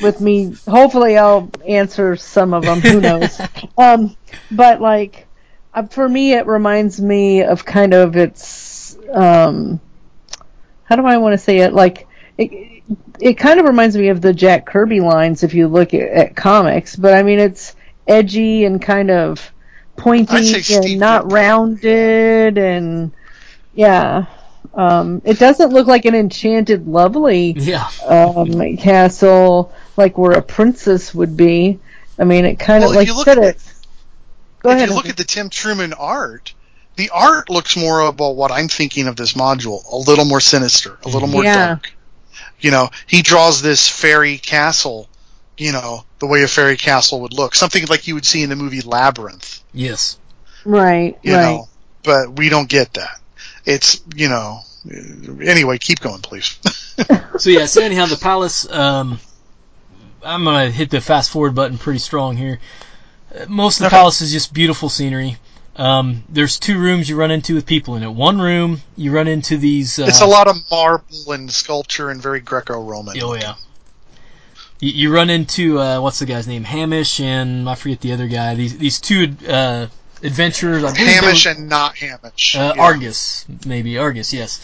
[0.00, 0.54] with me.
[0.68, 2.80] Hopefully, I'll answer some of them.
[2.80, 3.40] Who knows?
[3.76, 4.16] um,
[4.52, 5.26] but like,
[5.74, 8.96] uh, for me, it reminds me of kind of its.
[9.12, 9.80] Um,
[10.84, 11.72] how do I want to say it?
[11.72, 12.06] Like,
[12.38, 12.82] it
[13.18, 16.36] it kind of reminds me of the Jack Kirby lines if you look at, at
[16.36, 16.94] comics.
[16.94, 17.74] But I mean, it's
[18.06, 19.52] edgy and kind of
[19.96, 23.10] pointy and not rounded and
[23.74, 24.26] yeah.
[24.74, 27.88] Um, it doesn't look like an enchanted, lovely Yeah.
[28.06, 31.78] um, castle, like where a princess would be.
[32.18, 33.62] I mean, it kind Well, of if like you look said at it.
[34.62, 34.88] Go if ahead.
[34.90, 36.54] you look at the Tim Truman art,
[36.96, 40.98] the art looks more about what I'm thinking of this module, a little more sinister,
[41.04, 41.66] a little more Yeah.
[41.66, 41.92] dark.
[42.60, 45.08] You know, he draws this fairy castle,
[45.56, 48.50] you know, the way a fairy castle would look, something like you would see in
[48.50, 50.18] the movie Labyrinth, Yes.
[50.64, 51.40] right, you right.
[51.42, 51.68] know,
[52.04, 53.19] but we don't get that.
[53.64, 54.60] It's, you know,
[55.42, 56.58] anyway, keep going, please.
[57.38, 58.70] So yeah, so anyhow, the palace.
[58.70, 59.18] Um,
[60.22, 62.60] I'm gonna hit the fast forward button pretty strong here.
[63.48, 63.96] Most of the Okay.
[63.96, 65.38] palace is just beautiful scenery.
[65.76, 68.10] Um, there's two rooms you run into with people in it.
[68.12, 69.98] One room you run into these.
[69.98, 73.16] Uh, it's a lot of marble and sculpture and very Greco-Roman.
[73.22, 73.54] Oh yeah.
[74.80, 76.64] You, you run into uh, what's the guy's name?
[76.64, 78.54] Hamish and I forget the other guy.
[78.54, 79.86] These these two uh,
[80.22, 80.84] adventurers.
[80.84, 82.56] I Hamish were- and not Hamish.
[82.56, 82.82] uh, Yeah.
[82.82, 84.32] Argus, maybe Argus.
[84.32, 84.60] Yes.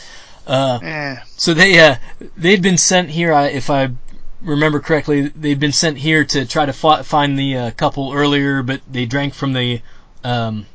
[0.46, 1.16] Uh, Eh.
[1.36, 1.96] so they uh,
[2.36, 3.90] they'd been sent here, I- if I
[4.42, 5.28] remember correctly.
[5.34, 9.06] They'd been sent here to try to fi- find the uh, couple earlier, but they
[9.06, 9.80] drank from the
[10.22, 10.66] um,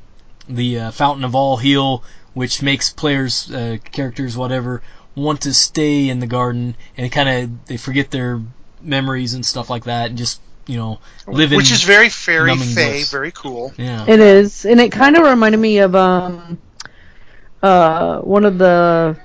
[0.49, 2.03] the uh, fountain of all heal,
[2.33, 4.81] which makes players, uh, characters, whatever,
[5.15, 8.41] want to stay in the garden and kind of they forget their
[8.81, 12.47] memories and stuff like that and just you know live in Which is very fairy
[12.49, 13.11] numbing fey, bliss.
[13.11, 13.73] very cool.
[13.77, 14.05] Yeah.
[14.07, 16.59] It is, and it kind of reminded me of um,
[17.61, 19.17] uh, one of the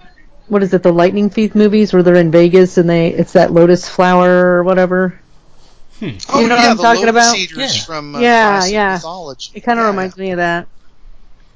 [0.49, 3.53] what is it, the Lightning Thief movies where they're in Vegas and they it's that
[3.53, 5.21] lotus flower or whatever.
[6.03, 7.37] Oh, you know yeah, what I'm talking about?
[7.37, 8.93] eaters from uh, yeah, yeah.
[8.95, 9.53] mythology.
[9.55, 10.69] It kind of reminds me of that.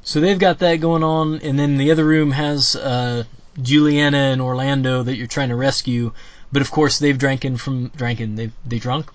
[0.02, 3.24] So they've got that going on, and then the other room has uh,
[3.60, 6.12] Juliana and Orlando that you're trying to rescue.
[6.50, 8.36] But of course, they've drinking from drinking.
[8.36, 9.10] They they drunk.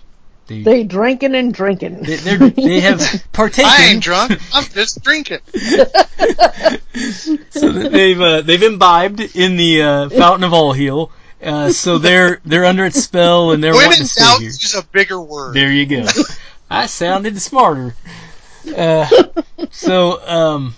[0.48, 2.04] They, They drinking and drinking.
[2.04, 3.02] they they're, have
[3.34, 3.66] partaken.
[3.74, 4.40] I ain't drunk.
[4.54, 5.40] I'm just drinking.
[7.50, 11.12] so they've uh, they've imbibed in the uh, fountain of all heal.
[11.42, 14.40] Uh, so they're they're under its spell and they're when wanting in to stay doubt,
[14.40, 14.50] here.
[14.50, 15.56] use a bigger word.
[15.56, 16.06] There you go.
[16.70, 17.96] I sounded smarter.
[18.76, 19.08] Uh,
[19.72, 20.76] so, um,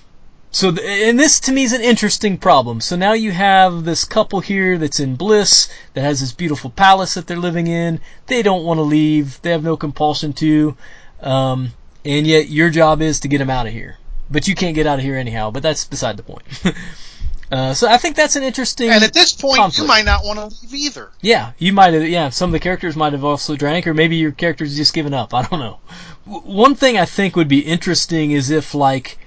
[0.52, 2.82] so, and this to me is an interesting problem.
[2.82, 7.14] So now you have this couple here that's in bliss, that has this beautiful palace
[7.16, 8.00] that they're living in.
[8.28, 9.42] They don't want to leave.
[9.42, 10.76] They have no compulsion to.
[11.22, 11.74] Um,
[12.06, 13.98] and yet your job is to get them out of here.
[14.32, 15.52] But you can't get out of here anyhow.
[15.52, 16.44] But that's beside the point.
[17.52, 18.90] uh, so I think that's an interesting.
[18.90, 19.80] And at this point, conflict.
[19.82, 21.12] you might not want to leave either.
[21.22, 22.08] Yeah, you might have.
[22.08, 25.14] Yeah, some of the characters might have also drank, or maybe your character's just given
[25.14, 25.34] up.
[25.34, 25.80] I don't know.
[26.26, 29.18] W- One thing I think would be interesting is if like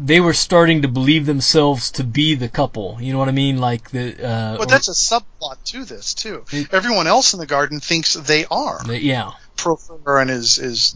[0.00, 2.98] they were starting to believe themselves to be the couple.
[3.00, 3.58] You know what I mean?
[3.58, 4.14] Like the.
[4.14, 6.44] Uh, Well, that's a subplot to this too.
[6.72, 8.80] Everyone else in the garden thinks they are.
[8.86, 9.32] or- yeah.
[9.56, 10.92] Professor and his his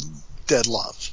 [0.46, 1.12] dead love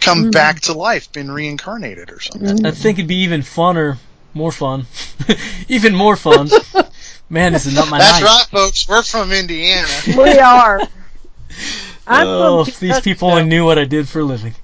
[0.00, 2.66] come back to life, been reincarnated or something.
[2.66, 3.98] I think it'd be even funner,
[4.34, 4.86] more fun,
[5.68, 6.50] even more fun.
[7.30, 8.26] Man, this is not my That's night.
[8.26, 8.86] right, folks.
[8.86, 9.88] We're from Indiana.
[10.06, 10.80] We are.
[12.06, 14.54] I'm oh, if these people only knew what I did for a living.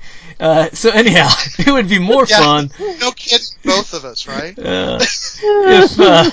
[0.41, 1.29] Uh, so anyhow,
[1.59, 2.71] it would be more Yeah, fun
[3.01, 4.57] No kidding, both of us, right?
[4.59, 6.31] uh, if uh,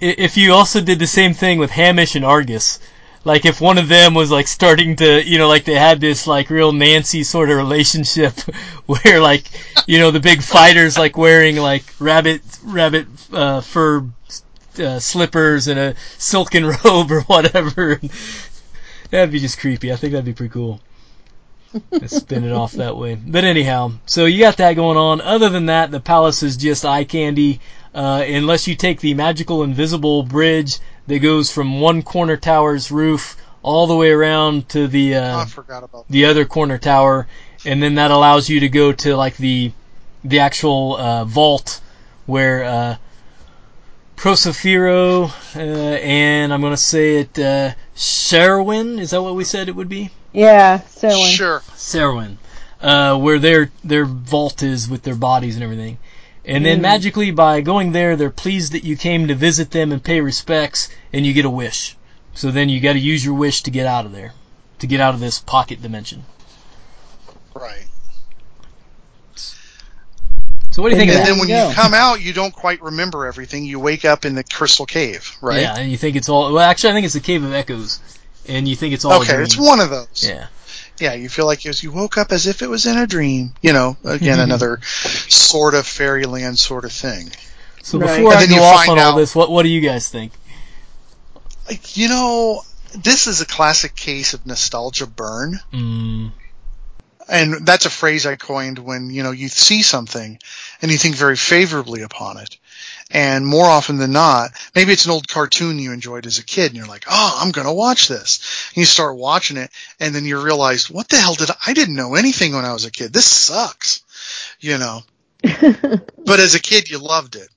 [0.00, 2.78] if you also did the same thing with Hamish and Argus.
[3.24, 6.26] Like if one of them was like starting to, you know, like they had this
[6.26, 8.32] like real Nancy sort of relationship
[8.86, 9.50] where like,
[9.86, 14.06] you know, the big fighters like wearing like rabbit rabbit uh, fur
[14.78, 18.00] uh, slippers and a silken robe or whatever.
[19.10, 19.92] That'd be just creepy.
[19.92, 20.80] I think that'd be pretty cool.
[22.06, 23.14] Spin it off that way.
[23.14, 25.20] But anyhow, so you got that going on.
[25.20, 27.60] Other than that, the palace is just eye candy.
[27.94, 33.36] Uh, unless you take the magical invisible bridge that goes from one corner tower's roof
[33.62, 35.44] all the way around to the Oh, uh,
[35.82, 37.26] about the other corner tower,
[37.64, 39.72] and then that allows you to go to like the
[40.22, 41.80] the actual uh, vault
[42.26, 42.96] where uh,
[45.56, 48.98] uh, and I'm gonna say it uh, Sherwin.
[48.98, 50.10] Is that what we said it would be?
[50.32, 51.30] Yeah, Selwyn.
[51.30, 51.62] Sure.
[51.74, 52.36] Serwin,
[52.82, 55.98] uh, where their their vault is with their bodies and everything.
[56.44, 56.82] And then Mm.
[56.82, 60.88] magically, by going there, they're pleased that you came to visit them and pay respects,
[61.12, 61.96] and you get a wish.
[62.34, 64.32] So then you got to use your wish to get out of there,
[64.78, 66.24] to get out of this pocket dimension.
[67.54, 67.86] Right.
[70.70, 71.30] So what do you think and of that?
[71.32, 73.64] then when you come out, you don't quite remember everything.
[73.64, 75.62] You wake up in the crystal cave, right?
[75.62, 76.52] Yeah, and you think it's all.
[76.52, 77.98] Well, actually, I think it's the Cave of Echoes,
[78.48, 79.12] and you think it's all.
[79.12, 79.42] a Okay, dream.
[79.42, 80.24] it's one of those.
[80.28, 80.46] Yeah.
[80.98, 83.52] Yeah, you feel like you woke up as if it was in a dream.
[83.62, 87.30] You know, again, another sort of fairyland sort of thing.
[87.82, 88.16] So Right.
[88.16, 89.80] before And I then go you off find on all this, what what do you
[89.80, 90.32] guys think?
[91.68, 92.62] Like, you know,
[92.96, 95.60] this is a classic case of nostalgia burn.
[95.72, 96.32] Mm,
[97.28, 100.38] And that's a phrase I coined when, you know, you see something
[100.82, 102.56] and you think very favorably upon it.
[103.10, 106.66] And more often than not, maybe it's an old cartoon you enjoyed as a kid
[106.66, 108.68] and you're like, oh, I'm going to watch this.
[108.70, 111.72] And you start watching it and then you realize, what the hell did I, I
[111.72, 113.12] didn't know anything when I was a kid.
[113.12, 114.02] This sucks.
[114.60, 115.02] You know,
[115.42, 117.48] but as a kid, you loved it.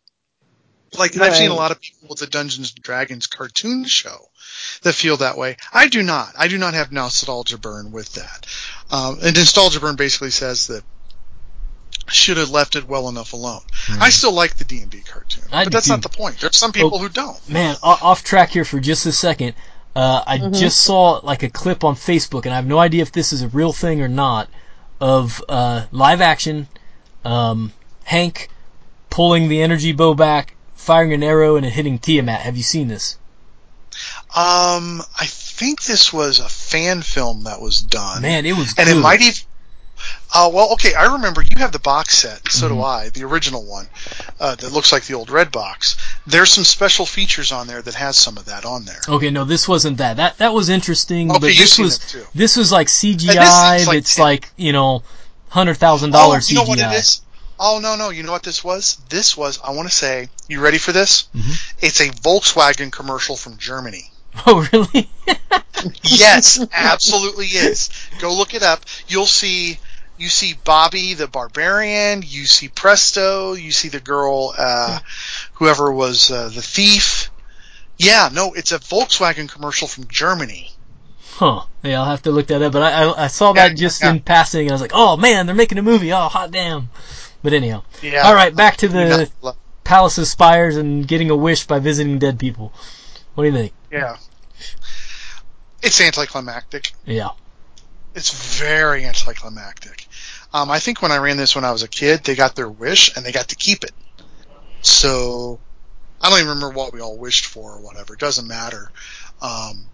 [0.98, 4.28] Like I've seen a lot of people with the Dungeons and Dragons cartoon show
[4.84, 5.58] that feel that way.
[5.74, 6.34] I do not.
[6.38, 8.46] I do not have nostalgia burn with that.
[8.92, 10.84] Um, and nostalgia burn basically says that
[12.12, 13.62] should have left it well enough alone.
[14.00, 15.94] I still like the D and D cartoon, I but that's too.
[15.94, 16.40] not the point.
[16.40, 17.00] There's some people Oh.
[17.00, 17.50] who don't.
[17.50, 19.54] man, off track here for just a second.
[19.96, 20.58] Uh, I Mhm.
[20.58, 23.42] just saw like a clip on Facebook, and I have no idea if this is
[23.42, 24.48] a real thing or not,
[25.02, 26.68] of uh, live action
[27.26, 27.72] um,
[28.04, 28.50] Hank
[29.10, 32.42] pulling the energy bow back, firing an arrow, and it hitting Tiamat.
[32.42, 33.18] Have you seen this?
[34.36, 38.22] Um, I think this was a fan film that was done.
[38.22, 38.98] Man, it was and good.
[38.98, 39.36] it might even.
[40.34, 42.50] Uh, well, okay, I remember you have the box set.
[42.52, 42.76] So Mm-hmm.
[42.76, 43.88] do I, the original one
[44.40, 45.98] uh, that looks like the old red box.
[46.26, 49.02] There's some special features on there that has some of that on there.
[49.10, 50.18] Okay, no, this wasn't that.
[50.18, 52.00] That that was interesting, Okay, but this was
[52.34, 53.86] this was like CGI.
[53.86, 55.04] like that's like you know
[55.50, 57.22] hundred thousand Oh, dollars you know what it is?
[57.60, 58.10] Oh no, no!
[58.10, 58.98] You know what this was?
[59.10, 60.30] This was I want to say.
[60.48, 61.24] You ready for this?
[61.36, 61.52] Mm-hmm.
[61.86, 64.06] It's a Volkswagen commercial from Germany.
[64.48, 65.10] Oh, really?
[66.04, 67.90] yes, absolutely is.
[68.20, 68.86] Go look it up.
[69.10, 69.78] You'll see.
[70.22, 72.22] You see Bobby the Barbarian.
[72.22, 73.54] You see Presto.
[73.54, 75.00] You see the girl, uh,
[75.54, 77.32] whoever was uh, the thief.
[77.98, 80.70] Yeah, no, it's a Volkswagen commercial from Germany.
[81.32, 81.64] Huh.
[81.82, 82.72] Yeah, I'll have to look that up.
[82.72, 84.12] But I I, I saw that Yeah, just yeah.
[84.12, 86.14] in passing, and I was like, oh man, they're making a movie.
[86.14, 86.92] Oh, hot damn.
[87.42, 87.82] But anyhow.
[88.04, 88.22] Yeah.
[88.22, 89.32] All right, back to the
[89.84, 92.72] Palace of Spires and getting a wish by visiting dead people.
[93.34, 93.74] What do you think?
[93.92, 94.18] Yeah.
[95.82, 96.94] It's anticlimactic.
[97.06, 97.30] Yeah.
[98.14, 100.08] It's very anticlimactic.
[100.54, 102.70] Um, I think when I ran this when I was a kid, they got their
[102.70, 103.92] wish and they got to keep it.
[104.82, 105.60] So
[106.22, 108.14] I don't even remember what we all wished for or whatever.
[108.14, 108.92] It doesn't matter.
[109.42, 109.86] Um,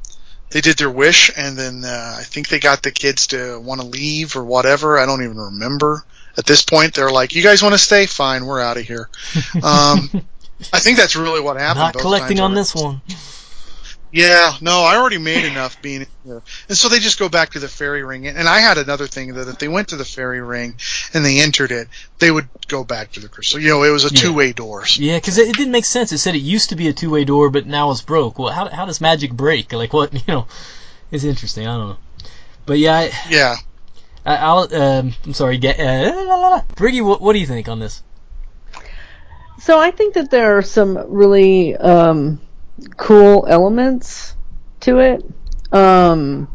[0.49, 3.81] they did their wish and then uh, I think they got the kids to want
[3.81, 4.97] to leave or whatever.
[4.97, 6.03] I don't even remember.
[6.37, 8.05] At this point, they're like, "You guys want to stay?
[8.05, 9.09] Fine, we're out of here."
[9.63, 10.09] Um,
[10.71, 11.79] I think that's really what happened.
[11.79, 13.01] Not collecting on this one.
[14.11, 16.41] yeah, no, I already made enough being here.
[16.69, 18.27] And so they just go back to the fairy ring.
[18.27, 20.75] And I had another thing that if they went to the fairy ring
[21.13, 21.87] and they entered it,
[22.19, 23.59] they would go back to the crystal.
[23.59, 24.21] You know, it was a Yeah.
[24.21, 24.83] two-way door.
[24.95, 26.11] Yeah, because it, it didn't make sense.
[26.11, 28.39] It said it used to be a two-way door, but now it's broke.
[28.39, 29.71] Well, how how does magic break?
[29.73, 30.13] Like what?
[30.27, 30.47] You know,
[31.11, 31.67] it's interesting.
[31.67, 31.97] I don't know.
[32.65, 33.55] But yeah, I, Yeah.
[34.25, 34.73] I, I'll.
[34.73, 36.61] Um, I'm sorry, get, uh.
[36.75, 37.01] Briggy.
[37.05, 38.03] What, what do you think on this?
[39.59, 42.39] So I think that there are some really um,
[42.95, 44.35] cool elements
[44.81, 45.25] to it.
[45.71, 46.47] Um,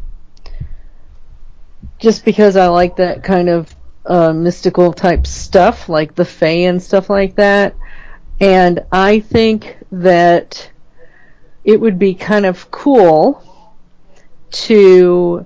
[1.99, 3.73] just because I like that kind of
[4.05, 7.75] uh, mystical type stuff, like the Fae and stuff like that.
[8.39, 10.69] And I think that
[11.63, 13.41] it would be kind of cool
[14.51, 15.45] to,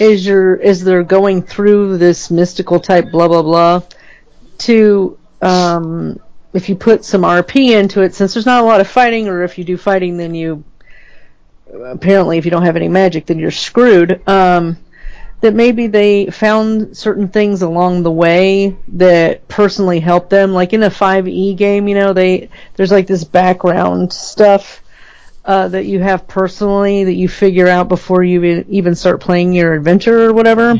[0.00, 3.82] as you're as they're going through this mystical type blah blah blah,
[4.58, 6.18] to um,
[6.52, 9.42] if you put some RP into it, since there's not a lot of fighting, or
[9.42, 10.64] if you do fighting, then you
[11.72, 14.26] apparently if you don't have any magic, then you're screwed.
[14.28, 14.78] Um,
[15.40, 20.52] that maybe they found certain things along the way that personally helped them.
[20.52, 24.82] Like in a 5e game, you know, they there's like this background stuff
[25.44, 29.52] uh, that you have personally that you figure out before you even- even start playing
[29.52, 30.70] your adventure or whatever,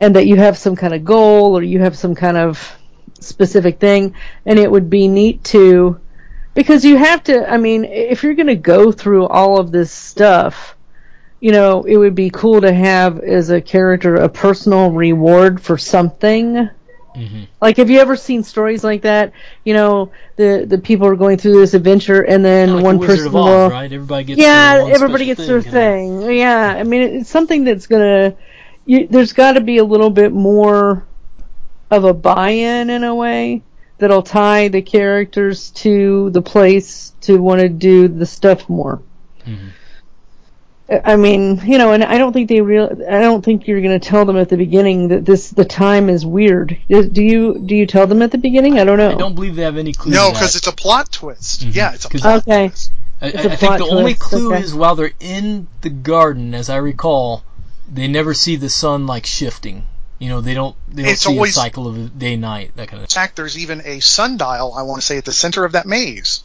[0.00, 2.76] and that you have some kind of goal or you have some kind of
[3.22, 4.14] specific thing,
[4.44, 6.00] and it would be neat to
[6.54, 7.50] because you have to.
[7.50, 10.76] I mean, if you're going to go through all of this stuff
[11.40, 15.76] you know, it would be cool to have as a character a personal reward for
[15.76, 16.70] something.
[17.62, 19.32] Like, have you ever seen stories like that?
[19.64, 23.26] You know, the the people are going through this adventure, and then Like one person
[23.26, 23.90] of Oz, will, right?
[23.90, 26.36] Everybody gets yeah, everybody gets their thing, thing.
[26.36, 28.36] Yeah, I mean, it's something that's gonna.
[28.84, 31.06] You, there's got to be a little bit more
[31.90, 33.62] of a buy-in in a way
[33.98, 39.00] that'll tie the characters to the place to want to do the stuff more.
[41.04, 42.84] I mean, you know, and I don't think they real.
[43.08, 46.08] I don't think you're going to tell them at the beginning that this the time
[46.08, 46.78] is weird.
[46.88, 47.58] Do do you?
[47.58, 48.78] Do you tell them at the beginning?
[48.78, 49.10] I don't know.
[49.10, 50.12] I don't believe they have any clue.
[50.12, 51.62] No, because it's a plot twist.
[51.62, 51.70] Mm-hmm.
[51.72, 52.68] Yeah, it's a plot Okay.
[52.68, 52.92] twist.
[53.20, 54.62] I, It's I a I think plot the only clue okay.
[54.62, 57.42] is while they're in the garden, as I recall,
[57.92, 59.86] they never see the sun like shifting.
[60.18, 62.88] You know, they don't they don't It's see always- a cycle of day night that
[62.88, 65.64] kind of In fact, there's even a sundial, I want to say, at the center
[65.64, 66.42] of that maze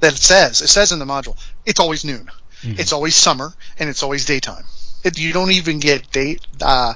[0.00, 1.36] that it says, it says in the module,
[1.66, 2.28] it's always noon.
[2.62, 2.80] Mm-hmm.
[2.80, 4.64] It's always summer, and it's always daytime.
[5.04, 6.94] It, you don't even get date, uh,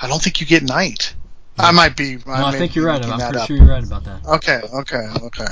[0.00, 1.14] I don't think you get night.
[1.58, 3.04] I might be, No, I think you're right.
[3.04, 3.46] I'm pretty up.
[3.48, 4.24] sure you're right about that.
[4.26, 5.46] Okay, okay, okay.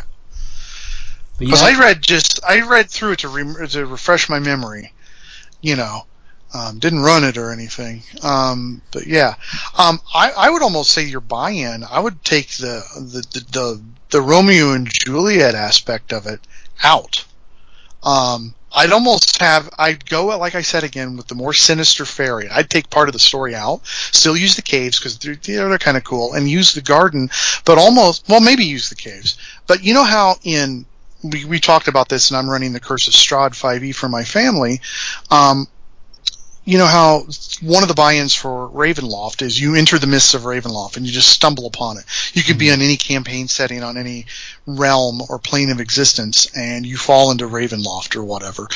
[1.38, 4.92] Because yeah, I read just, I read through it to, re- to refresh my memory,
[5.60, 6.06] you know.
[6.54, 8.02] Um, didn't run it or anything.
[8.22, 9.34] Um, but yeah,
[9.76, 11.84] um, I, I would almost say your buy-in.
[11.84, 16.40] I would take the the, the the the Romeo and Juliet aspect of it
[16.82, 17.24] out.
[18.02, 22.48] Um, I'd almost have I'd go like I said again with the more sinister fairy.
[22.48, 25.96] I'd take part of the story out, still use the caves because they're they're kind
[25.96, 27.30] of cool, and use the garden,
[27.64, 29.36] but almost well maybe use the caves.
[29.66, 30.86] But you know how in
[31.22, 34.24] we, we talked about this, and I'm running the Curse of Strahd 5e for my
[34.24, 34.80] family.
[35.30, 35.66] Um,
[36.68, 37.24] you know how
[37.62, 41.12] one of the buy-ins for Ravenloft is you enter the mists of Ravenloft and you
[41.12, 42.04] just stumble upon it.
[42.34, 42.80] You could be mm-hmm.
[42.80, 44.26] on any campaign setting on any
[44.66, 48.68] realm or plane of existence and you fall into Ravenloft or whatever.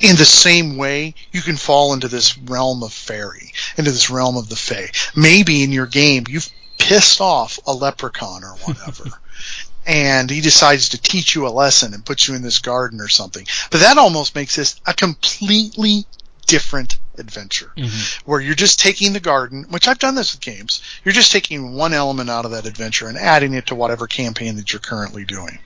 [0.00, 4.36] In the same way, you can fall into this realm of fairy, into this realm
[4.36, 4.90] of the fae.
[5.14, 9.04] Maybe in your game you've pissed off a leprechaun or whatever.
[9.86, 13.06] and he decides to teach you a lesson and put you in this garden or
[13.06, 13.46] something.
[13.70, 16.06] But that almost makes this a completely
[16.48, 18.18] different adventure, Mhm.
[18.24, 20.80] where you're just taking the garden, which I've done this with games.
[21.04, 24.56] You're just taking one element out of that adventure and adding it to whatever campaign
[24.56, 25.58] that you're currently doing.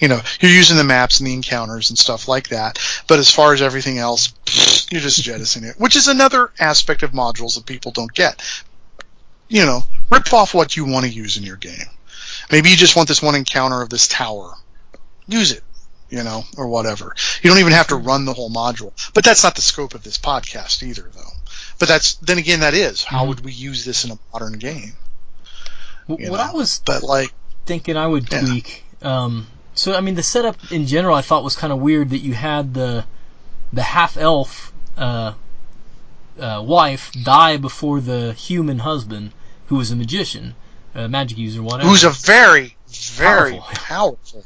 [0.00, 2.78] You know, you're using the maps and the encounters and stuff like that.
[3.06, 4.32] But as far as everything else,
[4.90, 8.42] you're just jettisoning it, which is another aspect of modules that people don't get.
[9.48, 11.86] You know, rip off what you want to use in your game.
[12.50, 14.54] Maybe you just want this one encounter of this tower.
[15.26, 15.62] Use it,
[16.10, 17.14] you know, or whatever.
[17.42, 18.92] You don't even have to run the whole module.
[19.14, 21.30] But that's not the scope of this podcast either, though.
[21.78, 23.02] But that's, then again, that is.
[23.04, 24.92] How would we use this in a modern game?
[26.06, 27.32] What I was But like,
[27.64, 28.84] thinking I would tweak.
[29.02, 32.18] Um, so I mean, the setup in general I thought was kind of weird that
[32.18, 33.04] you had the
[33.72, 35.34] the half elf uh,
[36.38, 39.32] uh, wife die before the human husband,
[39.66, 40.54] who was a magician,
[40.94, 41.88] a magic user, whatever.
[41.90, 43.74] who's a very, very Powerful.
[43.74, 44.44] powerful.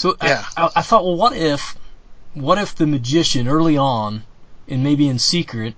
[0.00, 0.46] So Yeah.
[0.56, 1.76] I, I, I thought, well, what if,
[2.32, 4.22] what if the magician early on,
[4.66, 5.74] and maybe in secret,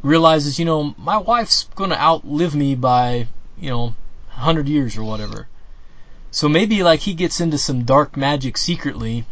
[0.00, 3.26] realizes, you know, my wife's going to outlive me by,
[3.58, 3.96] you know,
[4.28, 5.48] hundred years or whatever.
[6.30, 9.26] So maybe like he gets into some dark magic secretly,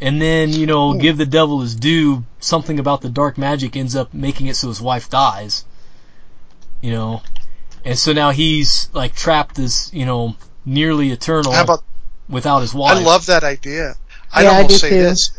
[0.00, 2.24] and then you know, give the devil his due.
[2.40, 5.66] Something about the dark magic ends up making it so his wife dies.
[6.80, 7.22] You know,
[7.84, 10.34] and so now he's like trapped as you know,
[10.64, 11.82] nearly eternal How about
[12.28, 12.96] without his wife.
[12.96, 13.94] I love that idea.
[14.32, 15.02] I'd Yeah, I almost do say too.
[15.02, 15.30] this.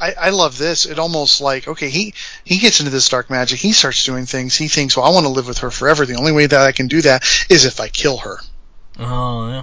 [0.00, 0.86] I, I love this.
[0.86, 2.14] It almost like okay, he
[2.44, 3.58] he gets into this dark magic.
[3.58, 4.56] He starts doing things.
[4.56, 6.06] He thinks, well, I want to live with her forever.
[6.06, 8.38] The only way that I can do that is if I kill her.
[8.98, 9.62] Oh yeah.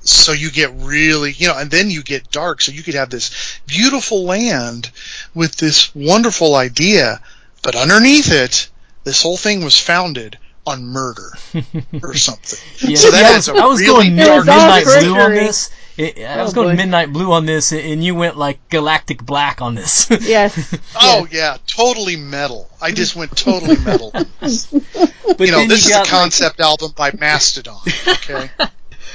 [0.00, 2.60] So you get really, you know, and then you get dark.
[2.60, 4.90] So you could have this beautiful land
[5.34, 7.20] with this wonderful idea,
[7.62, 8.70] but underneath it,
[9.04, 11.30] this whole thing was founded on murder
[12.02, 12.58] or something.
[12.78, 15.14] Yeah, so that yeah, is was, a I was really going dark mid- midnight blue
[15.14, 15.46] on trickery.
[15.98, 16.14] This.
[16.18, 16.76] I I Oh, was going boy.
[16.76, 20.08] midnight blue on this, and you went like galactic black on this.
[20.20, 20.74] Yes.
[21.00, 22.70] Oh yeah, totally metal.
[22.80, 24.12] I just went totally metal.
[24.40, 27.80] But you know, this you is a got, like- concept album by Mastodon.
[28.06, 28.50] Okay.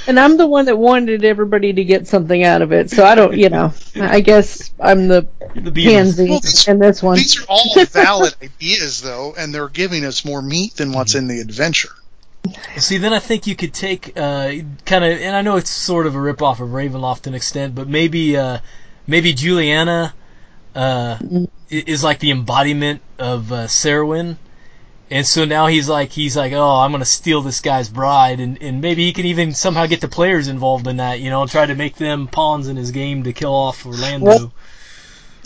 [0.06, 3.14] And I'm the one that wanted everybody to get something out of it, so I
[3.14, 7.16] don't, you know, I guess I'm the the pansy Well, these- in this one.
[7.16, 11.26] These are all valid ideas, though, and they're giving us more meat than what's in
[11.26, 11.88] the adventure.
[12.76, 14.52] See, then I think you could take uh,
[14.84, 17.74] kind of, and I know it's sort of a ripoff of Ravenloft to an extent,
[17.74, 18.58] but maybe uh,
[19.06, 20.12] maybe Juliana
[20.74, 21.18] uh,
[21.70, 24.36] is like the embodiment of uh, Caerwyn.
[25.10, 28.60] And so now he's like he's like oh I'm gonna steal this guy's bride and,
[28.62, 31.50] and maybe he can even somehow get the players involved in that you know and
[31.50, 34.26] try to make them pawns in his game to kill off Orlando.
[34.26, 34.52] Well-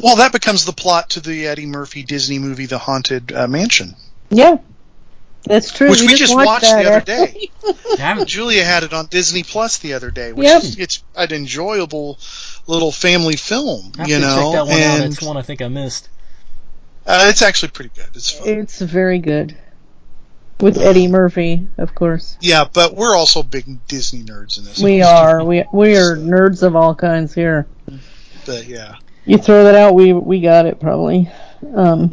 [0.00, 3.96] Well, that becomes the plot to the Eddie Murphy Disney movie, The Haunted uh, Mansion,
[4.30, 4.58] Yeah,
[5.44, 5.90] that's true.
[5.90, 7.50] which we just watched that, the other actually.
[7.96, 8.24] day.
[8.26, 10.62] Julia had it on Disney Plus the other day, which Yep.
[10.62, 12.18] is it's an enjoyable
[12.66, 15.06] little family film, I have you to know, check that one out.
[15.06, 16.08] It's one I think I missed.
[17.06, 18.08] uh, it's actually pretty good.
[18.14, 18.48] It's fun.
[18.48, 19.56] It's very good.
[20.60, 22.36] With Eddie Murphy, of course.
[22.40, 24.80] Yeah, but we're also big Disney nerds in this.
[24.82, 25.44] We are.
[25.44, 27.68] We we are nerds of all kinds here.
[28.44, 28.96] But yeah.
[29.24, 31.30] You throw that out, we we got it probably.
[31.76, 32.10] Um,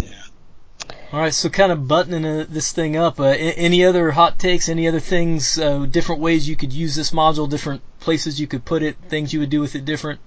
[1.14, 3.20] All right, so kind of buttoning uh, this thing up.
[3.20, 4.68] Uh, any other hot takes?
[4.68, 5.58] Any other things?
[5.58, 7.50] Uh, different ways you could use this module?
[7.50, 8.98] Different places you could put it?
[9.08, 10.20] Things you would do with it different?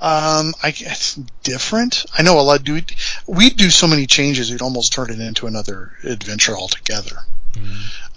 [0.00, 1.14] Um, I guess
[1.44, 2.04] different.
[2.18, 2.64] I know a lot.
[2.64, 2.80] Do
[3.28, 4.50] we do so many changes?
[4.50, 7.18] We'd almost turn it into another adventure altogether.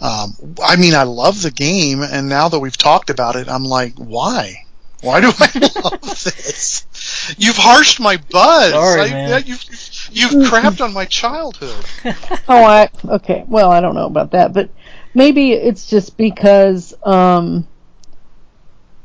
[0.02, 3.66] Um, I mean, I love the game, and now that we've talked about it, I'm
[3.66, 4.64] like, why?
[5.02, 5.52] Why do I
[5.84, 7.36] love this?
[7.38, 8.72] You've harshed my buzz.
[8.72, 9.44] Sorry, I- man.
[9.46, 9.64] You've,
[10.12, 11.90] you've crapped on my childhood.
[12.48, 13.44] oh, I okay.
[13.48, 14.70] Well, I don't know about that, but
[15.14, 17.68] maybe it's just because um,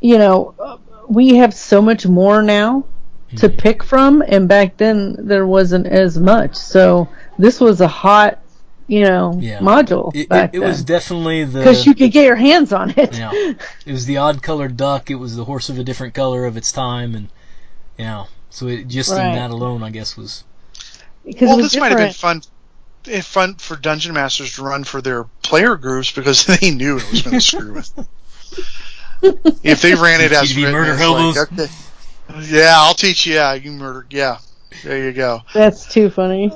[0.01, 0.78] you know uh,
[1.09, 2.85] we have so much more now
[3.36, 3.56] to Mm-hmm.
[3.59, 6.56] pick from, and back then there wasn't as much.
[6.56, 7.09] So
[7.39, 8.43] this was a hot,
[8.89, 9.60] you know, Yeah.
[9.60, 12.90] module It, back it, it was definitely the because you could get your hands on
[12.97, 13.14] it.
[13.14, 13.32] yeah.
[13.86, 15.10] It was the odd colored duck.
[15.10, 17.28] It was the horse of a different color of its time, and
[17.98, 20.44] you know, so it just in that alone, I guess, was
[21.25, 22.43] Because well, it was this might have been fun.
[23.09, 27.11] eh, Fun for dungeon masters to run for their player groups because they knew it
[27.11, 27.95] was going to screw with.
[27.95, 28.07] them.
[29.63, 31.37] If they ran it as TTV written, murder it's hobos.
[31.37, 31.73] like, okay,
[32.57, 33.35] yeah, I'll teach you.
[33.35, 34.07] Yeah, you murder.
[34.11, 34.39] Yeah,
[34.83, 35.41] there you go.
[35.53, 36.51] That's too funny.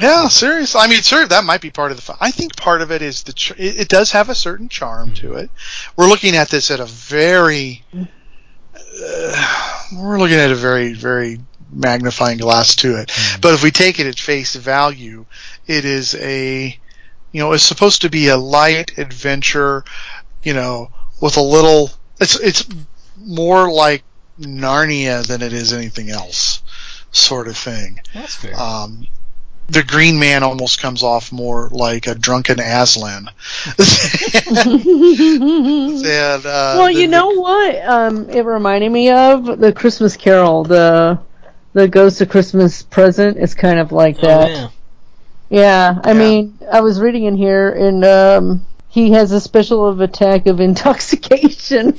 [0.00, 0.80] Yeah, seriously.
[0.80, 2.16] I mean, sure, that might be part of the fun.
[2.20, 3.32] I think part of it is the.
[3.32, 5.50] Ch- it, it does have a certain charm to it.
[5.96, 7.84] We're looking at this at a very.
[8.74, 11.38] Uh, we're looking at a very, very
[11.74, 13.10] magnifying glass to it.
[13.40, 15.26] But if we take it at face value,
[15.66, 16.78] it is a.
[17.32, 19.84] You know, it's supposed to be a light adventure.
[20.42, 20.90] You know,
[21.20, 21.90] with a little.
[22.20, 22.66] It's it's
[23.18, 24.02] more like
[24.40, 26.62] Narnia than it is anything else,
[27.12, 28.00] sort of thing.
[28.12, 28.58] that's fair.
[28.58, 29.06] Um,
[29.68, 33.30] the Green Man almost comes off more like a drunken Aslan.
[33.78, 33.86] and,
[36.46, 37.76] uh, well, the- you know what?
[37.88, 41.18] Um, it reminded me of the Christmas Carol, the
[41.74, 43.36] the Ghost of Christmas Present.
[43.36, 44.50] is kind of like that.
[44.50, 44.68] yeah.
[45.50, 50.00] Yeah, I mean, I was reading in here, and um, he has a special of
[50.00, 51.96] attack of intoxication.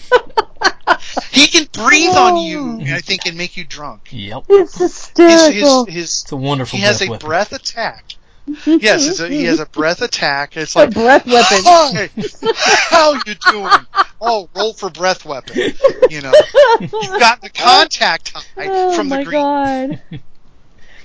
[1.32, 4.10] he can breathe on you, I think, and make you drunk.
[4.12, 4.46] Yep.
[4.50, 5.86] it's hysterical.
[5.86, 7.28] his, his, It's a wonderful he has a weapon.
[7.28, 8.16] breath attack.
[8.48, 10.56] Yes, it's a, he has a breath attack.
[10.56, 11.58] It's like A breath weapon.
[11.66, 12.10] Hi,
[12.90, 13.70] how you doing?
[14.22, 15.56] Oh, roll for breath weapon.
[16.10, 16.34] You know,
[16.80, 19.42] you've got the contact high oh from the green.
[19.42, 20.22] Oh my god.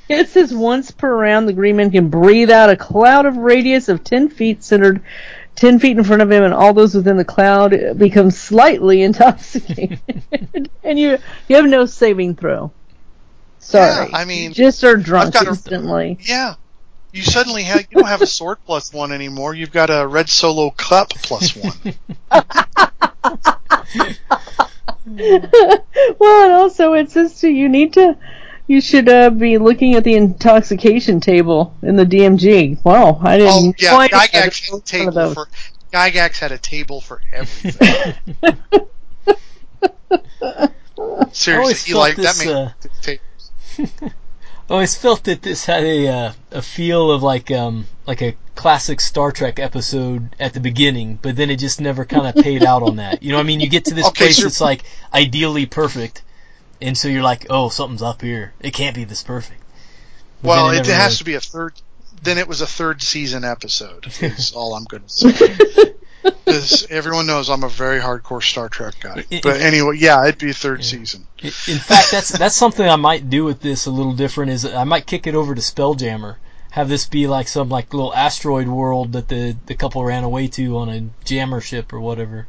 [0.08, 3.88] It says once per round, the green man can breathe out a cloud of radius
[3.88, 5.02] of 10 feet centered
[5.56, 10.00] 10 feet in front of him, and all those within the cloud become slightly intoxicated.
[10.82, 11.18] and you
[11.48, 12.72] you have no saving throw.
[13.58, 14.08] Sorry.
[14.10, 16.18] Yeah, I mean, you just are drunk got a- instantly.
[16.22, 16.54] Yeah.
[17.12, 19.54] You suddenly have you don't have a sword plus one anymore.
[19.54, 21.72] You've got a red solo cup plus one.
[26.18, 28.16] well, and also it says to you need to,
[28.68, 32.84] you should uh, be looking at the intoxication table in the DMG.
[32.84, 33.52] Wow, I didn't.
[33.52, 35.48] oh yeah, I had Gygax had a table for
[35.92, 38.14] Gygax had a table for everything.
[41.32, 42.70] Seriously, always he like that this, made uh,
[43.02, 43.12] ta-
[43.78, 44.12] I
[44.70, 49.00] always felt that this had a uh, a feel of like um like a classic
[49.00, 52.82] Star Trek episode at the beginning, but then it just never kind of paid out
[52.82, 53.22] on that.
[53.22, 54.82] You know, what I mean, you get to this Okay, place so- that's like
[55.14, 56.22] ideally perfect,
[56.80, 58.52] and so you're like, oh, something's up here.
[58.60, 59.60] It can't be this perfect.
[60.42, 61.74] But Well, then it, has really- to be a third.
[62.22, 64.06] Then it was a third season episode.
[64.20, 65.94] Is all I'm going to say.
[66.22, 69.24] Because everyone knows I'm a very hardcore Star Trek guy.
[69.30, 71.26] It- But it- anyway, yeah, it'd be a third season.
[71.42, 74.50] In fact, that's that's something I might do with this a little different.
[74.52, 76.36] Is I might kick it over to Spelljammer,
[76.72, 80.48] have this be like some like little asteroid world that the the couple ran away
[80.48, 82.46] to on a jammer ship or whatever.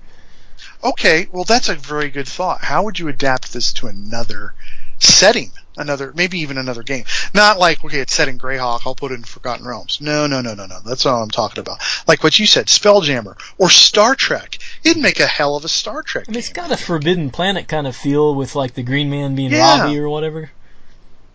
[0.83, 2.65] Okay, well that's a very good thought.
[2.65, 4.53] How would you adapt this to another
[4.99, 5.51] setting?
[5.77, 7.05] Another, maybe even another game.
[7.33, 9.99] Not like, okay, it's set in Greyhawk, I'll put it in Forgotten Realms.
[10.01, 10.79] No, no, no, no, no.
[10.85, 11.79] That's not what I'm talking about.
[12.07, 14.57] Like what you said, Spelljammer or Star Trek.
[14.83, 16.25] It'd make a hell of a Star Trek.
[16.27, 19.35] I mean, it's got a Forbidden Planet kind of feel with like the Green Man
[19.35, 19.83] being Yeah.
[19.83, 20.51] Robby or whatever.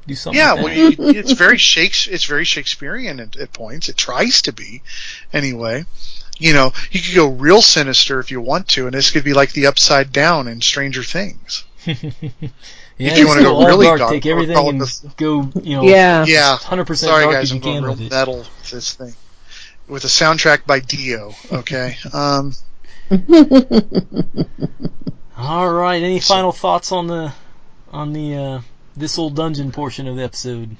[0.06, 0.38] Do something.
[0.38, 2.06] Yeah, like well, you, it's very Shakes.
[2.06, 3.88] It's very Shakespearean at, at points.
[3.88, 4.82] It tries to be,
[5.32, 5.84] anyway.
[6.38, 9.32] You know, you could go real sinister if you want to, and this could be
[9.32, 11.64] like the Upside Down in Stranger Things.
[12.98, 15.12] yeah, if you want to just go all really dark, dark, take everything and the-
[15.16, 16.24] go, you know, Yeah.
[16.26, 18.10] Yeah, hundred percent Sorry, dark guys, as you I'm going can real with it.
[18.10, 19.14] metal with this thing
[19.88, 21.32] with a soundtrack by Dio.
[21.52, 22.52] Okay, um,
[25.38, 26.02] All right.
[26.02, 27.32] Any final thoughts on the
[27.92, 28.60] on the uh,
[28.96, 30.76] this old dungeon portion of the episode?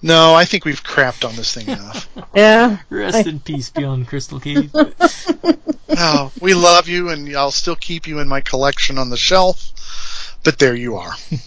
[0.00, 2.08] no, I think we've crapped on this thing enough.
[2.34, 2.78] Yeah.
[2.88, 4.72] Rest in peace, beyond Crystal Cave.
[4.74, 9.68] no, we love you, and I'll still keep you in my collection on the shelf.
[10.44, 11.12] But there you are.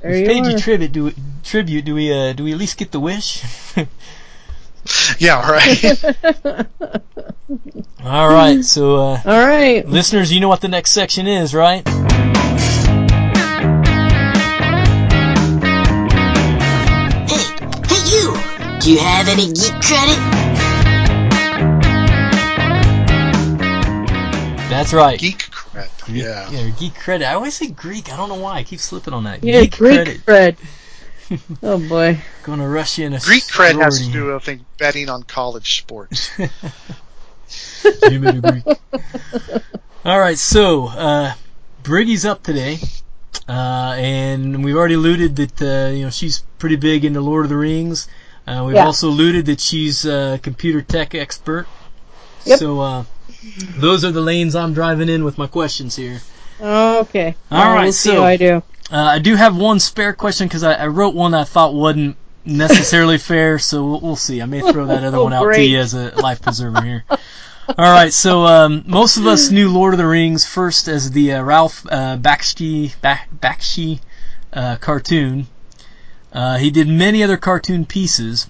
[0.00, 0.92] There We've you paid you tribute.
[0.92, 1.12] Do
[1.42, 1.84] tribute.
[1.84, 2.12] Do we?
[2.12, 3.42] Uh, do we at least get the wish?
[5.18, 6.04] Yeah, right.
[8.04, 8.64] All right.
[8.64, 9.86] So, uh, All right.
[9.86, 11.86] listeners, you know what the next section is, right?
[17.28, 17.44] Hey
[17.88, 18.32] hey, you!
[18.80, 20.18] Do you have any geek credit?
[24.70, 25.18] That's right.
[25.18, 25.88] Geek cred.
[26.08, 26.50] Geek, Yeah.
[26.50, 27.26] yeah, geek credit.
[27.28, 28.12] I always say Greek.
[28.12, 28.56] I don't know why.
[28.58, 29.44] I keep slipping on that.
[29.44, 30.56] Yeah, geek Greek credit.
[31.30, 31.38] cred.
[31.62, 32.18] oh boy.
[32.42, 34.12] Going to rush you in a Greek cred has to sorority.
[34.12, 36.30] do I think betting on college sports.
[36.38, 38.62] Give me the
[38.92, 39.62] Greek.
[40.04, 41.32] All right, so uh,
[41.82, 42.78] Briggy's up today,
[43.48, 47.50] uh, and we've already alluded that uh, you know she's pretty big into Lord of
[47.50, 48.08] the Rings.
[48.46, 48.86] Uh, we've Yeah.
[48.86, 51.66] also alluded that she's a computer tech expert.
[52.44, 52.58] Yep.
[52.58, 53.04] So uh,
[53.76, 56.20] those are the lanes I'm driving in with my questions here.
[56.60, 57.36] Okay.
[57.50, 58.62] All right, we'll see so- how I do.
[58.90, 62.16] Uh, I do have one spare question because I, I wrote one I thought wasn't
[62.46, 64.40] necessarily fair, so we'll, we'll see.
[64.40, 67.04] I may throw that other Oh, one out to you as a life preserver here.
[67.10, 71.34] All right, so um, most of us knew Lord of the Rings first as the
[71.34, 74.00] uh, Ralph uh, Bakshi Bakshi
[74.54, 75.48] uh, cartoon.
[76.32, 78.48] Uh, he did many other cartoon pieces.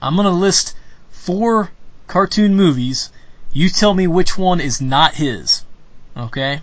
[0.00, 0.76] I'm gonna list
[1.10, 1.70] four
[2.06, 3.10] cartoon movies.
[3.52, 5.64] You tell me which one is not his.
[6.16, 6.60] Okay.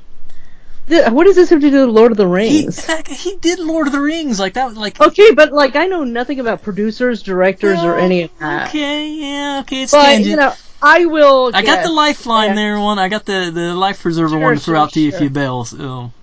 [0.90, 2.32] What does this have to do with Lord of the He,
[2.62, 2.90] Rings?
[3.10, 4.74] he did Lord of the Rings like that.
[4.74, 8.70] Like Okay, but like I know nothing about producers, directors, or any of that.
[8.70, 10.30] Okay, yeah, okay, it's But tangent.
[10.30, 11.52] you know, I will.
[11.54, 12.56] I got the lifeline Yeah.
[12.56, 13.00] there one.
[13.00, 15.20] I got the, the life preserver Sure, one to throw sure, out to you if
[15.20, 15.66] you bail.
[15.66, 16.14] So,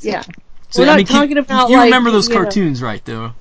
[0.00, 0.22] Yeah.
[0.70, 3.04] so We're I not mean, talking about you like, remember those you know- cartoons, right?
[3.04, 3.32] Though.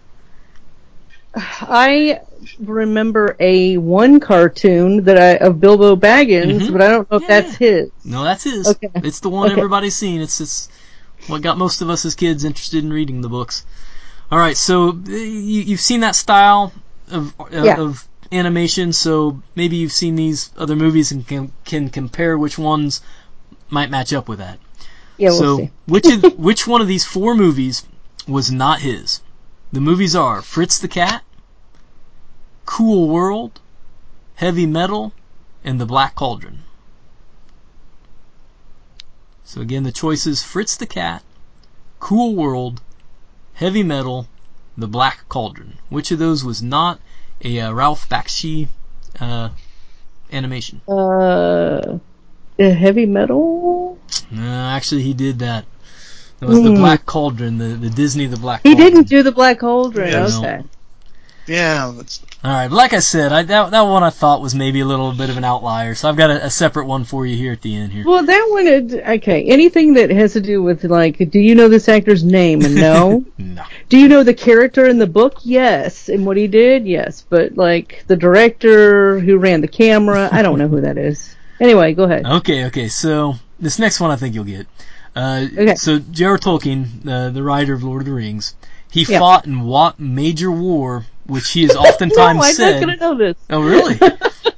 [1.35, 2.19] I
[2.59, 6.71] remember a one cartoon that I of Bilbo Baggins, Mhm.
[6.71, 7.89] but I don't know if that's his.
[8.03, 8.67] No, that's his.
[8.67, 8.89] Okay.
[8.95, 9.59] It's the one Okay.
[9.59, 10.21] everybody's seen.
[10.21, 10.69] It's it's
[11.27, 13.65] what got most of us as kids interested in reading the books.
[14.31, 16.71] All right, so uh, you, you've seen that style
[17.11, 17.79] of uh, Yeah.
[17.79, 23.01] of animation, so maybe you've seen these other movies and can can compare which ones
[23.69, 24.57] might match up with that.
[25.17, 25.71] Yeah, we'll so see.
[25.85, 27.83] which of, which one of these four movies
[28.27, 29.21] was not his?
[29.73, 31.23] The movies are Fritz the Cat,
[32.71, 33.59] Cool World,
[34.35, 35.11] Heavy Metal,
[35.61, 36.59] and The Black Cauldron.
[39.43, 41.21] So again, the choices Fritz the Cat,
[41.99, 42.79] Cool World,
[43.55, 44.29] Heavy Metal,
[44.77, 45.79] The Black Cauldron.
[45.89, 47.01] Which of those was not
[47.43, 48.69] a uh, Ralph Bakshi
[49.19, 49.49] uh,
[50.31, 50.79] animation?
[50.87, 51.99] Uh,
[52.57, 53.99] a heavy metal.
[54.31, 55.65] No, actually, he did that.
[56.39, 56.77] It was the Hmm.
[56.77, 60.09] Black Cauldron, the, the Disney The Black He didn't do the Black Cauldron.
[60.09, 60.39] Yeah, no.
[60.39, 60.63] okay.
[61.47, 64.55] Yeah, that's All right, but like I said, I, that that one I thought was
[64.55, 67.23] maybe a little bit of an outlier, so I've got a, a separate one for
[67.23, 68.03] you here at the end here.
[68.03, 68.65] Well, that one.
[68.65, 72.63] it- Okay, anything that has to do with like, do you know this actor's name?
[72.63, 73.23] And no.
[73.37, 73.63] no.
[73.89, 75.35] Do you know the character in the book?
[75.43, 76.09] Yes.
[76.09, 76.87] And what he did?
[76.87, 77.23] Yes.
[77.29, 81.35] But like the director who ran the camera, I don't know who that is.
[81.59, 82.25] Anyway, go ahead.
[82.25, 82.87] Okay, okay.
[82.87, 84.65] So this next one I think you'll get.
[85.15, 85.75] Uh, Okay.
[85.75, 86.39] So J.R.
[86.39, 88.55] Tolkien, uh, the writer of Lord of the Rings,
[88.89, 89.19] he Yeah.
[89.19, 92.71] fought in what major war, which he has oftentimes no, I'm said.
[92.73, 93.37] not gonna know this.
[93.49, 93.99] Oh, really?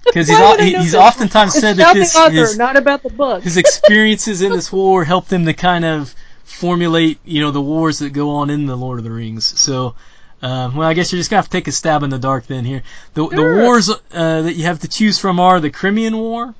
[0.05, 2.55] Because he's Why al- would I he, he's oftentimes It's said that this author, his,
[2.57, 3.41] not about the book.
[3.41, 6.13] his experiences in this war helped him to kind of
[6.43, 9.59] formulate, you know, the wars that go on in the Lord of the Rings.
[9.59, 9.95] So,
[10.43, 12.45] uh, well, I guess you're just gonna have to take a stab in the dark
[12.45, 12.83] then here.
[13.15, 16.53] The, the wars uh, that you have to choose from are the Crimean War,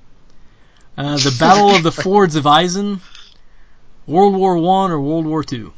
[0.97, 3.01] uh, the Battle of the Fords of Isen,
[4.07, 5.73] World War One, or World War Two.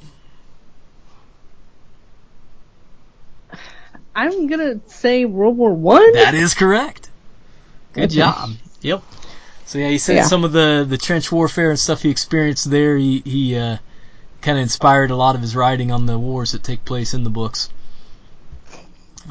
[4.16, 6.14] I'm gonna say World War One.
[6.14, 7.10] That is correct.
[7.94, 8.52] Good job.
[8.82, 9.04] Yep.
[9.66, 10.24] So yeah, he said Yeah.
[10.24, 12.98] some of the the trench warfare and stuff he experienced there.
[12.98, 13.78] He he uh,
[14.42, 17.24] kind of inspired a lot of his writing on the wars that take place in
[17.24, 17.70] the books.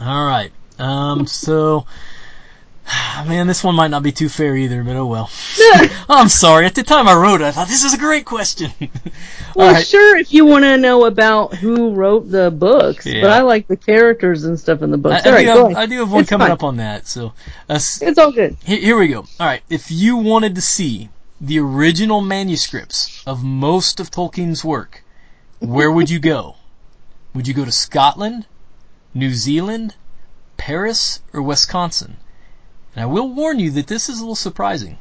[0.01, 0.53] All right.
[0.79, 1.27] Um.
[1.27, 1.87] So.
[3.27, 5.31] Man, this one might not be too fair either, but oh well.
[6.09, 6.67] I'm sorry.
[6.67, 8.71] At the time I wrote it, I thought this is a great question.
[9.57, 9.87] Well, right.
[9.87, 13.21] sure, if you want to know about who wrote the books, Yeah.
[13.21, 15.25] but I like the characters and stuff in the I, books.
[15.25, 15.77] I All right, do have.
[15.77, 16.53] I do have one It's coming fine.
[16.53, 17.07] up on that.
[17.07, 17.27] So,
[17.69, 18.57] uh, It's all good.
[18.65, 19.21] Here, here we go.
[19.39, 19.63] All right.
[19.71, 21.09] If you wanted to see
[21.41, 25.05] the original manuscripts of most of Tolkien's work,
[25.61, 26.57] where would you go?
[27.33, 28.47] Would you go to Scotland,
[29.15, 29.95] New Zealand,
[30.57, 32.17] Paris, or Wisconsin?
[32.95, 34.99] And I will warn you that this is a little surprising.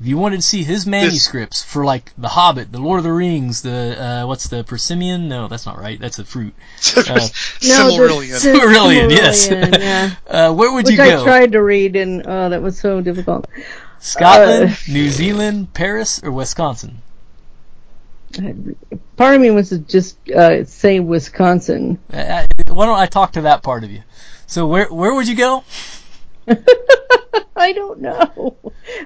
[0.00, 3.12] If you wanted to see his manuscripts for like The Hobbit, The Lord of the
[3.12, 5.28] Rings, the uh, what's the Persimmon?
[5.28, 6.00] No, that's not right.
[6.00, 6.54] That's a fruit.
[6.96, 7.28] Uh, No, the
[7.60, 8.40] Silmarillion.
[8.40, 9.48] Silmarillion, yes.
[9.48, 10.10] Silmarillion, yeah.
[10.48, 13.46] uh, where would Which you I tried to read, and oh, that was so difficult.
[14.00, 17.02] Scotland, Uh, New Zealand, Paris, or Wisconsin?
[19.16, 21.98] part of me wants to just uh, say Wisconsin.
[22.12, 24.02] Uh, why don't I talk to that part of you?
[24.46, 25.62] So where where would you go?
[27.56, 28.56] I don't know.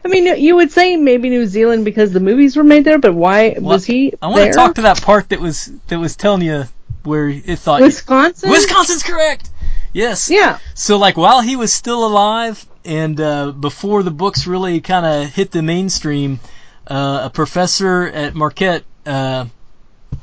[0.04, 3.14] I mean, you would say maybe New Zealand because the movies were made there, but
[3.14, 4.52] why was he I want there?
[4.52, 6.64] to talk to that part that was that was telling you
[7.02, 8.50] where it thought Wisconsin.
[8.50, 9.50] Wisconsin's correct.
[9.92, 10.30] Yes.
[10.30, 10.58] Yeah.
[10.74, 15.28] So like while he was still alive and uh, before the books really kind of
[15.34, 16.38] hit the mainstream,
[16.86, 19.46] uh, a professor at Marquette uh,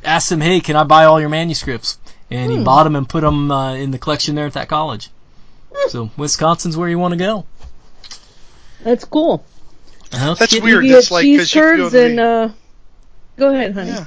[0.04, 2.00] asked him, "Hey, can I buy all your manuscripts?"
[2.32, 2.64] And he Hmm.
[2.64, 5.10] bought them and put them uh, in the collection there at that college.
[5.90, 7.46] So Wisconsin's where you want to go.
[8.84, 9.46] That's cool.
[10.12, 10.36] Uh-huh.
[10.36, 10.86] That's Kid- weird.
[10.86, 12.50] You That's get like cheese because you go curds and uh,
[13.38, 13.92] go ahead, honey.
[13.92, 14.06] Yeah.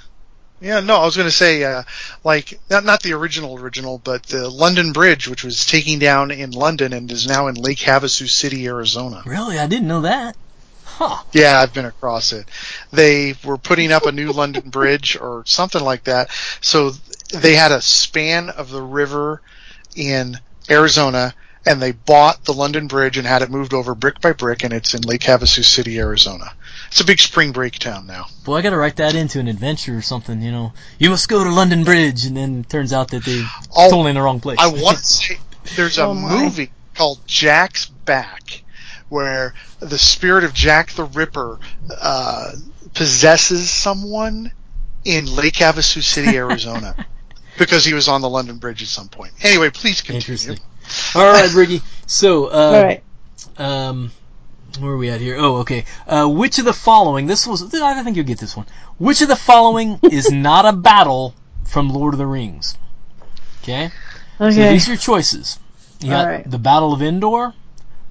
[0.60, 1.82] yeah, no, I was going to say uh,
[2.22, 6.52] like not not the original original, but the London Bridge, which was taking down in
[6.52, 9.22] London and is now in Lake Havasu City, Arizona.
[9.26, 10.36] Really, I didn't know that.
[10.84, 11.22] Huh.
[11.32, 12.47] Yeah, I've been across it.
[12.90, 16.30] They were putting up a new London Bridge or something like that.
[16.62, 16.93] So
[17.34, 19.43] they had a span of the river
[19.94, 20.38] in
[20.70, 21.34] Arizona
[21.66, 24.72] and they bought the London Bridge and had it moved over brick by brick and
[24.72, 26.52] it's in Lake Havasu City, Arizona.
[26.88, 28.26] It's a big spring break town now.
[28.44, 30.72] Boy, I gotta write that into an adventure or something, you know.
[30.98, 33.43] You must go to London Bridge, and then it turns out that they
[33.76, 34.59] Oh, totally in the wrong place.
[34.60, 35.38] I want to say
[35.74, 38.62] there's a Oh, movie called Jack's Back
[39.09, 41.59] where the spirit of Jack the Ripper
[42.01, 42.52] uh,
[42.94, 44.52] possesses someone
[45.05, 47.06] in Lake Havasu City, Arizona,
[47.59, 49.32] because he was on the London Bridge at some point.
[49.43, 50.20] Anyway, please continue.
[50.20, 50.59] Interesting.
[51.14, 51.82] All right, Briggy.
[52.06, 53.02] So, uh, All right.
[53.58, 54.12] um,
[54.78, 55.36] where are we at here?
[55.38, 55.84] Oh, okay.
[56.06, 57.26] Uh, which of the following?
[57.26, 57.74] This was.
[57.74, 58.66] I think you'll get this one.
[58.98, 61.34] Which of the following is not a battle
[61.64, 62.76] from Lord of the Rings?
[63.62, 63.90] Okay.
[64.40, 64.54] Okay.
[64.54, 65.58] So these are your choices:
[66.00, 66.50] You got right.
[66.50, 67.54] the Battle of Endor,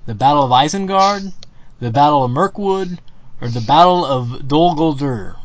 [0.05, 1.33] the Battle of Isengard,
[1.79, 2.99] the Battle of Mirkwood,
[3.41, 5.35] or the Battle of Dol Guldur.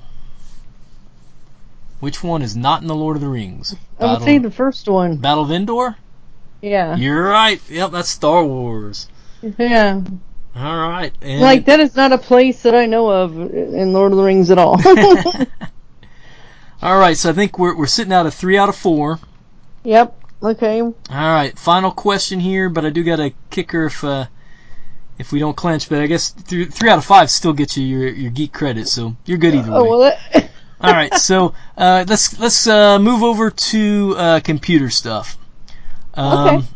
[2.01, 3.77] Which one is not in the Lord of the Rings?
[3.99, 5.17] I would say the first one.
[5.17, 5.97] Battle of Endor?
[6.61, 6.97] Yeah.
[6.97, 7.61] You're right.
[7.69, 9.09] Yep, that's Star Wars.
[9.59, 10.03] Yeah.
[10.55, 11.13] All right.
[11.23, 14.25] And Like that is not a place that I know of in Lord of the
[14.25, 14.81] Rings at all.
[16.83, 19.19] All right, so I think we're we're sitting out of three out of four.
[19.85, 20.17] yep.
[20.43, 20.81] Okay.
[20.81, 24.27] All right, final question here, but I do got a kicker if uh,
[25.19, 25.91] if we don't clinch.
[25.91, 28.89] But I guess three, three out of five still gets you your your geek credit,
[28.89, 29.77] so you're good either way.
[29.77, 29.99] Oh well.
[30.01, 30.51] That,
[30.81, 35.37] All right, so uh, let's let's uh, move over to uh, computer stuff.
[36.15, 36.67] Um, Okay.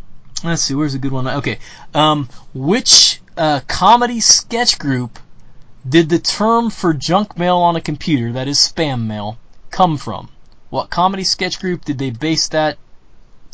[0.43, 1.27] Let's see, where's a good one?
[1.27, 1.59] Okay,
[1.95, 5.19] um, which uh, comedy sketch group
[5.89, 9.39] did the term for junk mail on a computer, that is spam mail,
[9.71, 10.29] come from?
[10.69, 12.77] What comedy sketch group did they base that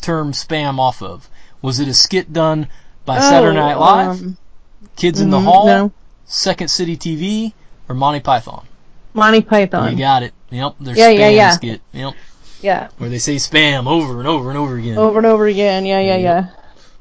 [0.01, 1.29] term spam off of?
[1.61, 2.67] Was it a skit done
[3.05, 4.37] by Saturday Night Live, um,
[4.97, 5.91] Kids in the mhm, Hall, no.
[6.25, 7.53] Second City TV,
[7.87, 8.65] or Monty Python?
[9.13, 9.91] Monty Python.
[9.93, 10.33] You got it.
[10.49, 11.49] Yep, their Yeah, spam yeah, yeah.
[11.51, 11.81] skit.
[11.93, 12.13] Yep,
[12.61, 12.89] Yeah.
[12.97, 14.97] where they say spam over and over and over again.
[14.97, 15.85] Over and over again.
[15.85, 16.47] Yeah, yeah, yeah.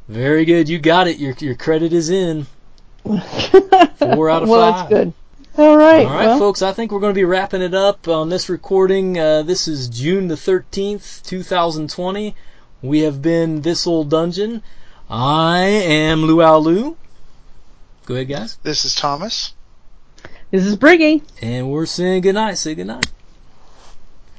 [0.08, 0.68] Very good.
[0.68, 1.18] You got it.
[1.18, 2.46] Your your credit is in.
[3.04, 4.88] Four out of well, five.
[4.88, 5.12] that's good.
[5.56, 6.06] All right.
[6.06, 6.62] All right, well, folks.
[6.62, 9.18] I think we're going to be wrapping it up on this recording.
[9.18, 12.34] Uh, this is June the thirteenth, two thousand twenty.
[12.82, 14.62] We have been this old dungeon.
[15.08, 16.96] I am Luau Lu.
[18.06, 18.58] Go ahead, guys.
[18.62, 19.54] This is Thomas.
[20.50, 21.22] This is Briggy.
[21.42, 22.58] And we're saying goodnight.
[22.58, 23.06] Say goodnight.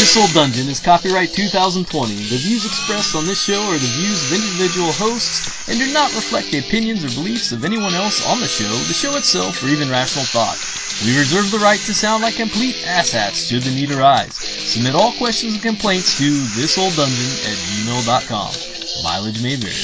[0.00, 2.14] This Old Dungeon is copyright 2020.
[2.14, 6.14] The views expressed on this show are the views of individual hosts and do not
[6.14, 9.68] reflect the opinions or beliefs of anyone else on the show, the show itself, or
[9.68, 10.56] even rational thought.
[11.04, 14.36] We reserve the right to sound like complete asshats should the need arise.
[14.36, 18.54] Submit all questions and complaints to thisolddungeon at gmail.com.
[19.04, 19.76] Mileage may vary.